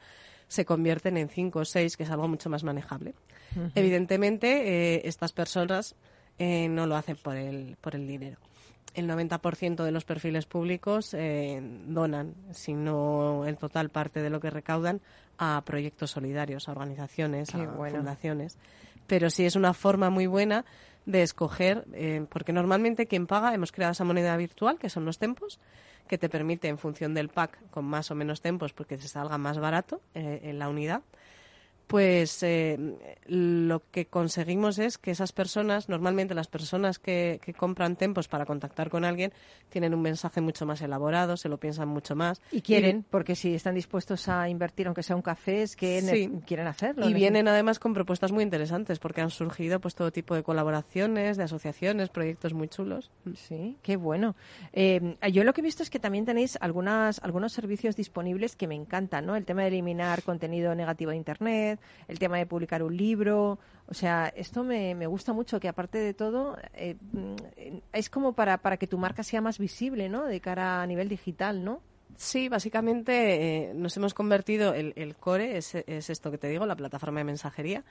se 0.47 0.65
convierten 0.65 1.17
en 1.17 1.29
5 1.29 1.59
o 1.59 1.65
6, 1.65 1.97
que 1.97 2.03
es 2.03 2.09
algo 2.09 2.27
mucho 2.27 2.49
más 2.49 2.63
manejable. 2.63 3.13
Evidentemente, 3.75 4.95
eh, 4.95 5.01
estas 5.05 5.31
personas 5.33 5.95
eh, 6.39 6.67
no 6.69 6.87
lo 6.87 6.95
hacen 6.95 7.15
por 7.17 7.35
el, 7.35 7.77
por 7.81 7.95
el 7.95 8.07
dinero. 8.07 8.37
El 8.95 9.07
90% 9.07 9.83
de 9.83 9.91
los 9.91 10.03
perfiles 10.03 10.45
públicos 10.45 11.13
eh, 11.13 11.61
donan, 11.87 12.33
si 12.53 12.73
no 12.73 13.45
el 13.45 13.57
total 13.57 13.89
parte 13.89 14.21
de 14.21 14.29
lo 14.31 14.39
que 14.39 14.49
recaudan, 14.49 14.99
a 15.39 15.62
proyectos 15.65 16.12
solidarios, 16.12 16.67
a 16.67 16.73
organizaciones, 16.73 17.49
Qué 17.49 17.62
a 17.62 17.65
bueno. 17.65 17.97
fundaciones. 17.97 18.58
Pero 19.08 19.30
sí 19.32 19.45
es 19.45 19.56
una 19.56 19.73
forma 19.73 20.10
muy 20.12 20.28
buena 20.28 20.65
de 21.06 21.23
escoger, 21.23 21.86
eh, 21.93 22.25
porque 22.30 22.54
normalmente 22.54 23.08
quien 23.08 23.25
paga, 23.25 23.54
hemos 23.54 23.71
creado 23.71 23.93
esa 23.93 24.04
moneda 24.04 24.36
virtual, 24.38 24.78
que 24.78 24.89
son 24.89 25.06
los 25.06 25.17
tempos, 25.17 25.60
que 26.08 26.17
te 26.17 26.30
permite, 26.30 26.67
en 26.67 26.78
función 26.78 27.13
del 27.13 27.30
pack, 27.30 27.58
con 27.71 27.86
más 27.86 28.12
o 28.12 28.15
menos 28.15 28.41
tempos, 28.41 28.73
porque 28.73 28.97
te 28.97 29.08
salga 29.08 29.38
más 29.38 29.58
barato 29.58 30.02
eh, 30.13 30.41
en 30.43 30.60
la 30.60 30.69
unidad, 30.69 31.02
pues 31.89 32.43
eh, 32.43 32.78
lo 33.25 33.82
que 33.89 34.06
conseguimos 34.06 34.78
es 34.78 34.99
que 34.99 35.10
esas 35.10 35.32
personas, 35.32 35.89
normalmente 35.89 36.36
las 36.36 36.47
personas 36.47 36.99
que, 36.99 37.39
que 37.43 37.56
compran 37.56 37.95
tempos 37.95 38.28
para 38.28 38.45
contactar 38.45 38.91
con 38.91 39.06
alguien, 39.06 39.34
tienen 39.69 39.95
un 39.95 40.04
mensaje 40.04 40.39
mucho 40.39 40.67
más 40.67 40.84
elaborado, 40.84 41.36
se 41.36 41.49
lo 41.49 41.58
piensan 41.58 41.88
mucho 41.88 42.15
más. 42.15 42.41
Y 42.52 42.62
quieren, 42.62 43.04
porque 43.10 43.36
si 43.36 43.56
están 43.56 43.73
dispuestos 43.73 44.30
a 44.30 44.47
invertir, 44.49 44.86
aunque 44.86 45.02
sea 45.02 45.15
un 45.15 45.23
café, 45.23 45.63
es 45.63 45.75
que 45.75 45.99
Sí. 46.04 46.30
quieren 46.45 46.67
hacerlo. 46.67 47.08
Y 47.10 47.12
¿no? 47.13 47.15
vienen 47.17 47.47
además 47.47 47.80
con 47.80 47.95
propuestas 47.95 48.32
muy 48.32 48.43
interesantes 48.43 48.99
porque 48.99 49.21
han 49.21 49.32
surgido 49.32 49.80
pues 49.80 49.95
todo 49.95 50.12
tipo 50.12 50.36
de 50.36 50.43
colaboraciones, 50.43 51.38
de 51.38 51.43
asociaciones, 51.45 52.10
proyectos 52.10 52.54
muy 52.54 52.67
chulos. 52.67 53.10
Sí, 53.34 53.78
qué 53.82 53.97
bueno. 53.97 54.36
Eh, 54.73 55.15
yo 55.34 55.43
lo 55.43 55.54
que 55.54 55.62
he 55.62 55.63
visto 55.63 55.82
es 55.82 55.89
que 55.89 55.97
también 55.97 56.25
tenéis 56.25 56.56
algunas, 56.62 57.17
algunos 57.23 57.52
servicios 57.52 57.95
disponibles 57.95 58.56
que 58.56 58.67
me 58.67 58.75
encantan, 58.75 59.25
¿no? 59.25 59.36
El 59.36 59.45
tema 59.45 59.63
de 59.63 59.69
eliminar 59.69 60.21
contenido 60.21 60.75
negativo 60.75 61.10
de 61.10 61.17
Internet, 61.17 61.78
el 62.07 62.19
tema 62.19 62.37
de 62.37 62.45
publicar 62.45 62.83
un 62.83 62.95
libro. 62.95 63.59
O 63.87 63.93
sea, 63.93 64.31
esto 64.35 64.63
me, 64.63 64.95
me 64.95 65.07
gusta 65.07 65.33
mucho, 65.33 65.59
que 65.59 65.67
aparte 65.67 65.97
de 65.97 66.13
todo, 66.13 66.57
eh, 66.73 66.95
mm, 67.11 67.35
es 67.93 68.09
como 68.09 68.33
para, 68.33 68.57
para 68.57 68.77
que 68.77 68.87
tu 68.87 68.97
marca 68.97 69.23
sea 69.23 69.41
más 69.41 69.57
visible, 69.57 70.09
¿no? 70.09 70.25
De 70.25 70.39
cara 70.39 70.81
a 70.81 70.87
nivel 70.87 71.09
digital, 71.09 71.63
¿no? 71.63 71.81
Sí, 72.15 72.49
básicamente 72.49 73.69
eh, 73.69 73.73
nos 73.73 73.95
hemos 73.97 74.13
convertido, 74.13 74.73
el, 74.73 74.93
el 74.95 75.15
core 75.15 75.57
es, 75.57 75.75
es 75.75 76.09
esto 76.09 76.31
que 76.31 76.37
te 76.37 76.49
digo, 76.49 76.65
la 76.65 76.75
plataforma 76.75 77.21
de 77.21 77.23
mensajería, 77.23 77.85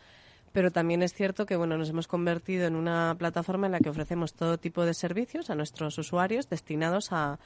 pero 0.53 0.71
también 0.71 1.03
es 1.03 1.15
cierto 1.15 1.47
que 1.47 1.57
bueno, 1.57 1.79
nos 1.79 1.89
hemos 1.89 2.09
convertido 2.09 2.67
en 2.67 2.75
una 2.75 3.15
plataforma 3.19 3.67
en 3.67 3.73
la 3.73 3.81
que 3.81 3.91
ofrecemos 3.91 4.35
todo 4.35 4.59
tipo 4.59 4.85
de 4.85 4.95
servicios 4.95 5.51
a 5.51 5.55
nuestros 5.55 5.97
usuarios 5.99 6.49
destinados 6.49 7.13
a, 7.13 7.39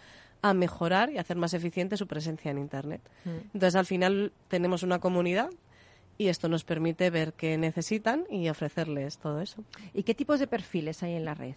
a 0.43 0.55
mejorar 0.55 1.11
y 1.11 1.19
hacer 1.19 1.37
más 1.37 1.55
eficiente 1.55 1.97
su 1.97 2.07
presencia 2.07 2.51
en 2.51 2.59
Internet. 2.59 3.01
Entonces, 3.55 3.77
al 3.77 3.87
final 3.87 4.33
tenemos 4.49 4.83
una 4.83 4.99
comunidad 4.99 5.51
y 6.19 6.29
esto 6.29 6.49
nos 6.49 6.65
permite 6.65 7.11
ver 7.11 7.33
qué 7.33 7.57
necesitan 7.59 8.25
y 8.31 8.49
ofrecerles 8.49 9.19
todo 9.19 9.41
eso. 9.41 9.65
¿Y 9.95 10.03
qué 10.03 10.15
tipos 10.15 10.39
de 10.41 10.47
perfiles 10.47 11.03
hay 11.03 11.15
en 11.15 11.25
la 11.25 11.35
red? 11.35 11.55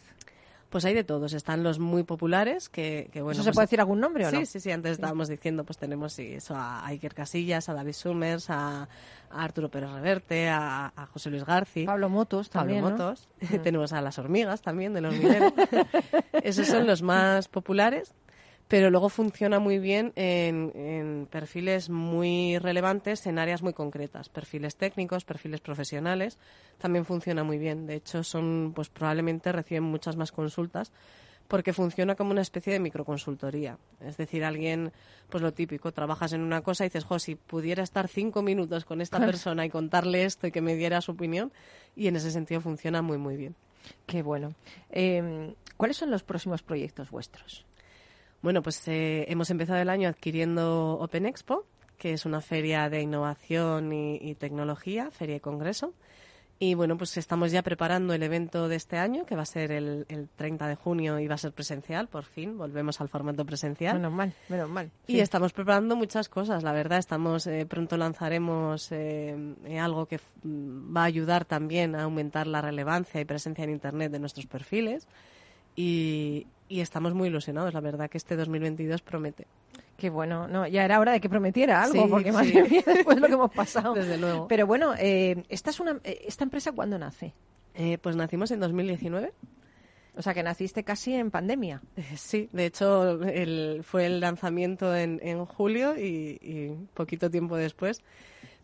Pues 0.69 0.83
hay 0.83 0.93
de 0.93 1.03
todos. 1.03 1.31
Están 1.33 1.63
los 1.63 1.79
muy 1.79 2.03
populares, 2.03 2.67
que, 2.69 3.09
que 3.13 3.21
bueno... 3.21 3.33
¿Eso 3.33 3.43
se 3.43 3.49
pues- 3.49 3.55
puede 3.55 3.65
decir 3.67 3.79
algún 3.79 3.99
nombre 3.99 4.25
o 4.25 4.29
sí, 4.29 4.35
no? 4.39 4.45
Sí, 4.45 4.59
sí, 4.59 4.71
antes 4.71 4.93
estábamos 4.93 5.27
diciendo, 5.29 5.63
pues 5.63 5.77
tenemos 5.77 6.11
sí, 6.13 6.33
eso 6.33 6.55
a 6.55 6.85
Iker 6.87 7.13
Casillas, 7.13 7.69
a 7.69 7.73
David 7.73 7.93
Summers, 7.93 8.49
a, 8.49 8.83
a 9.29 9.43
Arturo 9.43 9.69
Pérez 9.69 9.91
Reverte, 9.91 10.49
a, 10.49 10.91
a 10.93 11.05
José 11.05 11.29
Luis 11.29 11.45
García. 11.45 11.85
Pablo 11.85 12.09
Motos 12.09 12.49
Pablo 12.49 12.73
también, 12.73 12.83
¿no? 12.83 12.89
Motos. 12.91 13.29
Tenemos 13.63 13.93
a 13.93 14.01
las 14.01 14.17
hormigas 14.19 14.61
también, 14.61 14.93
del 14.93 15.05
hormiguero. 15.05 15.53
Esos 16.43 16.67
son 16.67 16.87
los 16.87 17.01
más 17.01 17.47
populares, 17.47 18.13
pero 18.67 18.89
luego 18.89 19.09
funciona 19.09 19.59
muy 19.59 19.77
bien 19.77 20.11
en, 20.15 20.71
en 20.75 21.27
perfiles 21.27 21.89
muy 21.89 22.57
relevantes 22.57 23.27
en 23.27 23.37
áreas 23.37 23.61
muy 23.61 23.73
concretas. 23.73 24.29
Perfiles 24.29 24.75
técnicos, 24.75 25.23
perfiles 25.23 25.61
profesionales, 25.61 26.39
también 26.79 27.05
funciona 27.05 27.43
muy 27.43 27.59
bien. 27.59 27.85
De 27.85 27.95
hecho, 27.95 28.23
son, 28.23 28.73
pues 28.75 28.89
probablemente 28.89 29.51
reciben 29.51 29.83
muchas 29.83 30.15
más 30.15 30.31
consultas 30.31 30.91
porque 31.47 31.73
funciona 31.73 32.15
como 32.15 32.31
una 32.31 32.41
especie 32.41 32.73
de 32.73 32.79
microconsultoría. 32.79 33.77
Es 34.01 34.17
decir, 34.17 34.43
alguien, 34.43 34.91
pues 35.29 35.43
lo 35.43 35.53
típico, 35.53 35.91
trabajas 35.91 36.33
en 36.33 36.41
una 36.41 36.61
cosa 36.61 36.85
y 36.85 36.87
dices, 36.87 37.03
jo, 37.03 37.19
si 37.19 37.35
pudiera 37.35 37.83
estar 37.83 38.07
cinco 38.07 38.41
minutos 38.41 38.85
con 38.85 39.01
esta 39.01 39.19
persona 39.25 39.65
y 39.65 39.69
contarle 39.69 40.23
esto 40.23 40.47
y 40.47 40.51
que 40.51 40.61
me 40.61 40.75
diera 40.75 41.01
su 41.01 41.11
opinión, 41.11 41.51
y 41.95 42.07
en 42.07 42.15
ese 42.15 42.31
sentido 42.31 42.61
funciona 42.61 43.01
muy, 43.01 43.17
muy 43.17 43.37
bien. 43.37 43.55
Qué 44.07 44.23
bueno. 44.23 44.55
Eh, 44.89 45.53
¿Cuáles 45.77 45.97
son 45.97 46.09
los 46.09 46.23
próximos 46.23 46.63
proyectos 46.63 47.11
vuestros? 47.11 47.65
Bueno, 48.45 48.61
pues 48.61 48.87
eh, 48.87 49.25
hemos 49.27 49.49
empezado 49.49 49.81
el 49.81 49.89
año 49.89 50.07
adquiriendo 50.07 50.99
Open 50.99 51.25
Expo, 51.25 51.65
que 51.97 52.13
es 52.13 52.27
una 52.27 52.41
feria 52.41 52.91
de 52.91 53.01
innovación 53.01 53.91
y, 53.91 54.17
y 54.21 54.35
tecnología, 54.35 55.09
feria 55.09 55.37
y 55.37 55.39
congreso. 55.39 55.95
Y 56.59 56.75
bueno, 56.75 56.95
pues 56.95 57.17
estamos 57.17 57.51
ya 57.51 57.63
preparando 57.63 58.13
el 58.13 58.21
evento 58.21 58.67
de 58.67 58.75
este 58.75 58.97
año, 58.97 59.25
que 59.25 59.35
va 59.35 59.41
a 59.41 59.47
ser 59.47 59.71
el, 59.71 60.05
el 60.09 60.29
30 60.29 60.67
de 60.67 60.75
junio 60.75 61.19
y 61.19 61.25
va 61.27 61.33
a 61.33 61.39
ser 61.39 61.53
presencial, 61.53 62.07
por 62.07 62.23
fin, 62.23 62.55
volvemos 62.55 63.01
al 63.01 63.09
formato 63.09 63.43
presencial. 63.47 63.95
Menos 63.95 64.13
mal, 64.13 64.31
menos 64.47 64.69
mal. 64.69 64.91
Y 65.07 65.21
estamos 65.21 65.51
preparando 65.51 65.95
muchas 65.95 66.29
cosas, 66.29 66.61
la 66.61 66.71
verdad. 66.71 66.99
Estamos 66.99 67.47
eh, 67.47 67.65
pronto 67.67 67.97
lanzaremos 67.97 68.91
eh, 68.91 69.55
eh, 69.65 69.79
algo 69.79 70.05
que 70.05 70.19
va 70.45 71.01
a 71.01 71.05
ayudar 71.05 71.45
también 71.45 71.95
a 71.95 72.03
aumentar 72.03 72.45
la 72.45 72.61
relevancia 72.61 73.19
y 73.19 73.25
presencia 73.25 73.63
en 73.63 73.71
Internet 73.71 74.11
de 74.11 74.19
nuestros 74.19 74.45
perfiles. 74.45 75.07
Y, 75.75 76.45
y 76.67 76.81
estamos 76.81 77.13
muy 77.13 77.27
ilusionados, 77.29 77.73
la 77.73 77.79
verdad 77.81 78.09
que 78.09 78.17
este 78.17 78.35
2022 78.35 79.01
promete. 79.01 79.47
Qué 79.97 80.09
bueno. 80.09 80.47
No, 80.47 80.67
ya 80.67 80.83
era 80.83 80.99
hora 80.99 81.13
de 81.13 81.21
que 81.21 81.29
prometiera 81.29 81.83
algo, 81.83 82.03
Sí, 82.03 82.09
porque 82.09 82.31
sí. 82.31 82.35
madre 82.35 82.69
mía, 82.69 82.83
después 82.85 83.19
lo 83.19 83.27
que 83.27 83.33
hemos 83.33 83.51
pasado. 83.51 83.93
Desde 83.93 84.17
luego. 84.17 84.47
Pero 84.47 84.67
bueno, 84.67 84.93
eh, 84.97 85.43
esta, 85.49 85.69
es 85.69 85.79
una, 85.79 85.99
eh, 86.03 86.23
¿esta 86.27 86.43
empresa 86.43 86.71
cuándo 86.73 86.97
nace? 86.99 87.33
Eh, 87.75 87.97
pues 88.01 88.15
nacimos 88.15 88.51
en 88.51 88.59
2019. 88.59 89.31
O 90.17 90.21
sea, 90.21 90.33
que 90.33 90.43
naciste 90.43 90.83
casi 90.83 91.13
en 91.13 91.29
pandemia. 91.31 91.81
Eh, 91.97 92.03
sí, 92.17 92.49
de 92.53 92.65
hecho 92.65 93.21
el, 93.23 93.81
fue 93.83 94.05
el 94.05 94.19
lanzamiento 94.21 94.95
en, 94.95 95.19
en 95.21 95.45
julio 95.45 95.97
y, 95.97 96.39
y 96.41 96.69
poquito 96.93 97.29
tiempo 97.29 97.55
después. 97.57 98.01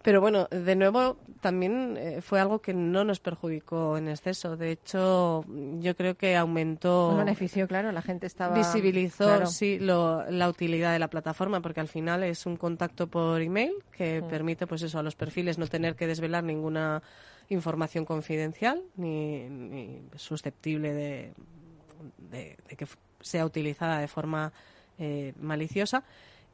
Pero 0.04 0.20
bueno, 0.20 0.48
de 0.50 0.76
nuevo, 0.76 1.18
también 1.42 1.96
eh, 1.98 2.22
fue 2.22 2.40
algo 2.40 2.60
que 2.60 2.74
no 2.74 3.04
nos 3.04 3.20
perjudicó 3.20 3.98
en 3.98 4.08
exceso. 4.08 4.58
De 4.58 4.72
hecho, 4.72 5.46
yo 5.80 5.96
creo 5.96 6.16
que 6.16 6.36
aumentó, 6.36 7.10
Un 7.10 7.18
beneficio, 7.20 7.68
claro, 7.68 7.92
la 7.92 8.02
gente 8.02 8.26
estaba... 8.26 8.56
visibilizó 8.58 9.26
Claro. 9.26 9.46
sí 9.46 9.78
lo- 9.80 10.30
la 10.32 10.50
utilidad 10.50 10.92
de 10.92 10.98
la 11.00 11.08
plataforma, 11.10 11.62
porque 11.62 11.82
al 11.82 11.88
final 11.88 12.24
es 12.24 12.48
un 12.48 12.58
contacto 12.58 13.08
por 13.08 13.42
email 13.42 13.74
que 13.92 14.24
permite, 14.28 14.66
pues 14.66 14.82
eso, 14.82 14.98
a 14.98 15.04
los 15.04 15.16
perfiles 15.16 15.58
no 15.60 15.68
tener 15.68 15.96
que 15.96 16.08
desvelar 16.08 16.44
ninguna 16.44 17.04
información 17.50 18.04
confidencial 18.06 18.82
ni, 18.96 19.50
ni 19.50 20.02
susceptible 20.16 20.94
de, 20.94 21.34
de- 22.18 22.58
de 22.68 22.76
que 22.76 22.88
sea 23.20 23.46
utilizada 23.46 24.00
de 24.00 24.08
forma 24.08 24.52
eh, 24.98 25.34
maliciosa. 25.40 26.04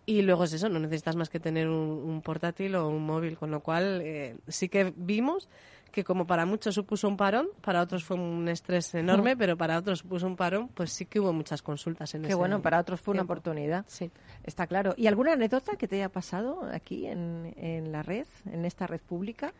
Y 0.08 0.22
luego 0.22 0.46
es 0.46 0.54
eso, 0.54 0.70
no 0.70 0.80
necesitas 0.80 1.18
más 1.18 1.30
que 1.30 1.40
tener 1.40 1.68
un, 1.68 1.76
un 1.76 2.22
portátil 2.22 2.76
o 2.76 2.88
un 2.88 3.06
móvil, 3.06 3.38
con 3.38 3.52
lo 3.52 3.60
cual 3.60 4.00
eh, 4.02 4.38
sí 4.48 4.70
que 4.70 4.94
vimos 4.96 5.50
que 5.92 6.04
como 6.04 6.26
para 6.26 6.46
muchos 6.46 6.76
supuso 6.76 7.08
un 7.08 7.18
parón, 7.18 7.50
para 7.62 7.82
otros 7.82 8.04
fue 8.04 8.16
un 8.18 8.48
estrés 8.48 8.94
enorme, 8.96 9.36
pero 9.36 9.58
para 9.58 9.78
otros 9.78 10.00
supuso 10.00 10.28
un 10.28 10.36
parón, 10.36 10.70
pues 10.70 10.92
sí 10.94 11.06
que 11.06 11.20
hubo 11.20 11.34
muchas 11.34 11.62
consultas 11.62 12.14
en 12.16 12.22
Qué 12.22 12.28
ese 12.30 12.36
bueno, 12.36 12.62
para 12.62 12.80
otros 12.80 13.02
fue 13.02 13.14
una 13.14 13.24
oportunidad. 13.24 13.84
Sí. 13.88 14.12
Está 14.44 14.68
claro. 14.68 14.94
¿Y 14.96 15.08
alguna 15.08 15.34
anécdota 15.34 15.76
que 15.76 15.88
te 15.88 15.98
haya 15.98 16.10
pasado 16.10 16.70
aquí 16.72 17.08
en, 17.08 17.54
en 17.58 17.92
la 17.92 18.04
red, 18.04 18.28
en 18.46 18.64
esta 18.64 18.88
red 18.88 19.02
pública? 19.02 19.54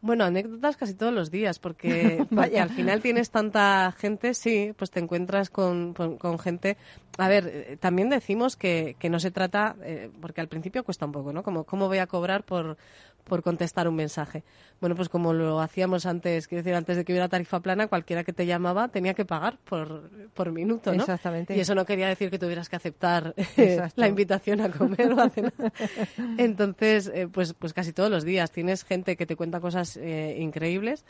Bueno, 0.00 0.24
anécdotas 0.24 0.76
casi 0.76 0.94
todos 0.94 1.12
los 1.12 1.30
días, 1.30 1.58
porque, 1.58 2.24
Vaya. 2.30 2.62
al 2.62 2.70
final 2.70 3.00
tienes 3.02 3.30
tanta 3.30 3.92
gente, 3.98 4.32
sí, 4.34 4.72
pues 4.76 4.90
te 4.90 5.00
encuentras 5.00 5.50
con, 5.50 5.92
con- 5.94 6.18
con 6.18 6.38
gente. 6.38 6.76
A 7.18 7.26
ver, 7.28 7.50
eh, 7.52 7.76
también 7.80 8.08
decimos 8.08 8.56
que, 8.56 8.94
que 9.00 9.10
no 9.10 9.18
se 9.18 9.30
trata, 9.32 9.74
eh, 9.82 10.10
porque 10.20 10.40
al 10.40 10.48
principio 10.48 10.84
cuesta 10.84 11.04
un 11.06 11.12
poco, 11.12 11.32
¿no? 11.32 11.42
Como, 11.42 11.64
¿cómo 11.64 11.88
voy 11.88 11.98
a 11.98 12.06
cobrar 12.06 12.44
por, 12.44 12.76
por 13.24 13.42
contestar 13.42 13.88
un 13.88 13.96
mensaje? 13.96 14.44
Bueno, 14.80 14.94
pues 14.94 15.08
como 15.08 15.32
lo 15.32 15.60
hacíamos 15.60 16.06
antes, 16.06 16.46
quiero 16.46 16.62
decir, 16.62 16.76
antes 16.76 16.96
de 16.96 17.04
que 17.04 17.12
hubiera 17.12 17.28
tarifa 17.28 17.58
plana, 17.58 17.88
cualquiera 17.88 18.22
que 18.22 18.32
te 18.32 18.46
llamaba 18.46 18.86
tenía 18.88 19.14
que 19.14 19.24
pagar 19.24 19.58
por, 19.64 20.08
por 20.32 20.52
minuto, 20.52 20.94
¿no? 20.94 21.00
Exactamente. 21.02 21.56
Y 21.56 21.60
eso 21.60 21.74
no 21.74 21.84
quería 21.84 22.06
decir 22.06 22.30
que 22.30 22.38
tuvieras 22.38 22.68
que 22.68 22.76
aceptar 22.76 23.34
Exacto. 23.56 24.00
la 24.00 24.06
invitación 24.06 24.60
a 24.60 24.70
comer 24.70 25.12
o 25.12 25.20
a 25.20 25.28
cenar. 25.28 25.52
Entonces, 26.38 27.10
eh, 27.12 27.26
pues, 27.26 27.54
pues 27.54 27.72
casi 27.72 27.92
todos 27.92 28.10
los 28.10 28.22
días 28.24 28.52
tienes 28.52 28.84
gente 28.84 29.16
que 29.16 29.26
te 29.26 29.34
cuenta 29.34 29.58
cosas 29.58 29.87
eh, 29.96 30.36
increíbles 30.38 31.04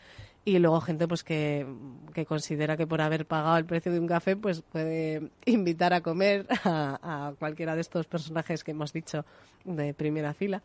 y 0.44 0.58
luego 0.60 0.80
gente 0.80 1.06
pues 1.08 1.24
que, 1.24 1.66
que 2.14 2.24
considera 2.24 2.76
que 2.76 2.86
por 2.86 3.00
haber 3.02 3.26
pagado 3.26 3.58
el 3.58 3.66
precio 3.66 3.92
de 3.92 4.00
un 4.00 4.06
café 4.06 4.36
pues 4.36 4.62
puede 4.62 5.30
invitar 5.46 5.92
a 5.92 6.00
comer 6.00 6.46
a, 6.64 7.28
a 7.28 7.34
cualquiera 7.38 7.74
de 7.74 7.80
estos 7.82 8.06
personajes 8.06 8.64
que 8.64 8.70
hemos 8.70 8.92
dicho 8.92 9.24
de 9.64 9.92
primera 9.94 10.32
fila. 10.34 10.62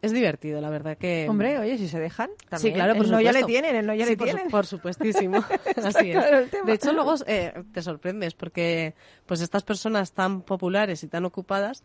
Es 0.00 0.12
divertido, 0.12 0.60
la 0.60 0.70
verdad 0.70 0.96
que... 0.96 1.26
Hombre, 1.28 1.58
oye, 1.58 1.76
si 1.76 1.88
se 1.88 1.98
dejan. 1.98 2.30
Sí, 2.38 2.46
también. 2.48 2.74
claro, 2.76 2.94
por 2.94 3.06
el 3.06 3.10
no 3.10 3.20
ya 3.20 3.32
le 3.32 3.40
supuesto. 3.40 3.46
tienen, 3.48 3.74
el 3.74 3.84
no 3.84 3.94
ya 3.96 4.04
Sí, 4.04 4.10
le 4.12 4.16
por, 4.16 4.28
su- 4.28 4.34
tienen. 4.36 4.50
por 4.52 4.66
supuestísimo. 4.66 5.38
Así 5.84 6.12
es. 6.12 6.24
De 6.64 6.72
hecho, 6.72 6.92
luego 6.92 7.16
eh, 7.26 7.52
te 7.72 7.82
sorprendes 7.82 8.34
porque 8.34 8.94
pues 9.26 9.40
estas 9.40 9.64
personas 9.64 10.12
tan 10.12 10.42
populares 10.42 11.02
y 11.02 11.08
tan 11.08 11.24
ocupadas, 11.24 11.82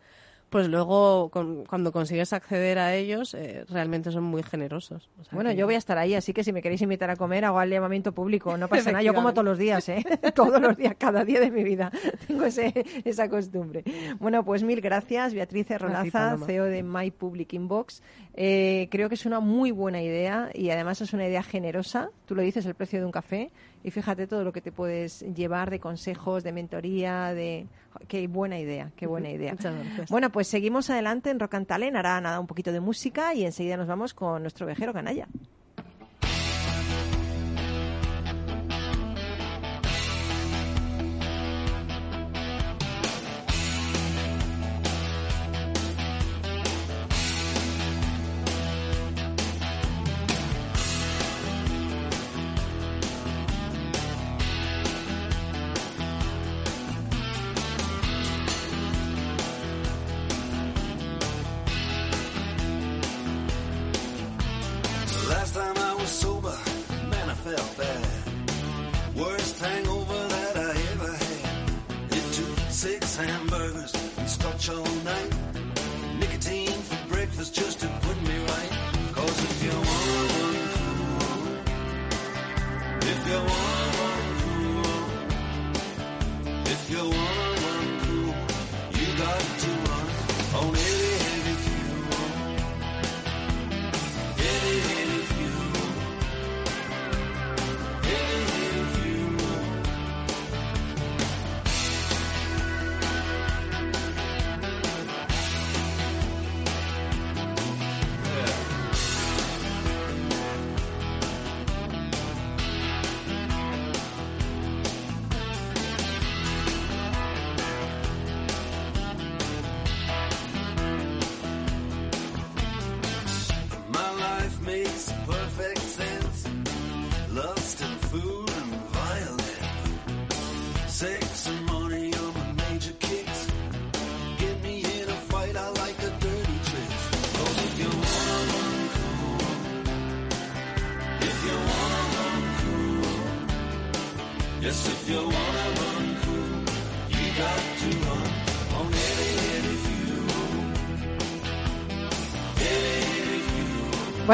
pues 0.50 0.68
luego 0.68 1.30
con- 1.30 1.64
cuando 1.64 1.90
consigues 1.90 2.32
acceder 2.32 2.78
a 2.78 2.94
ellos, 2.94 3.34
eh, 3.34 3.64
realmente 3.68 4.12
son 4.12 4.22
muy 4.24 4.42
generosos. 4.42 5.10
O 5.20 5.24
sea 5.24 5.32
Bueno, 5.34 5.50
que- 5.50 5.56
yo 5.56 5.66
voy 5.66 5.74
a 5.74 5.78
estar 5.78 5.98
ahí, 5.98 6.14
así 6.14 6.32
que 6.32 6.44
si 6.44 6.52
me 6.52 6.62
queréis 6.62 6.80
invitar 6.82 7.10
a 7.10 7.16
comer, 7.16 7.44
hago 7.44 7.60
el 7.60 7.70
llamamiento 7.70 8.12
público. 8.12 8.56
No 8.56 8.68
pasa 8.68 8.92
nada. 8.92 9.02
Yo 9.02 9.14
como 9.14 9.32
todos 9.32 9.44
los 9.44 9.58
días, 9.58 9.88
¿eh? 9.88 10.04
todos 10.34 10.60
los 10.60 10.76
días, 10.76 10.94
cada 10.98 11.24
día 11.24 11.40
de 11.40 11.50
mi 11.50 11.64
vida. 11.64 11.90
Tengo 12.28 12.44
ese, 12.44 12.72
esa 13.04 13.28
costumbre. 13.28 13.82
Bueno, 14.20 14.44
pues 14.44 14.62
mil 14.62 14.80
gracias, 14.80 15.34
Beatriz 15.34 15.68
Rolaza. 15.78 16.36
CEO 16.46 16.64
de 16.64 16.82
My 16.82 17.10
Public 17.10 17.52
Inbox. 17.54 18.02
Eh, 18.34 18.88
creo 18.90 19.08
que 19.08 19.14
es 19.16 19.26
una 19.26 19.40
muy 19.40 19.70
buena 19.70 20.02
idea 20.02 20.50
y 20.54 20.70
además 20.70 21.00
es 21.00 21.12
una 21.12 21.26
idea 21.26 21.42
generosa. 21.42 22.10
Tú 22.26 22.34
lo 22.34 22.42
dices, 22.42 22.64
el 22.66 22.74
precio 22.74 23.00
de 23.00 23.06
un 23.06 23.12
café. 23.12 23.50
Y 23.84 23.90
fíjate 23.90 24.26
todo 24.26 24.44
lo 24.44 24.52
que 24.52 24.62
te 24.62 24.72
puedes 24.72 25.20
llevar 25.34 25.70
de 25.70 25.78
consejos, 25.78 26.42
de 26.42 26.52
mentoría, 26.52 27.34
de... 27.34 27.66
Qué 28.08 28.26
buena 28.26 28.58
idea, 28.58 28.90
qué 28.96 29.06
buena 29.06 29.30
idea. 29.30 29.52
Muchas 29.52 29.74
gracias. 29.74 30.10
Bueno, 30.10 30.30
pues 30.30 30.48
seguimos 30.48 30.90
adelante 30.90 31.30
en 31.30 31.38
Rock 31.38 31.54
and 31.54 31.66
Talent. 31.66 31.94
Hará 31.94 32.20
nada 32.20 32.40
un 32.40 32.46
poquito 32.46 32.72
de 32.72 32.80
música 32.80 33.34
y 33.34 33.44
enseguida 33.44 33.76
nos 33.76 33.86
vamos 33.86 34.14
con 34.14 34.42
nuestro 34.42 34.66
viajero 34.66 34.92
canalla. 34.92 35.28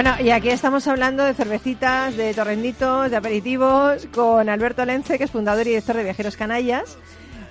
Bueno, 0.03 0.16
y 0.18 0.30
aquí 0.30 0.48
estamos 0.48 0.88
hablando 0.88 1.22
de 1.26 1.34
cervecitas, 1.34 2.16
de 2.16 2.32
torrenditos, 2.32 3.11
de 3.11 3.16
aperitivos, 3.18 4.07
con 4.14 4.48
Alberto 4.48 4.82
Lence, 4.86 5.18
que 5.18 5.24
es 5.24 5.30
fundador 5.30 5.66
y 5.66 5.70
director 5.70 5.94
de 5.94 6.05
Viajeros 6.05 6.38
Canallas. 6.38 6.96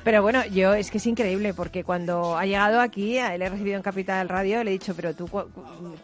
Pero 0.04 0.24
bueno, 0.24 0.43
yo 0.47 0.74
es 0.74 0.89
que 0.89 0.97
es 0.97 1.06
increíble 1.06 1.54
porque 1.54 1.84
cuando 1.84 2.36
ha 2.39 2.47
llegado 2.47 2.82
aquí, 2.82 3.20
le 3.38 3.45
he 3.45 3.50
recibido 3.50 3.78
en 3.78 3.84
Capital 3.84 4.28
Radio, 4.30 4.64
le 4.64 4.72
he 4.72 4.74
dicho, 4.74 4.95
pero 4.95 5.14
tú, 5.14 5.28
cu- 5.28 5.45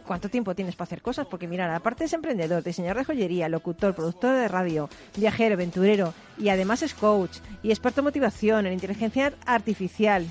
¿cuánto 0.06 0.28
tiempo 0.28 0.54
tienes 0.54 0.76
para 0.76 0.86
hacer 0.86 1.02
cosas? 1.02 1.26
Porque 1.26 1.48
mira, 1.48 1.74
aparte 1.74 2.04
es 2.04 2.12
emprendedor, 2.12 2.62
diseñador 2.62 2.98
de 2.98 3.04
joyería, 3.06 3.48
locutor, 3.48 3.96
productor 3.96 4.36
de 4.36 4.46
radio, 4.46 4.88
viajero, 5.16 5.54
aventurero 5.56 6.14
y 6.38 6.50
además 6.50 6.80
es 6.82 6.94
coach 6.94 7.38
y 7.64 7.70
experto 7.70 8.02
en 8.02 8.04
motivación, 8.04 8.66
en 8.66 8.72
inteligencia 8.74 9.32
artificial. 9.46 10.24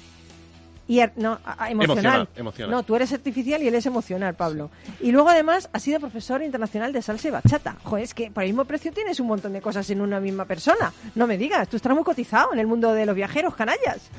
Y 0.88 0.99
ar- 0.99 1.13
no, 1.15 1.39
emocional. 1.67 1.71
Emocional, 1.71 2.27
emocional. 2.36 2.71
No, 2.71 2.83
tú 2.83 2.95
eres 2.95 3.11
artificial 3.11 3.61
y 3.63 3.67
él 3.67 3.75
es 3.75 3.86
emocional, 3.88 4.36
Pablo. 4.36 4.69
Y 5.01 5.11
luego 5.11 5.29
además 5.29 5.67
ha 5.73 5.79
sido 5.79 5.99
profesor 5.99 6.43
internacional 6.43 6.93
de 6.93 7.01
salsa 7.01 7.27
y 7.27 7.31
bachata. 7.31 7.75
Joder, 7.83 8.03
es 8.03 8.13
que 8.13 8.29
por 8.29 8.43
el 8.43 8.49
mismo 8.49 8.65
precio 8.65 8.91
tienes 8.91 9.19
un 9.19 9.27
montón 9.27 9.53
de 9.53 9.61
cosas 9.61 9.89
en 9.89 10.01
una 10.01 10.19
misma 10.19 10.45
persona. 10.45 10.93
No 11.15 11.25
me 11.25 11.38
digas, 11.39 11.67
tú 11.69 11.77
estás 11.77 11.93
muy 11.95 12.03
cotizado 12.03 12.53
en 12.53 12.59
el 12.59 12.67
mundo 12.67 12.93
de 12.93 13.05
los 13.07 13.15
viajeros, 13.15 13.55
canallas. 13.55 14.09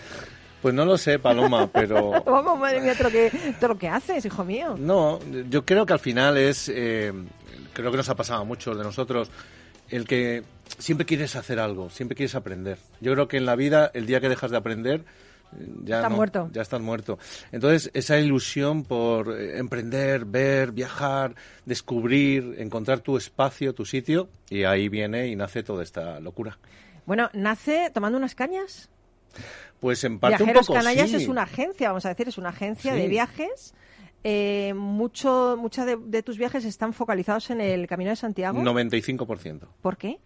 Pues 0.61 0.75
no 0.75 0.85
lo 0.85 0.99
sé, 0.99 1.19
Paloma, 1.21 1.67
pero 1.73 2.23
Vamos, 2.25 2.59
madre 2.59 2.81
mía, 2.81 2.95
todo 2.95 3.05
lo 3.05 3.11
que, 3.11 3.31
todo 3.61 3.69
lo 3.69 3.79
que 3.79 3.89
haces, 3.89 4.25
hijo 4.25 4.45
mío. 4.45 4.75
no, 4.79 5.21
yo 5.49 5.65
creo 5.65 5.87
que 5.87 5.93
al 5.93 6.01
final 6.01 6.37
es, 6.37 6.69
eh, 6.75 7.13
creo 7.75 7.91
que 7.93 7.97
nos 7.99 8.09
ha 8.09 8.17
pasado 8.17 8.41
a 8.41 8.45
muchos 8.45 8.77
de 8.77 8.83
nosotros, 8.83 9.31
el 9.91 10.05
que 10.09 10.43
siempre 10.79 11.07
quieres 11.07 11.37
hacer 11.37 11.61
algo, 11.61 11.91
siempre 11.91 12.17
quieres 12.17 12.35
aprender. 12.35 12.79
Yo 13.01 13.13
creo 13.13 13.29
que 13.29 13.37
en 13.37 13.47
la 13.47 13.55
vida, 13.55 13.93
el 13.95 14.07
día 14.07 14.21
que 14.21 14.29
dejas 14.29 14.51
de 14.51 14.57
aprender, 14.57 15.05
ya 15.85 16.03
no, 16.09 16.17
muerto. 16.17 16.51
ya 16.53 16.63
estás 16.63 16.81
muerto. 16.81 17.19
Entonces, 17.53 17.91
esa 17.95 18.19
ilusión 18.19 18.85
por 18.85 19.33
eh, 19.39 19.59
emprender, 19.59 20.25
ver, 20.25 20.73
viajar, 20.73 21.35
descubrir, 21.65 22.57
encontrar 22.59 23.01
tu 23.01 23.17
espacio, 23.17 23.75
tu 23.75 23.85
sitio, 23.85 24.29
y 24.51 24.65
ahí 24.65 24.89
viene 24.89 25.29
y 25.29 25.37
nace 25.37 25.63
toda 25.63 25.83
esta 25.83 26.21
locura. 26.21 26.59
Bueno, 27.07 27.31
nace 27.33 27.91
tomando 27.93 28.19
unas 28.19 28.35
cañas. 28.35 28.89
Pues 29.81 30.03
en 30.05 30.19
parte 30.19 30.39
Viajeros 30.39 30.69
un 30.69 30.75
poco 30.75 30.79
Canallas 30.85 31.11
sí. 31.11 31.17
es 31.17 31.29
una 31.29 31.43
agencia, 31.43 31.89
vamos 31.89 32.07
a 32.07 32.09
decir, 32.09 32.27
es 32.29 32.39
una 32.39 32.49
agencia 32.49 32.95
Sí. 32.95 32.99
de 33.01 33.09
viajes 33.09 33.75
eh, 34.25 34.73
mucho, 34.75 35.57
muchas 35.57 35.87
de, 35.87 35.97
de 35.97 36.23
tus 36.25 36.37
viajes 36.37 36.65
están 36.65 36.93
focalizados 36.93 37.51
en 37.51 37.61
el 37.61 37.87
Camino 37.87 38.11
de 38.11 38.17
Santiago. 38.17 38.61
95%. 38.61 39.69
¿Por 39.83 39.97
qué? 39.97 40.19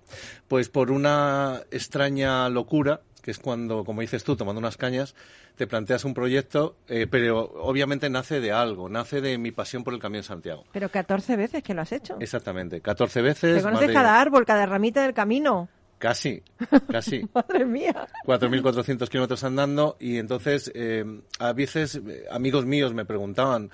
Pues 0.49 0.71
por 0.71 0.91
una 0.91 1.61
extraña 1.71 2.49
locura, 2.49 3.03
que 3.21 3.31
es 3.31 3.39
cuando, 3.39 3.85
como 3.85 4.01
dices 4.01 4.25
tú, 4.25 4.37
tomando 4.37 4.59
unas 4.59 4.77
cañas, 4.77 5.15
te 5.57 5.67
planteas 5.67 6.05
un 6.05 6.15
proyecto, 6.15 6.77
eh, 6.89 7.07
pero 7.11 7.41
obviamente 7.57 8.11
nace 8.11 8.41
de 8.41 8.53
algo, 8.53 8.89
nace 8.89 9.21
de 9.21 9.39
mi 9.39 9.51
pasión 9.53 9.85
por 9.85 9.95
el 9.95 10.01
Camino 10.01 10.19
de 10.19 10.29
Santiago. 10.29 10.65
Pero 10.73 10.89
14 10.89 11.37
veces 11.37 11.63
que 11.63 11.75
lo 11.75 11.83
has 11.83 11.93
hecho. 11.93 12.17
Exactamente, 12.21 12.81
14 12.81 13.23
veces. 13.23 13.57
Te 13.57 13.63
conoces 13.63 13.93
cada 13.93 14.21
árbol, 14.21 14.45
cada 14.45 14.67
ramita 14.67 15.03
del 15.03 15.15
camino. 15.15 15.69
Casi, 15.99 16.43
casi. 16.91 17.29
Madre 17.35 17.67
mía. 17.67 18.09
4.400 18.25 19.09
kilómetros 19.09 19.45
andando 19.45 19.97
y 20.01 20.17
entonces 20.17 20.73
eh, 20.75 21.05
a 21.39 21.53
veces 21.53 21.97
eh, 21.97 22.25
amigos 22.31 22.65
míos 22.65 22.95
me 22.95 23.05
preguntaban 23.05 23.71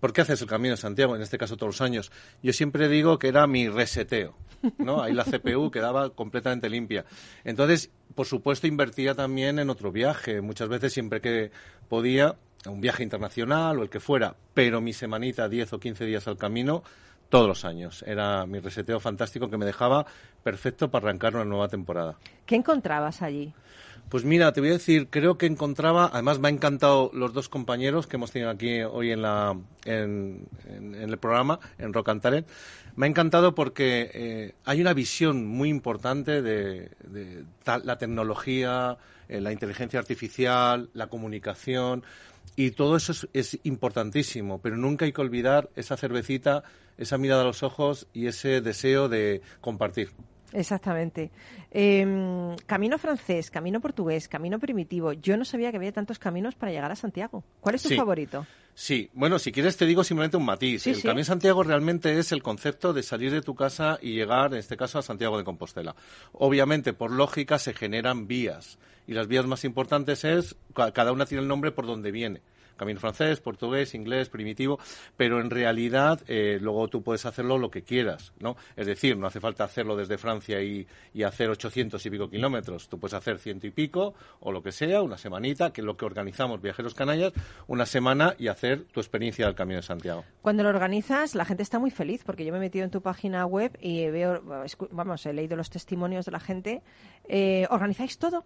¿por 0.00 0.12
qué 0.12 0.22
haces 0.22 0.40
el 0.42 0.48
Camino 0.48 0.72
de 0.72 0.80
Santiago? 0.80 1.16
En 1.16 1.22
este 1.22 1.38
caso 1.38 1.56
todos 1.56 1.74
los 1.74 1.80
años. 1.80 2.10
Yo 2.42 2.52
siempre 2.52 2.88
digo 2.88 3.18
que 3.18 3.28
era 3.28 3.46
mi 3.46 3.68
reseteo, 3.68 4.34
¿no? 4.78 5.02
Ahí 5.02 5.12
la 5.12 5.24
CPU 5.24 5.70
quedaba 5.70 6.10
completamente 6.10 6.68
limpia. 6.68 7.04
Entonces, 7.44 7.90
por 8.14 8.26
supuesto, 8.26 8.66
invertía 8.66 9.14
también 9.14 9.58
en 9.58 9.70
otro 9.70 9.92
viaje. 9.92 10.40
Muchas 10.40 10.68
veces 10.68 10.92
siempre 10.92 11.20
que 11.20 11.50
podía, 11.88 12.36
un 12.66 12.80
viaje 12.80 13.02
internacional 13.02 13.78
o 13.78 13.82
el 13.82 13.90
que 13.90 14.00
fuera, 14.00 14.36
pero 14.54 14.80
mi 14.80 14.92
semanita, 14.92 15.48
10 15.48 15.74
o 15.74 15.80
15 15.80 16.04
días 16.04 16.26
al 16.28 16.36
camino, 16.36 16.82
todos 17.28 17.48
los 17.48 17.64
años. 17.64 18.02
Era 18.06 18.46
mi 18.46 18.60
reseteo 18.60 19.00
fantástico 19.00 19.50
que 19.50 19.58
me 19.58 19.66
dejaba 19.66 20.06
perfecto 20.42 20.90
para 20.90 21.08
arrancar 21.08 21.34
una 21.34 21.44
nueva 21.44 21.68
temporada. 21.68 22.16
¿Qué 22.44 22.56
encontrabas 22.56 23.22
allí? 23.22 23.52
Pues 24.08 24.24
mira, 24.24 24.52
te 24.52 24.60
voy 24.60 24.70
a 24.70 24.74
decir, 24.74 25.08
creo 25.10 25.36
que 25.36 25.46
encontraba, 25.46 26.08
además 26.12 26.38
me 26.38 26.46
ha 26.46 26.50
encantado 26.52 27.10
los 27.12 27.32
dos 27.32 27.48
compañeros 27.48 28.06
que 28.06 28.16
hemos 28.16 28.30
tenido 28.30 28.50
aquí 28.50 28.80
hoy 28.82 29.10
en, 29.10 29.22
la, 29.22 29.58
en, 29.84 30.46
en- 30.68 30.94
el 30.94 31.18
programa, 31.18 31.58
en 31.78 31.92
Rock 31.92 32.10
and. 32.10 32.44
Me 32.94 33.06
ha 33.06 33.08
encantado 33.08 33.56
porque 33.56 34.10
eh, 34.14 34.54
hay 34.64 34.80
una 34.80 34.94
visión 34.94 35.44
muy 35.46 35.68
importante 35.70 36.40
de, 36.40 36.92
de 37.08 37.44
la 37.82 37.98
tecnología, 37.98 38.96
eh, 39.28 39.40
la 39.40 39.50
inteligencia 39.50 39.98
artificial, 39.98 40.88
la 40.94 41.08
comunicación, 41.08 42.04
y 42.54 42.70
todo 42.70 42.96
eso 42.96 43.10
es, 43.10 43.28
es 43.32 43.58
importantísimo, 43.64 44.60
pero 44.62 44.76
nunca 44.76 45.04
hay 45.04 45.12
que 45.12 45.20
olvidar 45.20 45.68
esa 45.74 45.96
cervecita, 45.96 46.62
esa 46.96 47.18
mirada 47.18 47.42
a 47.42 47.46
los 47.46 47.64
ojos 47.64 48.06
y 48.14 48.28
ese 48.28 48.60
deseo 48.60 49.08
de 49.08 49.42
compartir. 49.60 50.10
Exactamente. 50.56 51.30
Eh, 51.70 52.56
camino 52.64 52.96
francés, 52.98 53.50
camino 53.50 53.80
portugués, 53.80 54.26
camino 54.26 54.58
primitivo. 54.58 55.12
Yo 55.12 55.36
no 55.36 55.44
sabía 55.44 55.70
que 55.70 55.76
había 55.76 55.92
tantos 55.92 56.18
caminos 56.18 56.54
para 56.54 56.72
llegar 56.72 56.90
a 56.90 56.96
Santiago. 56.96 57.44
¿Cuál 57.60 57.74
es 57.74 57.82
tu 57.82 57.90
Sí. 57.90 57.96
favorito? 57.96 58.46
Sí, 58.74 59.10
bueno, 59.14 59.38
si 59.38 59.52
quieres 59.52 59.76
te 59.76 59.86
digo 59.86 60.02
simplemente 60.04 60.36
un 60.38 60.44
matiz. 60.44 60.82
Sí, 60.82 60.90
el 60.90 60.96
sí. 60.96 61.02
Camino 61.02 61.24
Santiago 61.24 61.62
realmente 61.62 62.18
es 62.18 62.32
el 62.32 62.42
concepto 62.42 62.92
de 62.92 63.02
salir 63.02 63.32
de 63.32 63.40
tu 63.42 63.54
casa 63.54 63.98
y 64.02 64.14
llegar, 64.14 64.52
en 64.52 64.58
este 64.58 64.76
caso, 64.76 64.98
a 64.98 65.02
Santiago 65.02 65.36
de 65.38 65.44
Compostela. 65.44 65.94
Obviamente, 66.32 66.92
por 66.94 67.10
lógica, 67.10 67.58
se 67.58 67.72
generan 67.74 68.26
vías. 68.26 68.78
Y 69.06 69.12
las 69.14 69.28
vías 69.28 69.46
más 69.46 69.64
importantes 69.64 70.24
es, 70.24 70.56
ca- 70.74 70.92
cada 70.92 71.12
una 71.12 71.26
tiene 71.26 71.42
el 71.42 71.48
nombre 71.48 71.70
por 71.70 71.86
donde 71.86 72.10
viene. 72.10 72.40
Camino 72.76 73.00
francés, 73.00 73.40
portugués, 73.40 73.94
inglés, 73.94 74.28
primitivo, 74.28 74.78
pero 75.16 75.40
en 75.40 75.50
realidad 75.50 76.20
eh, 76.28 76.58
luego 76.60 76.88
tú 76.88 77.02
puedes 77.02 77.26
hacerlo 77.26 77.58
lo 77.58 77.70
que 77.70 77.82
quieras, 77.82 78.32
¿no? 78.38 78.56
Es 78.76 78.86
decir, 78.86 79.16
no 79.16 79.26
hace 79.26 79.40
falta 79.40 79.64
hacerlo 79.64 79.96
desde 79.96 80.18
Francia 80.18 80.62
y, 80.62 80.86
hacer 81.26 81.50
800 81.50 82.06
y 82.06 82.10
pico 82.10 82.30
kilómetros. 82.30 82.88
Tú 82.88 83.00
puedes 83.00 83.14
hacer 83.14 83.40
ciento 83.40 83.66
y 83.66 83.72
pico 83.72 84.14
o 84.38 84.52
lo 84.52 84.62
que 84.62 84.70
sea, 84.70 85.02
una 85.02 85.18
semanita, 85.18 85.72
que 85.72 85.80
es 85.80 85.84
lo 85.84 85.96
que 85.96 86.04
organizamos 86.04 86.62
Viajeros 86.62 86.94
Canallas, 86.94 87.32
una 87.66 87.84
semana 87.84 88.36
y 88.38 88.46
hacer 88.46 88.84
tu 88.84 89.00
experiencia 89.00 89.46
del 89.46 89.56
Camino 89.56 89.78
de 89.78 89.82
Santiago. 89.82 90.24
Cuando 90.40 90.62
lo 90.62 90.68
organizas, 90.68 91.34
la 91.34 91.44
gente 91.44 91.64
está 91.64 91.80
muy 91.80 91.90
feliz 91.90 92.22
porque 92.24 92.44
yo 92.44 92.52
me 92.52 92.58
he 92.58 92.60
metido 92.60 92.84
en 92.84 92.92
tu 92.92 93.00
página 93.00 93.44
web 93.44 93.76
y 93.80 94.06
veo, 94.08 94.40
vamos, 94.92 95.26
he 95.26 95.32
leído 95.32 95.56
los 95.56 95.68
testimonios 95.68 96.26
de 96.26 96.32
la 96.32 96.40
gente. 96.40 96.82
Eh, 97.28 97.66
¿Organizáis 97.70 98.18
todo? 98.18 98.44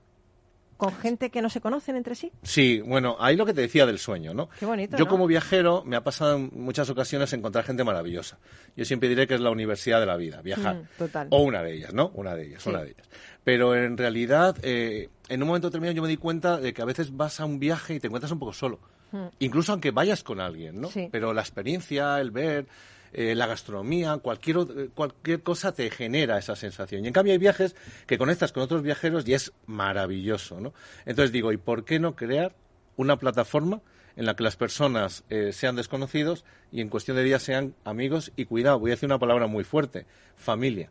¿Con 0.80 0.94
gente 0.94 1.30
que 1.30 1.42
no 1.42 1.50
se 1.50 1.60
conocen 1.60 1.96
entre 1.96 2.14
sí? 2.14 2.32
Sí, 2.42 2.80
bueno, 2.80 3.16
ahí 3.20 3.36
lo 3.36 3.44
que 3.46 3.52
te 3.54 3.60
decía 3.60 3.84
del 3.86 3.98
sueño, 3.98 4.32
¿no? 4.34 4.48
Qué 4.58 4.64
bonito, 4.66 4.96
Yo 4.96 5.04
¿no? 5.04 5.10
como 5.10 5.26
viajero 5.26 5.82
me 5.84 5.94
ha 5.96 6.02
pasado 6.02 6.36
en 6.36 6.50
muchas 6.54 6.88
ocasiones 6.90 7.32
encontrar 7.32 7.64
gente 7.64 7.84
maravillosa. 7.84 8.38
Yo 8.76 8.84
siempre 8.84 9.08
diré 9.08 9.26
que 9.26 9.34
es 9.34 9.40
la 9.40 9.50
universidad 9.50 10.00
de 10.00 10.06
la 10.06 10.16
vida, 10.16 10.40
viajar. 10.42 10.76
Mm, 10.76 10.88
total. 10.98 11.28
O 11.30 11.42
una 11.42 11.62
de 11.62 11.74
ellas, 11.74 11.92
¿no? 11.92 12.10
Una 12.14 12.34
de 12.34 12.46
ellas, 12.46 12.62
Sí. 12.62 12.70
una 12.70 12.82
de 12.82 12.90
ellas. 12.92 13.08
Pero 13.44 13.74
en 13.76 13.96
realidad, 13.96 14.56
eh, 14.62 15.08
en 15.28 15.42
un 15.42 15.48
momento 15.48 15.68
determinado 15.68 15.94
yo 15.96 16.02
me 16.02 16.08
di 16.08 16.16
cuenta 16.16 16.58
de 16.58 16.72
que 16.72 16.82
a 16.82 16.86
veces 16.86 17.16
vas 17.16 17.40
a 17.40 17.44
un 17.44 17.58
viaje 17.60 17.94
y 17.94 18.00
te 18.00 18.06
encuentras 18.06 18.32
un 18.32 18.38
poco 18.38 18.52
solo. 18.52 18.80
Incluso 19.40 19.72
aunque 19.72 19.90
vayas 19.90 20.22
con 20.22 20.40
alguien, 20.40 20.80
¿no? 20.80 20.88
Mm. 20.88 20.92
Sí. 20.92 21.08
Pero 21.10 21.32
la 21.32 21.40
experiencia, 21.40 22.20
el 22.20 22.30
ver, 22.30 22.66
eh, 23.12 23.34
la 23.34 23.46
gastronomía, 23.46 24.18
cualquier, 24.18 24.56
eh, 24.58 24.88
cualquier 24.94 25.42
cosa 25.42 25.72
te 25.72 25.90
genera 25.90 26.38
esa 26.38 26.54
sensación. 26.56 27.04
Y 27.04 27.08
en 27.08 27.12
cambio 27.12 27.32
hay 27.32 27.38
viajes 27.38 27.74
que 28.06 28.18
conectas 28.18 28.52
con 28.52 28.62
otros 28.62 28.82
viajeros 28.82 29.26
y 29.26 29.34
es 29.34 29.52
maravilloso, 29.66 30.60
¿no? 30.60 30.72
Entonces 31.06 31.32
digo, 31.32 31.52
¿y 31.52 31.56
por 31.56 31.84
qué 31.84 31.98
no 31.98 32.14
crear 32.14 32.54
una 32.96 33.16
plataforma 33.16 33.80
en 34.16 34.26
la 34.26 34.34
que 34.36 34.42
las 34.42 34.56
personas 34.56 35.24
eh, 35.30 35.52
sean 35.52 35.76
desconocidos 35.76 36.44
y 36.72 36.80
en 36.80 36.88
cuestión 36.88 37.16
de 37.16 37.24
días 37.24 37.42
sean 37.42 37.74
amigos 37.84 38.32
y 38.36 38.44
cuidado, 38.44 38.78
voy 38.78 38.90
a 38.90 38.94
decir 38.94 39.06
una 39.06 39.18
palabra 39.18 39.46
muy 39.46 39.64
fuerte, 39.64 40.06
familia. 40.36 40.90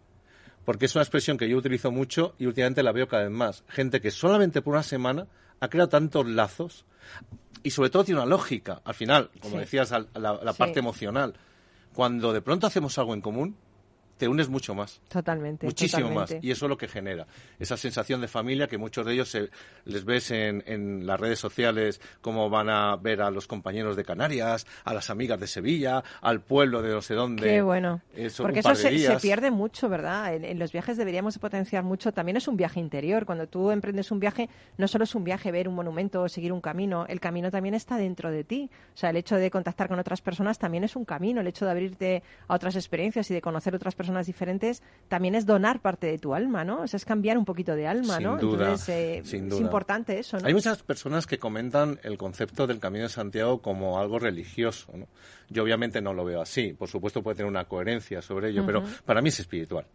Porque 0.65 0.85
es 0.85 0.95
una 0.95 1.03
expresión 1.03 1.37
que 1.37 1.47
yo 1.49 1.57
utilizo 1.57 1.91
mucho 1.91 2.35
y 2.37 2.45
últimamente 2.45 2.81
la 2.83 2.91
veo 2.91 3.07
cada 3.07 3.23
vez 3.23 3.31
más. 3.31 3.63
Gente 3.69 4.01
que 4.01 4.11
solamente 4.11 4.61
por 4.61 4.73
una 4.73 4.83
semana 4.83 5.27
ha 5.59 5.67
creado 5.69 5.89
tantos 5.89 6.27
lazos 6.27 6.85
y 7.63 7.71
sobre 7.71 7.89
todo 7.89 8.03
tiene 8.03 8.21
una 8.21 8.29
lógica. 8.29 8.81
Al 8.85 8.93
final, 8.93 9.29
como 9.41 9.55
Sí. 9.55 9.59
decías, 9.61 9.91
la, 9.91 10.05
la 10.41 10.53
Sí. 10.53 10.57
parte 10.57 10.79
emocional. 10.79 11.33
Cuando 11.93 12.33
de 12.33 12.41
pronto 12.41 12.67
hacemos 12.67 12.97
algo 12.97 13.13
en 13.13 13.21
común, 13.21 13.55
te 14.19 14.27
unes 14.27 14.49
mucho 14.49 14.75
más. 14.75 14.99
Totalmente. 15.07 15.65
Muchísimo 15.65 16.01
totalmente. 16.09 16.35
más. 16.35 16.43
Y 16.43 16.51
eso 16.51 16.65
es 16.65 16.69
lo 16.69 16.77
que 16.77 16.87
genera. 16.89 17.25
Esa 17.57 17.77
sensación 17.77 18.19
de 18.19 18.27
familia 18.27 18.67
que 18.67 18.77
muchos 18.77 19.05
de 19.05 19.13
ellos 19.13 19.29
se- 19.29 19.49
les 19.85 20.03
ves 20.03 20.29
en, 20.31 20.61
en 20.67 21.07
las 21.07 21.17
redes 21.19 21.39
sociales, 21.39 22.01
cómo 22.21 22.49
van 22.49 22.69
a 22.69 22.95
ver 22.97 23.21
a 23.21 23.31
los 23.31 23.47
compañeros 23.47 23.95
de 23.95 24.03
Canarias, 24.03 24.67
a 24.83 24.93
las 24.93 25.09
amigas 25.09 25.39
de 25.39 25.47
Sevilla, 25.47 26.03
al 26.21 26.41
pueblo 26.41 26.81
de 26.81 26.89
no 26.91 27.01
sé 27.01 27.13
dónde. 27.15 27.43
Qué 27.47 27.61
bueno. 27.61 28.01
Eso, 28.13 28.43
Porque 28.43 28.59
eso 28.59 28.75
se, 28.75 28.89
pierde 29.21 29.51
mucho, 29.51 29.87
¿verdad? 29.87 30.35
En, 30.35 30.43
en 30.43 30.59
los 30.59 30.73
viajes 30.73 30.97
deberíamos 30.97 31.33
de 31.35 31.39
potenciar 31.39 31.83
mucho. 31.85 32.11
También 32.11 32.35
es 32.35 32.47
un 32.49 32.57
viaje 32.57 32.81
interior. 32.81 33.25
Cuando 33.25 33.47
tú 33.47 33.71
emprendes 33.71 34.11
un 34.11 34.19
viaje, 34.19 34.49
no 34.77 34.89
solo 34.89 35.05
es 35.05 35.15
un 35.15 35.23
viaje 35.23 35.49
ver 35.51 35.69
un 35.69 35.75
monumento 35.75 36.23
o 36.23 36.27
seguir 36.29 36.51
un 36.51 36.59
camino, 36.59 37.05
el 37.07 37.21
camino 37.21 37.49
también 37.51 37.73
está 37.73 37.95
dentro 37.95 38.31
de 38.31 38.43
ti. 38.43 38.69
O 38.93 38.97
sea, 38.97 39.11
el 39.11 39.15
hecho 39.15 39.37
de 39.37 39.49
contactar 39.49 39.87
con 39.87 39.97
otras 39.97 40.19
personas 40.21 40.59
también 40.59 40.83
es 40.83 40.97
un 40.97 41.05
camino. 41.05 41.39
El 41.39 41.47
hecho 41.47 41.63
de 41.63 41.71
abrirte 41.71 42.23
a 42.49 42.55
otras 42.55 42.75
experiencias 42.75 43.31
y 43.31 43.33
de 43.33 43.39
conocer 43.41 43.73
otras 43.75 43.95
personas 43.95 44.08
diferentes 44.25 44.83
también 45.07 45.35
es 45.35 45.45
donar 45.45 45.81
parte 45.81 46.07
de 46.07 46.17
tu 46.17 46.33
alma, 46.33 46.63
¿no? 46.63 46.81
O 46.81 46.87
sea, 46.87 46.97
es 46.97 47.05
cambiar 47.05 47.37
un 47.37 47.45
poquito 47.45 47.75
de 47.75 47.87
alma, 47.87 48.15
Sin 48.15 48.23
¿no? 48.23 48.37
duda, 48.37 48.65
Entonces, 48.65 48.89
eh, 48.89 49.21
sin 49.23 49.51
es 49.51 49.59
importante 49.59 50.19
eso, 50.19 50.37
¿no? 50.39 50.47
Hay 50.47 50.53
muchas 50.53 50.83
personas 50.83 51.27
que 51.27 51.37
comentan 51.37 51.99
el 52.03 52.17
concepto 52.17 52.67
del 52.67 52.79
Camino 52.79 53.03
de 53.03 53.09
Santiago 53.09 53.61
como 53.61 53.99
algo 53.99 54.19
religioso. 54.19 54.91
¿no? 54.95 55.07
Yo 55.49 55.63
obviamente 55.63 56.01
no 56.01 56.13
lo 56.13 56.23
veo 56.25 56.41
así. 56.41 56.73
Por 56.73 56.89
supuesto 56.89 57.21
puede 57.23 57.37
tener 57.37 57.49
una 57.49 57.65
coherencia 57.65 58.21
sobre 58.21 58.49
ello, 58.49 58.65
pero 58.65 58.83
para 59.05 59.21
mí 59.21 59.29
es 59.29 59.39
espiritual. 59.39 59.85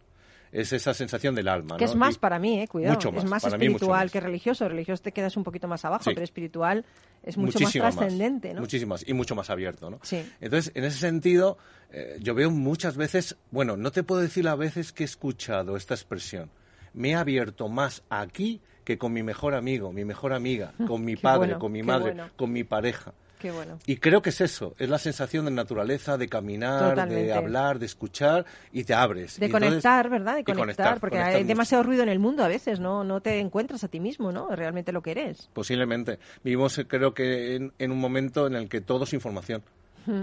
Es 0.55 0.71
esa 0.71 0.93
sensación 0.93 1.35
del 1.35 1.47
alma. 1.49 1.75
Que 1.77 1.85
¿no? 1.85 1.91
es 1.91 1.97
más 1.97 2.15
Y- 2.15 2.19
para 2.19 2.39
mí, 2.39 2.61
eh, 2.61 2.67
cuidado. 2.67 2.93
Mucho 2.95 3.11
más, 3.11 3.23
es 3.25 3.29
más 3.29 3.43
para 3.43 3.57
mí 3.57 3.65
mucho 3.65 3.75
espiritual 3.75 4.05
más. 4.05 4.11
que 4.11 4.19
religioso. 4.21 4.69
Religioso 4.69 5.03
te 5.03 5.11
quedas 5.11 5.35
un 5.35 5.43
poquito 5.43 5.67
más 5.67 5.83
abajo, 5.83 6.03
Sí. 6.05 6.11
pero 6.13 6.23
espiritual 6.23 6.85
es 7.23 7.37
mucho 7.37 7.59
Muchísimo 7.59 7.83
más 7.83 7.95
trascendente, 7.97 8.53
¿no? 8.53 8.61
Muchísimo 8.61 8.91
más, 8.91 9.03
y 9.07 9.13
mucho 9.13 9.35
más 9.35 9.49
abierto, 9.49 9.89
¿no? 9.89 9.99
Sí. 10.03 10.25
Entonces, 10.39 10.71
en 10.75 10.85
ese 10.85 10.97
sentido, 10.99 11.57
eh, 11.91 12.17
yo 12.21 12.33
veo 12.35 12.51
muchas 12.51 12.95
veces, 12.95 13.35
bueno, 13.51 13.75
no 13.75 13.91
te 13.91 14.03
puedo 14.03 14.21
decir 14.21 14.45
las 14.45 14.57
veces 14.57 14.93
que 14.93 15.03
he 15.03 15.05
escuchado 15.05 15.75
esta 15.75 15.93
expresión. 15.93 16.49
Me 16.93 17.09
he 17.09 17.15
abierto 17.15 17.67
más 17.67 18.03
aquí 18.09 18.61
que 18.85 18.97
con 18.97 19.11
mi 19.11 19.23
mejor 19.23 19.55
amigo, 19.55 19.91
mi 19.91 20.05
mejor 20.05 20.31
amiga, 20.31 20.73
con 20.87 21.03
mi 21.03 21.15
padre, 21.17 21.37
bueno, 21.39 21.59
con 21.59 21.71
mi 21.73 21.83
madre, 21.83 22.11
bueno. 22.13 22.29
con 22.37 22.53
mi 22.53 22.63
pareja. 22.63 23.13
Qué 23.39 23.51
bueno. 23.51 23.77
Y 23.85 23.97
creo 23.97 24.21
que 24.21 24.29
es 24.29 24.41
eso, 24.41 24.75
es 24.79 24.89
la 24.89 24.97
sensación 24.97 25.45
de 25.45 25.51
naturaleza, 25.51 26.17
de 26.17 26.27
caminar, 26.29 26.89
Totalmente. 26.91 27.25
de 27.25 27.33
hablar, 27.33 27.79
de 27.79 27.85
escuchar 27.85 28.45
y 28.71 28.83
te 28.85 28.93
abres. 28.93 29.39
De 29.39 29.45
Y 29.45 29.49
entonces- 29.49 29.69
conectar, 29.69 30.09
¿verdad? 30.09 30.35
De 30.37 30.43
conectar, 30.43 30.99
porque 30.99 31.15
conectar 31.17 31.35
hay 31.35 31.43
mucho. 31.43 31.47
demasiado 31.49 31.83
ruido 31.83 32.03
en 32.03 32.09
el 32.09 32.19
mundo 32.19 32.43
a 32.43 32.47
veces, 32.47 32.79
¿no? 32.79 33.03
No 33.03 33.21
te 33.21 33.39
encuentras 33.39 33.83
a 33.83 33.87
ti 33.87 33.99
mismo, 33.99 34.31
¿no? 34.31 34.55
Realmente 34.55 34.91
lo 34.91 35.01
que 35.01 35.11
eres. 35.11 35.49
Posiblemente. 35.53 36.17
Vivimos, 36.43 36.79
creo 36.87 37.13
que, 37.13 37.55
en, 37.55 37.73
en 37.77 37.91
un 37.91 37.99
momento 37.99 38.47
en 38.47 38.55
el 38.55 38.69
que 38.69 38.81
todo 38.81 39.03
es 39.03 39.13
información. 39.13 39.61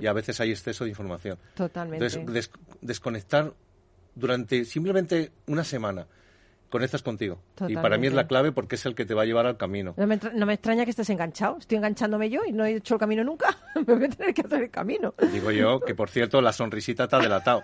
Y 0.00 0.06
a 0.06 0.12
veces 0.12 0.40
hay 0.40 0.50
exceso 0.52 0.84
de 0.84 0.90
información. 0.90 1.38
Totalmente. 1.54 2.04
Entonces, 2.06 2.32
des- 2.32 2.50
desconectar 2.80 3.52
durante 4.14 4.64
simplemente 4.64 5.32
una 5.46 5.64
semana 5.64 6.06
conectas 6.72 7.02
contigo. 7.02 7.38
Y 7.68 7.76
para 7.76 7.98
mí 7.98 8.08
es 8.08 8.12
la 8.14 8.26
clave 8.26 8.50
porque 8.50 8.74
es 8.74 8.86
el 8.86 8.96
que 8.96 9.04
te 9.04 9.14
va 9.14 9.22
a 9.22 9.24
llevar 9.26 9.46
al 9.46 9.56
camino. 9.56 9.94
No 9.96 10.06
me, 10.08 10.18
no 10.34 10.46
me 10.46 10.54
extraña 10.54 10.84
que 10.84 10.90
estés 10.90 11.08
enganchado. 11.10 11.58
Estoy 11.58 11.78
enganchándome 11.78 12.30
yo 12.30 12.40
y 12.44 12.52
no 12.52 12.64
he 12.64 12.76
hecho 12.76 12.94
el 12.94 13.00
camino 13.00 13.22
nunca. 13.22 13.56
me 13.86 13.94
voy 13.94 14.06
a 14.06 14.08
tener 14.08 14.34
que 14.34 14.40
hacer 14.40 14.62
el 14.62 14.70
camino. 14.70 15.14
Digo 15.32 15.50
yo 15.52 15.78
que, 15.80 15.94
por 15.94 16.08
cierto, 16.08 16.40
la 16.40 16.52
sonrisita 16.52 17.06
te 17.06 17.14
ha 17.14 17.18
delatado. 17.20 17.62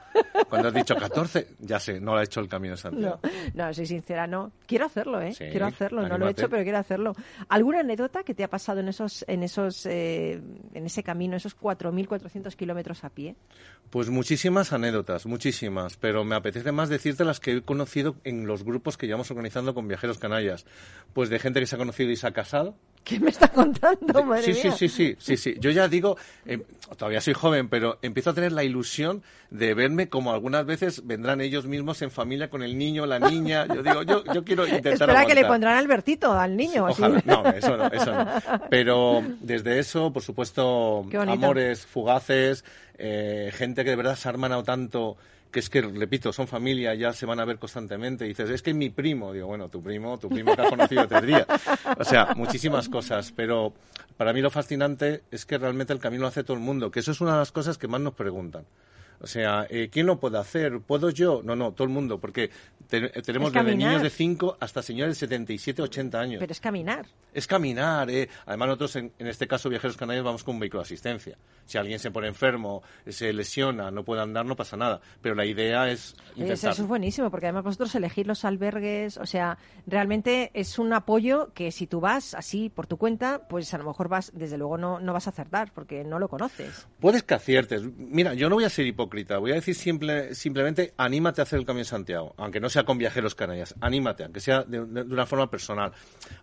Cuando 0.49 0.69
has 0.69 0.75
dicho 0.75 0.95
14, 0.95 1.57
ya 1.61 1.81
sé, 1.81 2.01
no 2.01 2.13
lo 2.13 2.19
ha 2.19 2.25
hecho 2.25 2.41
el 2.41 2.49
camino 2.49 2.77
Santiago. 2.77 3.21
No, 3.55 3.67
no, 3.67 3.75
soy 3.75 3.87
sincera, 3.87 4.27
no. 4.27 4.53
Quiero 4.67 4.87
hacerlo, 4.87 5.21
¿eh? 5.23 5.33
Sí, 5.33 5.47
quiero 5.51 5.67
hacerlo. 5.67 6.07
No 6.07 6.19
lo 6.19 6.29
he 6.29 6.31
hecho, 6.31 6.49
pero 6.51 6.63
quiero 6.63 6.79
hacerlo. 6.79 7.15
¿Alguna 7.49 7.81
anécdota 7.81 8.23
que 8.23 8.35
te 8.35 8.45
ha 8.45 8.49
pasado 8.49 8.81
en 8.81 8.89
esos, 8.89 9.25
en 9.27 9.43
esos, 9.43 9.87
eh, 9.87 10.41
en 10.75 10.87
ese 10.87 11.03
camino, 11.03 11.37
esos 11.37 11.59
4.400 11.59 12.55
kilómetros 12.55 13.05
a 13.05 13.11
pie? 13.11 13.37
Pues 13.91 14.11
muchísimas 14.11 14.75
anécdotas, 14.75 15.25
muchísimas, 15.25 15.97
pero 15.97 16.23
me 16.23 16.37
apetece 16.37 16.73
más 16.73 16.91
decirte 16.91 17.25
las 17.25 17.41
que 17.41 17.53
he 17.53 17.63
conocido 17.63 18.17
en 18.25 18.47
los 18.47 18.63
grupos 18.63 18.98
que 18.99 19.07
llevamos 19.07 19.31
organizando 19.31 19.75
con 19.75 19.89
Viajeros 19.89 20.19
Canallas. 20.19 20.67
Pues 21.15 21.31
de 21.31 21.39
gente 21.39 21.61
que 21.61 21.67
se 21.67 21.77
ha 21.77 21.79
conocido 21.79 22.11
y 22.11 22.17
se 22.17 22.27
ha 22.27 22.33
casado. 22.33 22.75
¿Qué 23.05 23.19
me 23.19 23.31
está 23.31 23.49
contando, 23.49 24.23
madre 24.23 24.43
sí, 24.43 24.55
sí, 24.55 24.71
sí, 24.71 24.89
sí, 24.89 25.17
sí, 25.19 25.37
sí. 25.39 25.55
Yo 25.61 25.71
ya 25.71 25.89
digo, 25.89 26.19
eh, 26.45 26.63
todavía 26.99 27.23
soy 27.23 27.33
joven, 27.33 27.71
pero 27.71 27.99
empiezo 28.03 28.31
a 28.31 28.35
tener 28.35 28.53
la 28.53 28.65
ilusión 28.65 29.23
de 29.51 29.73
verme 29.73 30.11
como 30.11 30.31
algunas 30.31 30.67
veces 30.67 31.07
vendrán 31.07 31.41
ellos 31.41 31.65
mismos 31.67 32.03
en 32.03 32.11
familia 32.11 32.51
con 32.51 32.63
el 32.63 32.77
niño, 32.77 33.07
la 33.07 33.19
niña. 33.19 33.67
Yo 33.67 33.83
digo, 33.83 34.03
yo, 34.03 34.25
yo 34.35 34.45
quiero 34.45 34.67
intentar 34.67 35.09
Espera 35.09 35.25
que 35.25 35.35
le 35.35 35.47
pondrán 35.47 35.79
Albertito 35.79 36.33
al 36.33 36.55
niño. 36.55 36.85
Ojalá, 36.85 37.23
no, 37.25 37.47
eso 37.47 37.77
no, 37.79 37.87
eso 37.87 38.13
no. 38.13 38.27
Pero 38.69 39.23
desde 39.41 39.79
eso, 39.79 40.13
por 40.13 40.23
supuesto, 40.23 41.07
amores 41.27 41.87
fugaces, 41.87 42.63
eh, 42.99 43.51
gente 43.55 43.85
que 43.85 43.91
de 43.91 43.97
verdad 43.97 44.17
se 44.17 44.29
ha 44.29 44.33
hermanado 44.33 44.65
tanto 44.65 45.17
que 45.51 45.61
es 45.61 45.71
que, 45.71 45.81
repito, 45.81 46.33
son 46.33 46.47
familia, 46.47 46.95
ya 46.95 47.13
se 47.13 47.27
van 47.27 47.41
a 47.41 47.45
ver 47.45 47.59
constantemente. 47.59 48.25
Y 48.25 48.29
dices, 48.29 48.51
es 48.51 48.63
que 48.63 48.75
mi 48.75 48.91
primo. 48.91 49.33
Digo, 49.33 49.47
bueno, 49.47 49.69
tu 49.69 49.83
primo, 49.83 50.19
tu 50.19 50.29
primo 50.29 50.55
que 50.55 50.63
has 50.63 50.71
conocido 50.71 51.07
tres 51.09 51.27
días. 51.27 51.47
O 51.99 52.05
sea, 52.05 52.35
muchísimas 52.37 52.89
cosas. 52.89 53.33
Pero 53.35 53.73
para 54.17 54.33
mí 54.33 54.41
lo 54.41 54.51
fascinante 54.51 55.23
es 55.31 55.47
que 55.47 55.59
realmente 55.59 55.93
el 55.93 55.99
camino 55.99 56.23
lo 56.23 56.29
hace 56.29 56.45
todo 56.45 56.57
el 56.57 56.63
mundo, 56.63 56.91
que 56.91 57.01
eso 57.01 57.13
es 57.13 57.21
una 57.21 57.33
de 57.33 57.39
las 57.39 57.53
cosas 57.53 57.79
que 57.79 57.89
más 57.89 58.01
nos 58.01 58.15
preguntan. 58.15 58.65
O 59.21 59.27
sea, 59.27 59.67
eh, 59.69 59.89
¿quién 59.91 60.07
lo 60.07 60.21
puede 60.21 60.39
hacer? 60.39 60.81
¿Puedo 60.81 61.11
yo? 61.11 61.41
No, 61.45 61.57
no, 61.57 61.73
todo 61.73 61.85
el 61.85 61.93
mundo, 61.93 62.19
porque 62.19 62.51
te- 62.89 63.09
tenemos 63.23 63.49
Es 63.49 63.55
desde 63.65 63.77
niños 63.77 64.03
de 64.03 64.11
5 64.11 64.57
hasta 64.61 64.81
señores 64.83 65.17
de 65.17 65.27
77, 65.27 65.83
80 65.83 66.21
años. 66.21 66.39
Pero 66.41 66.53
es 66.53 66.61
caminar. 66.61 67.07
Es 67.35 67.47
caminar, 67.47 68.09
¿eh? 68.11 68.29
Además, 68.47 68.69
nosotros, 68.69 68.97
en, 68.97 69.13
en 69.19 69.27
este 69.27 69.47
caso, 69.47 69.69
Viajeros 69.69 69.97
Canarios, 69.97 70.25
vamos 70.25 70.45
con 70.45 70.55
un 70.55 70.61
vehículo 70.61 70.83
de 70.83 70.87
asistencia. 70.87 71.37
Si 71.67 71.77
alguien 71.79 71.99
se 71.99 72.11
pone 72.11 72.29
enfermo, 72.29 72.83
se 73.07 73.33
lesiona, 73.33 73.91
no 73.91 74.05
puede 74.05 74.23
andar, 74.23 74.47
no 74.47 74.57
pasa 74.57 74.77
nada. 74.77 75.01
Pero 75.21 75.35
la 75.35 75.45
idea 75.45 75.91
es 75.91 76.15
intentar. 76.37 76.71
eso 76.73 76.83
es 76.83 76.89
buenísimo, 76.89 77.31
porque 77.31 77.47
además 77.47 77.65
vosotros 77.65 77.95
elegís 77.95 78.27
los 78.27 78.45
albergues, 78.45 79.17
o 79.19 79.27
sea, 79.27 79.59
realmente 79.87 80.51
es 80.55 80.79
un 80.79 80.93
apoyo 80.93 81.53
que 81.55 81.73
si 81.73 81.87
tú 81.87 82.01
vas 82.01 82.35
así 82.35 82.71
por 82.71 82.87
tu 82.87 82.97
cuenta, 82.97 83.47
pues 83.49 83.73
a 83.75 83.79
lo 83.79 83.85
mejor 83.85 84.09
vas, 84.09 84.31
desde 84.35 84.57
luego 84.59 84.79
no, 84.79 85.01
no 85.01 85.13
vas 85.13 85.27
a 85.27 85.31
acertar, 85.31 85.73
porque 85.75 86.05
no 86.05 86.19
lo 86.19 86.29
conoces. 86.29 86.87
Puedes 87.01 87.23
que 87.25 87.35
aciertes. 87.35 87.83
Mira, 87.97 88.35
yo 88.35 88.49
no 88.49 88.55
voy 88.55 88.65
a 88.65 88.71
ser 88.71 88.87
hipócrita. 88.87 89.08
Voy 89.41 89.53
a 89.53 89.55
decir 89.57 89.75
simple, 89.75 90.35
simplemente, 90.35 90.93
anímate 90.97 91.41
a 91.41 91.45
hacer 91.45 91.59
el 91.59 91.65
Camino 91.67 91.81
de 91.81 91.85
Santiago. 91.91 92.35
Aunque 92.37 92.61
no 92.61 92.69
sea 92.69 92.85
con 92.85 92.99
Viajeros 92.99 93.35
Canarias. 93.35 93.75
Anímate, 93.81 94.25
aunque 94.25 94.41
sea 94.41 94.63
de, 94.63 94.85
de- 94.87 95.05
de 95.05 95.13
una 95.15 95.27
forma 95.27 95.51
personal. 95.51 95.93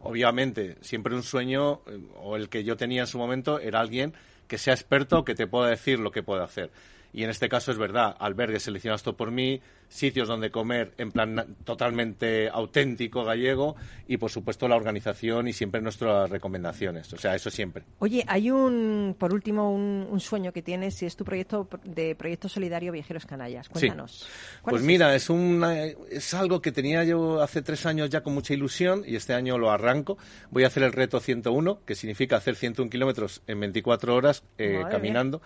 Obviamente, 0.01 0.77
siempre 0.81 1.15
un 1.15 1.23
sueño, 1.23 1.81
eh, 1.87 1.99
o 2.21 2.35
el 2.35 2.49
que 2.49 2.63
yo 2.63 2.75
tenía 2.77 3.01
en 3.01 3.07
su 3.07 3.17
momento, 3.17 3.59
era 3.59 3.79
alguien 3.79 4.13
que 4.47 4.57
sea 4.57 4.73
experto, 4.73 5.25
que 5.25 5.33
te 5.35 5.47
pueda 5.47 5.69
decir 5.69 5.99
lo 5.99 6.11
que 6.11 6.21
puede 6.23 6.43
hacer. 6.43 6.69
Y 7.15 7.23
en 7.23 7.29
este 7.29 7.47
caso 7.47 7.71
es 7.71 7.77
verdad, 7.77 8.13
albergues 8.19 8.63
seleccionados 8.63 9.01
por 9.15 9.31
mí, 9.31 9.61
sitios 9.87 10.27
donde 10.27 10.51
comer 10.51 10.93
en 10.97 11.13
plan 11.13 11.55
totalmente 11.63 12.49
auténtico 12.49 13.23
gallego 13.23 13.77
y 14.05 14.17
por 14.17 14.29
supuesto 14.29 14.67
la 14.67 14.75
organización 14.75 15.47
y 15.47 15.53
siempre 15.53 15.81
nuestras 15.81 16.29
recomendaciones. 16.29 17.13
O 17.13 17.17
sea, 17.17 17.33
eso 17.33 17.49
siempre. 17.49 17.85
Oye, 17.99 18.25
hay 18.27 18.51
un, 18.51 19.15
por 19.17 19.33
último, 19.33 19.73
un, 19.73 20.05
un 20.11 20.19
sueño 20.19 20.51
que 20.51 20.61
tienes 20.61 21.01
y 21.03 21.05
es 21.05 21.15
tu 21.15 21.23
proyecto 21.23 21.69
de 21.85 22.15
Proyecto 22.15 22.49
Solidario 22.49 22.91
Viajeros 22.91 23.25
Canallas. 23.25 23.69
Cuéntanos. 23.69 24.27
¿Cuál 24.61 24.73
Pues 24.73 24.81
es 24.81 24.85
mira, 24.85 25.15
es, 25.15 25.29
una, 25.29 25.85
es 25.85 26.33
algo 26.33 26.61
que 26.61 26.73
tenía 26.73 27.05
yo 27.05 27.41
hace 27.41 27.61
tres 27.61 27.85
años 27.85 28.09
ya 28.09 28.23
con 28.23 28.33
mucha 28.33 28.53
ilusión 28.53 29.03
y 29.07 29.15
este 29.15 29.33
año 29.33 29.57
lo 29.57 29.71
arranco. 29.71 30.17
Voy 30.51 30.65
a 30.65 30.67
hacer 30.67 30.83
el 30.83 30.91
reto 30.91 31.21
101, 31.21 31.79
que 31.85 31.95
significa 31.95 32.35
hacer 32.35 32.57
101 32.57 32.89
kilómetros 32.89 33.41
en 33.47 33.61
24 33.61 34.13
horas 34.13 34.43
eh, 34.57 34.83
caminando. 34.91 35.41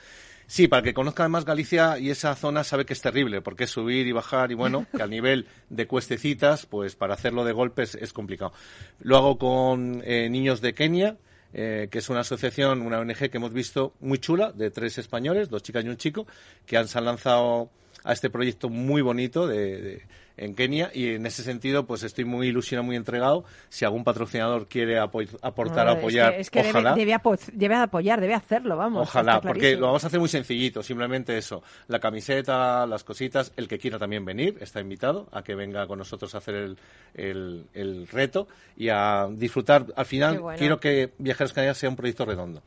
Sí, 0.51 0.67
para 0.67 0.81
que 0.81 0.95
conozca 0.95 1.21
además 1.21 1.45
Galicia 1.45 1.99
y 1.99 2.09
esa 2.09 2.33
zona 2.35 2.63
sabe 2.63 2.83
que 2.83 2.93
es 2.93 3.01
terrible, 3.01 3.39
porque 3.39 3.65
es 3.65 3.69
subir 3.69 4.07
y 4.07 4.11
bajar 4.11 4.51
y 4.51 4.55
bueno, 4.55 4.87
que 4.95 5.03
al 5.03 5.11
nivel 5.11 5.45
de 5.69 5.85
cuestecitas, 5.85 6.65
pues 6.65 6.95
para 6.95 7.13
hacerlo 7.13 7.45
de 7.45 7.51
golpes 7.51 7.93
es 7.93 8.13
complicado. 8.13 8.51
Lo 8.99 9.15
hago 9.15 9.37
con 9.37 10.01
eh, 10.03 10.27
niños 10.27 10.59
de 10.59 10.73
Kenia, 10.73 11.17
eh, 11.53 11.87
que 11.91 11.99
es 11.99 12.09
una 12.09 12.21
asociación, 12.21 12.81
una 12.81 12.97
ONG 12.99 13.29
que 13.29 13.37
hemos 13.37 13.53
visto 13.53 13.93
muy 13.99 14.17
chula, 14.17 14.51
de 14.51 14.71
tres 14.71 14.97
españoles, 14.97 15.49
dos 15.51 15.61
chicas 15.61 15.85
y 15.85 15.89
un 15.89 15.97
chico, 15.97 16.25
que 16.65 16.77
han, 16.77 16.87
se 16.87 16.97
han 16.97 17.05
lanzado 17.05 17.69
a 18.03 18.13
este 18.13 18.31
proyecto 18.31 18.69
muy 18.69 19.03
bonito 19.03 19.45
de, 19.45 19.81
de- 19.81 20.01
en 20.39 20.55
Kenia 20.55 20.89
y 20.93 21.09
en 21.15 21.25
ese 21.25 21.43
sentido 21.43 21.85
pues 21.85 22.03
estoy 22.03 22.25
muy 22.25 22.47
ilusionado, 22.47 22.85
muy 22.85 22.95
entregado. 22.95 23.43
Si 23.69 23.85
algún 23.85 24.03
patrocinador 24.03 24.67
quiere 24.67 24.99
apo- 24.99 25.27
aportar, 25.41 25.85
No, 25.85 25.91
es 25.93 25.97
apoyar, 25.99 26.33
que, 26.33 26.39
es 26.41 26.49
que 26.49 26.59
debe, 26.59 26.69
ojalá. 26.71 26.95
debe 26.95 27.13
apo- 27.13 27.37
debe 27.53 27.75
apoyar, 27.75 28.21
debe 28.21 28.33
hacerlo, 28.33 28.77
vamos. 28.77 29.07
Ojalá, 29.07 29.41
porque 29.41 29.75
lo 29.75 29.87
vamos 29.87 30.03
a 30.03 30.07
hacer 30.07 30.19
muy 30.19 30.29
sencillito, 30.29 30.81
simplemente 30.81 31.37
eso. 31.37 31.61
La 31.87 31.99
camiseta, 31.99 32.85
las 32.87 33.03
cositas, 33.03 33.51
el 33.57 33.67
que 33.67 33.77
quiera 33.77 33.99
también 33.99 34.25
venir, 34.25 34.57
está 34.61 34.79
invitado 34.79 35.27
a 35.31 35.43
que 35.43 35.55
venga 35.55 35.85
con 35.87 35.99
nosotros 35.99 36.33
a 36.35 36.39
hacer 36.39 36.55
el, 36.55 36.77
el- 37.13 37.65
el 37.73 38.07
reto 38.07 38.47
y 38.77 38.89
a 38.89 39.27
disfrutar. 39.31 39.85
Al 39.95 40.05
final, 40.05 40.39
bueno. 40.39 40.57
quiero 40.57 40.79
que 40.79 41.11
Viajeros 41.17 41.53
Canarias 41.53 41.77
sea 41.77 41.89
un 41.89 41.95
proyecto 41.95 42.25
redondo. 42.25 42.61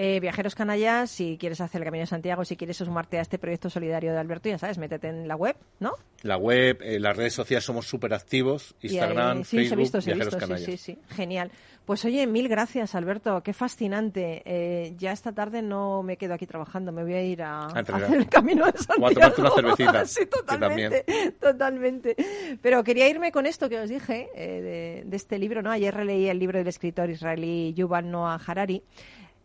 Eh, 0.00 0.20
Viajeros 0.20 0.54
Canallas, 0.54 1.10
si 1.10 1.36
quieres 1.38 1.60
hacer 1.60 1.80
el 1.80 1.84
Camino 1.84 2.02
de 2.02 2.06
Santiago, 2.06 2.44
si 2.44 2.56
quieres 2.56 2.76
sumarte 2.76 3.18
a 3.18 3.22
este 3.22 3.38
proyecto 3.38 3.68
solidario 3.68 4.12
de 4.12 4.18
Alberto, 4.18 4.48
ya 4.48 4.56
sabes, 4.58 4.78
métete 4.78 5.08
en 5.08 5.26
la 5.26 5.34
web, 5.34 5.56
¿no? 5.80 5.92
La 6.22 6.36
web, 6.36 6.78
eh, 6.82 7.00
las 7.00 7.16
redes 7.18 7.34
sociales 7.34 7.64
somos 7.64 7.86
súper 7.86 8.14
activos, 8.14 8.74
Y 8.80 8.86
Instagram, 8.88 9.38
ahí- 9.38 9.44
sí, 9.44 9.50
se 9.50 9.56
Facebook, 9.56 9.78
visto, 9.78 9.98
Viajeros 9.98 10.34
visto, 10.36 10.56
sí, 10.56 10.64
sí, 10.64 10.76
sí, 10.78 10.98
genial. 11.14 11.50
Pues 11.84 12.04
oye, 12.04 12.26
mil 12.26 12.48
gracias, 12.48 12.94
Alberto, 12.94 13.42
qué 13.42 13.54
fascinante. 13.54 14.42
Eh, 14.44 14.92
ya 14.98 15.12
esta 15.12 15.32
tarde 15.32 15.62
no 15.62 16.02
me 16.02 16.18
quedo 16.18 16.34
aquí 16.34 16.46
trabajando, 16.46 16.92
me 16.92 17.02
voy 17.02 17.14
a 17.14 17.22
ir 17.24 17.42
a, 17.42 17.66
a 17.74 17.78
entrenar. 17.78 18.04
hacer 18.04 18.18
el 18.18 18.28
camino 18.28 18.66
de 18.66 18.72
Santiago. 18.76 19.04
O 19.04 19.08
a 19.08 19.12
tomarte 19.14 19.40
una 19.40 19.50
cervecita, 19.52 20.04
sí, 20.06 20.20
que 20.20 20.26
totalmente, 20.26 21.04
totalmente. 21.40 22.16
Pero 22.62 22.84
quería 22.84 23.08
irme 23.08 23.32
con 23.32 23.46
esto 23.46 23.68
que 23.70 23.78
os 23.80 23.88
dije, 23.88 24.28
eh, 24.34 24.60
de, 24.60 25.08
de 25.08 25.16
este 25.16 25.38
libro, 25.38 25.62
¿no? 25.62 25.70
Ayer 25.70 25.94
releí 25.94 26.28
el 26.28 26.38
libro 26.38 26.58
del 26.58 26.68
escritor 26.68 27.08
israelí 27.08 27.72
Yuval 27.74 28.10
Noah 28.10 28.38
Harari, 28.46 28.82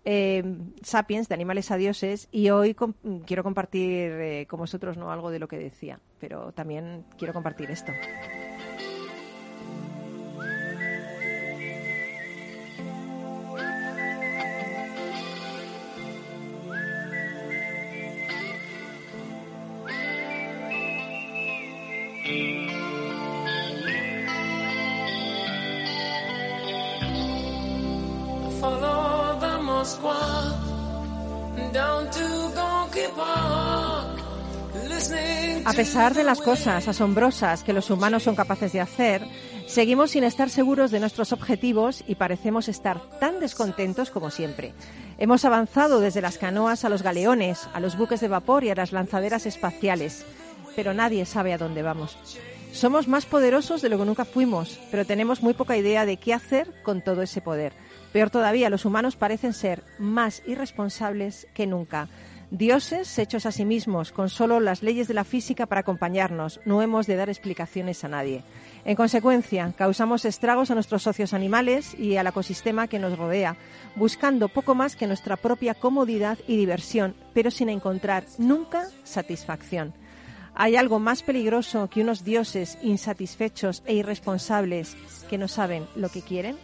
eh, 0.05 0.43
Sapiens, 0.81 1.29
de 1.29 1.35
animales 1.35 1.71
a 1.71 1.77
dioses, 1.77 2.27
y 2.31 2.49
hoy 2.49 2.75
quiero 3.25 3.43
compartir 3.43 4.11
eh, 4.11 4.47
con 4.49 4.59
vosotros 4.59 4.97
¿no? 4.97 5.11
algo 5.11 5.31
de 5.31 5.39
lo 5.39 5.47
que 5.47 5.57
decía, 5.57 5.99
pero 6.19 6.51
también 6.51 7.05
quiero 7.17 7.33
compartir 7.33 7.71
esto. 7.71 7.91
Down 31.73 32.09
to 32.11 32.53
Park. 33.17 34.23
A 35.65 35.73
pesar 35.73 36.13
de 36.13 36.23
las 36.23 36.39
cosas 36.39 36.87
asombrosas 36.87 37.65
que 37.65 37.73
los 37.73 37.89
humanos 37.89 38.23
son 38.23 38.33
capaces 38.33 38.71
de 38.71 38.79
hacer, 38.79 39.27
seguimos 39.67 40.11
sin 40.11 40.23
estar 40.23 40.49
seguros 40.49 40.89
de 40.89 41.01
nuestros 41.01 41.33
objetivos 41.33 42.01
y 42.07 42.15
parecemos 42.15 42.69
estar 42.69 43.01
tan 43.19 43.41
descontentos 43.41 44.09
como 44.09 44.29
siempre. 44.29 44.73
Hemos 45.17 45.43
avanzado 45.43 45.99
desde 45.99 46.21
las 46.21 46.37
canoas 46.37 46.85
a 46.85 46.89
los 46.89 47.01
galeones, 47.01 47.67
a 47.73 47.81
los 47.81 47.97
buques 47.97 48.21
de 48.21 48.29
vapor 48.29 48.63
y 48.63 48.69
a 48.69 48.75
las 48.75 48.93
lanzaderas 48.93 49.45
espaciales, 49.45 50.25
pero 50.77 50.93
nadie 50.93 51.25
sabe 51.25 51.51
a 51.51 51.57
dónde 51.57 51.81
vamos. 51.81 52.17
Somos 52.73 53.07
más 53.07 53.27
poderosos 53.27 53.83
de 53.83 53.89
lo 53.89 53.99
que 53.99 54.05
nunca 54.05 54.25
fuimos, 54.25 54.79
pero 54.89 55.05
tenemos 55.05 55.43
muy 55.43 55.53
poca 55.53 55.77
idea 55.77 56.07
de 56.07 56.17
qué 56.17 56.33
hacer 56.33 56.73
con 56.81 57.03
todo 57.03 57.21
ese 57.21 57.39
poder. 57.39 57.71
Peor 58.11 58.31
todavía, 58.31 58.71
los 58.71 58.83
humanos 58.83 59.15
parecen 59.15 59.53
ser 59.53 59.83
más 59.99 60.41
irresponsables 60.47 61.47
que 61.53 61.67
nunca. 61.67 62.09
Dioses 62.49 63.19
hechos 63.19 63.45
a 63.45 63.51
sí 63.51 63.63
mismos, 63.63 64.11
con 64.11 64.27
solo 64.27 64.59
las 64.59 64.81
leyes 64.81 65.07
de 65.07 65.13
la 65.13 65.23
física 65.23 65.67
para 65.67 65.81
acompañarnos. 65.81 66.61
No 66.65 66.81
hemos 66.81 67.05
de 67.05 67.15
dar 67.15 67.29
explicaciones 67.29 68.03
a 68.03 68.07
nadie. 68.07 68.43
En 68.85 68.95
consecuencia, 68.95 69.71
causamos 69.77 70.25
estragos 70.25 70.71
a 70.71 70.75
nuestros 70.75 71.03
socios 71.03 71.33
animales 71.33 71.93
y 71.97 72.17
al 72.17 72.25
ecosistema 72.25 72.87
que 72.87 72.99
nos 72.99 73.17
rodea, 73.19 73.55
buscando 73.95 74.49
poco 74.49 74.73
más 74.73 74.95
que 74.95 75.07
nuestra 75.07 75.37
propia 75.37 75.75
comodidad 75.75 76.39
y 76.47 76.57
diversión, 76.57 77.13
pero 77.35 77.51
sin 77.51 77.69
encontrar 77.69 78.25
nunca 78.39 78.87
satisfacción. 79.03 79.93
¿Hay 80.55 80.75
algo 80.75 80.99
más 80.99 81.23
peligroso 81.23 81.89
que 81.89 82.01
unos 82.01 82.23
dioses 82.23 82.77
insatisfechos 82.83 83.81
e 83.85 83.95
irresponsables 83.95 84.95
que 85.29 85.37
no 85.37 85.47
saben 85.47 85.87
lo 85.95 86.09
que 86.09 86.21
quieren? 86.21 86.57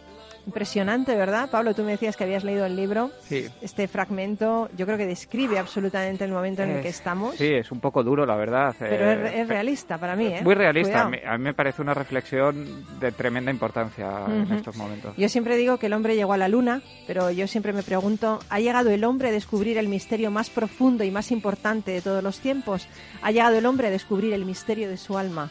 Impresionante, 0.46 1.14
¿verdad? 1.16 1.50
Pablo, 1.50 1.74
tú 1.74 1.82
me 1.82 1.92
decías 1.92 2.16
que 2.16 2.24
habías 2.24 2.44
leído 2.44 2.64
el 2.66 2.74
libro. 2.76 3.10
Sí. 3.22 3.46
Este 3.60 3.86
fragmento 3.88 4.68
yo 4.76 4.86
creo 4.86 4.98
que 4.98 5.06
describe 5.06 5.58
absolutamente 5.58 6.24
el 6.24 6.32
momento 6.32 6.62
en 6.62 6.70
el 6.70 6.82
que 6.82 6.88
Es- 6.88 6.96
estamos. 6.96 7.36
Sí, 7.36 7.46
es 7.46 7.70
un 7.70 7.80
poco 7.80 8.02
duro, 8.02 8.26
la 8.26 8.36
verdad. 8.36 8.74
Pero 8.78 9.10
eh, 9.10 9.28
es, 9.28 9.40
es 9.40 9.48
realista 9.48 9.98
para 9.98 10.16
mí, 10.16 10.26
¿eh? 10.26 10.40
Muy 10.42 10.54
realista. 10.54 11.02
A 11.02 11.08
mí, 11.08 11.18
a 11.24 11.36
mí 11.38 11.44
me 11.44 11.54
parece 11.54 11.82
una 11.82 11.94
reflexión 11.94 12.84
de 13.00 13.12
tremenda 13.12 13.50
importancia 13.50 14.24
en 14.28 14.50
estos 14.52 14.76
momentos. 14.76 15.14
Yo 15.16 15.28
siempre 15.28 15.56
digo 15.56 15.78
que 15.78 15.86
el 15.86 15.92
hombre 15.92 16.16
llegó 16.16 16.32
a 16.32 16.38
la 16.38 16.48
luna, 16.48 16.82
pero 17.06 17.30
yo 17.30 17.46
siempre 17.46 17.72
me 17.72 17.82
pregunto, 17.82 18.40
¿ha 18.48 18.60
llegado 18.60 18.90
el 18.90 19.04
hombre 19.04 19.28
a 19.28 19.32
descubrir 19.32 19.78
el 19.78 19.88
misterio 19.88 20.30
más 20.30 20.50
profundo 20.50 21.04
y 21.04 21.10
más 21.10 21.30
importante 21.30 21.90
de 21.90 22.00
todos 22.02 22.22
los 22.22 22.40
tiempos? 22.40 22.88
¿Ha 23.22 23.30
llegado 23.30 23.56
el 23.58 23.66
hombre 23.66 23.88
a 23.88 23.90
descubrir 23.90 24.32
el 24.32 24.44
misterio 24.44 24.88
de 24.88 24.96
su 24.96 25.16
alma? 25.18 25.50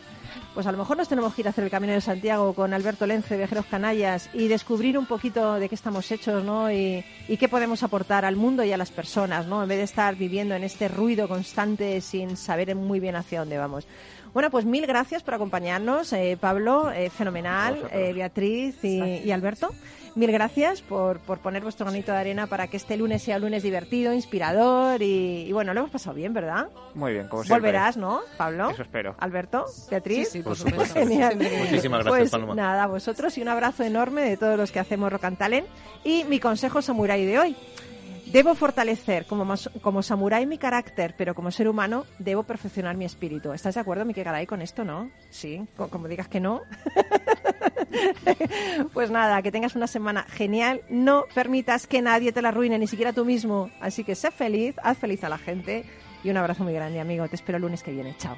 Pues 0.59 0.67
a 0.67 0.73
lo 0.73 0.77
mejor 0.77 0.97
nos 0.97 1.07
tenemos 1.07 1.33
que 1.33 1.41
ir 1.41 1.47
a 1.47 1.51
hacer 1.51 1.63
el 1.63 1.69
Camino 1.69 1.93
de 1.93 2.01
Santiago 2.01 2.53
con 2.53 2.73
Alberto 2.73 3.07
Lence, 3.07 3.37
Viajeros 3.37 3.65
Canallas, 3.67 4.29
y 4.33 4.49
descubrir 4.49 4.97
un 4.97 5.05
poquito 5.05 5.53
de 5.53 5.69
qué 5.69 5.75
estamos 5.75 6.11
hechos, 6.11 6.43
¿no? 6.43 6.69
Y, 6.69 7.01
y 7.29 7.37
qué 7.37 7.47
podemos 7.47 7.81
aportar 7.81 8.25
al 8.25 8.35
mundo 8.35 8.65
y 8.65 8.73
a 8.73 8.77
las 8.77 8.91
personas, 8.91 9.47
¿no? 9.47 9.63
En 9.63 9.69
vez 9.69 9.77
de 9.77 9.85
estar 9.85 10.17
viviendo 10.17 10.55
en 10.55 10.65
este 10.65 10.89
ruido 10.89 11.29
constante 11.29 12.01
sin 12.01 12.35
saber 12.35 12.75
muy 12.75 12.99
bien 12.99 13.15
hacia 13.15 13.39
dónde 13.39 13.57
vamos. 13.57 13.87
Bueno, 14.33 14.49
pues 14.49 14.65
mil 14.65 14.85
gracias 14.85 15.23
por 15.23 15.33
acompañarnos, 15.33 16.11
eh, 16.11 16.37
Pablo, 16.37 16.91
eh, 16.91 17.09
fenomenal, 17.09 17.89
eh, 17.93 18.11
Beatriz 18.11 18.83
y, 18.83 18.99
y 18.99 19.31
Alberto. 19.31 19.69
Mil 20.15 20.31
gracias 20.31 20.81
por, 20.81 21.19
por 21.19 21.39
poner 21.39 21.63
vuestro 21.63 21.85
granito 21.85 22.11
de 22.11 22.17
arena 22.17 22.47
para 22.47 22.67
que 22.67 22.77
este 22.77 22.97
lunes 22.97 23.21
sea 23.23 23.35
un 23.37 23.43
lunes 23.43 23.63
divertido, 23.63 24.13
inspirador 24.13 25.01
y, 25.01 25.45
y 25.47 25.51
bueno, 25.53 25.73
lo 25.73 25.81
hemos 25.81 25.91
pasado 25.91 26.15
bien, 26.15 26.33
¿verdad? 26.33 26.67
Muy 26.95 27.13
bien, 27.13 27.27
como 27.27 27.43
siempre. 27.43 27.59
Volverás, 27.69 27.95
¿no, 27.97 28.21
Pablo? 28.37 28.69
Eso 28.71 28.81
espero. 28.81 29.15
Alberto, 29.19 29.65
Beatriz. 29.89 30.29
Sí, 30.29 30.39
sí, 30.39 30.43
Por 30.43 30.55
supuesto. 30.57 30.95
Genial. 30.99 31.35
Muchísimas 31.37 32.03
gracias, 32.03 32.07
Pues 32.07 32.31
Paloma. 32.31 32.55
nada, 32.55 32.83
a 32.83 32.87
vosotros 32.87 33.37
y 33.37 33.41
un 33.41 33.47
abrazo 33.49 33.83
enorme 33.83 34.21
de 34.23 34.35
todos 34.37 34.57
los 34.57 34.71
que 34.71 34.79
hacemos 34.79 35.11
Rock 35.11 35.25
and 35.25 35.37
Talent. 35.37 35.67
Y 36.03 36.23
mi 36.25 36.39
consejo 36.39 36.81
samurái 36.81 37.25
de 37.25 37.39
hoy. 37.39 37.55
Debo 38.31 38.53
fortalecer 38.53 39.25
como, 39.25 39.55
como 39.81 40.03
samurái 40.03 40.45
mi 40.45 40.59
carácter, 40.59 41.15
pero 41.17 41.33
como 41.33 41.49
ser 41.49 41.67
humano 41.67 42.05
debo 42.19 42.43
perfeccionar 42.43 42.95
mi 42.95 43.05
espíritu. 43.05 43.53
¿Estás 43.53 43.73
de 43.73 43.81
acuerdo, 43.81 44.05
Miki 44.05 44.21
Garay, 44.21 44.45
con 44.45 44.61
esto, 44.61 44.83
no? 44.85 45.09
Sí, 45.31 45.65
co- 45.75 45.87
como 45.89 46.07
digas 46.07 46.27
que 46.27 46.39
no. 46.39 46.61
pues 48.93 49.11
nada, 49.11 49.41
que 49.41 49.51
tengas 49.51 49.75
una 49.75 49.87
semana 49.87 50.23
genial. 50.29 50.81
No 50.89 51.25
permitas 51.33 51.87
que 51.87 52.01
nadie 52.01 52.31
te 52.31 52.41
la 52.41 52.49
arruine, 52.49 52.79
ni 52.79 52.87
siquiera 52.87 53.13
tú 53.13 53.25
mismo. 53.25 53.69
Así 53.79 54.03
que 54.03 54.15
sé 54.15 54.31
feliz, 54.31 54.75
haz 54.83 54.97
feliz 54.97 55.23
a 55.23 55.29
la 55.29 55.37
gente. 55.37 55.85
Y 56.23 56.29
un 56.29 56.37
abrazo 56.37 56.63
muy 56.63 56.73
grande, 56.73 56.99
amigo. 56.99 57.27
Te 57.27 57.35
espero 57.35 57.57
el 57.57 57.61
lunes 57.63 57.83
que 57.83 57.91
viene. 57.91 58.15
Chao. 58.17 58.37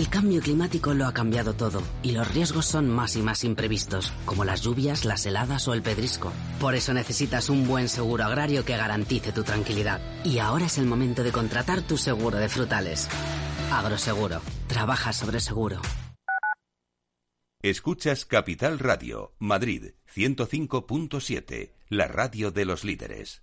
El 0.00 0.08
cambio 0.08 0.40
climático 0.40 0.94
lo 0.94 1.04
ha 1.06 1.12
cambiado 1.12 1.52
todo 1.52 1.82
y 2.02 2.12
los 2.12 2.26
riesgos 2.32 2.64
son 2.64 2.88
más 2.88 3.16
y 3.16 3.22
más 3.22 3.44
imprevistos, 3.44 4.14
como 4.24 4.46
las 4.46 4.62
lluvias, 4.62 5.04
las 5.04 5.26
heladas 5.26 5.68
o 5.68 5.74
el 5.74 5.82
pedrisco. 5.82 6.32
Por 6.58 6.74
eso 6.74 6.94
necesitas 6.94 7.50
un 7.50 7.68
buen 7.68 7.86
seguro 7.86 8.24
agrario 8.24 8.64
que 8.64 8.78
garantice 8.78 9.30
tu 9.30 9.42
tranquilidad. 9.42 10.00
Y 10.24 10.38
ahora 10.38 10.64
es 10.64 10.78
el 10.78 10.86
momento 10.86 11.22
de 11.22 11.32
contratar 11.32 11.82
tu 11.82 11.98
seguro 11.98 12.38
de 12.38 12.48
frutales. 12.48 13.10
Agroseguro. 13.70 14.40
Trabaja 14.68 15.12
sobre 15.12 15.38
seguro. 15.38 15.82
Escuchas 17.60 18.24
Capital 18.24 18.78
Radio, 18.78 19.34
Madrid 19.38 19.92
105.7, 20.16 21.72
la 21.90 22.08
radio 22.08 22.50
de 22.50 22.64
los 22.64 22.84
líderes. 22.84 23.42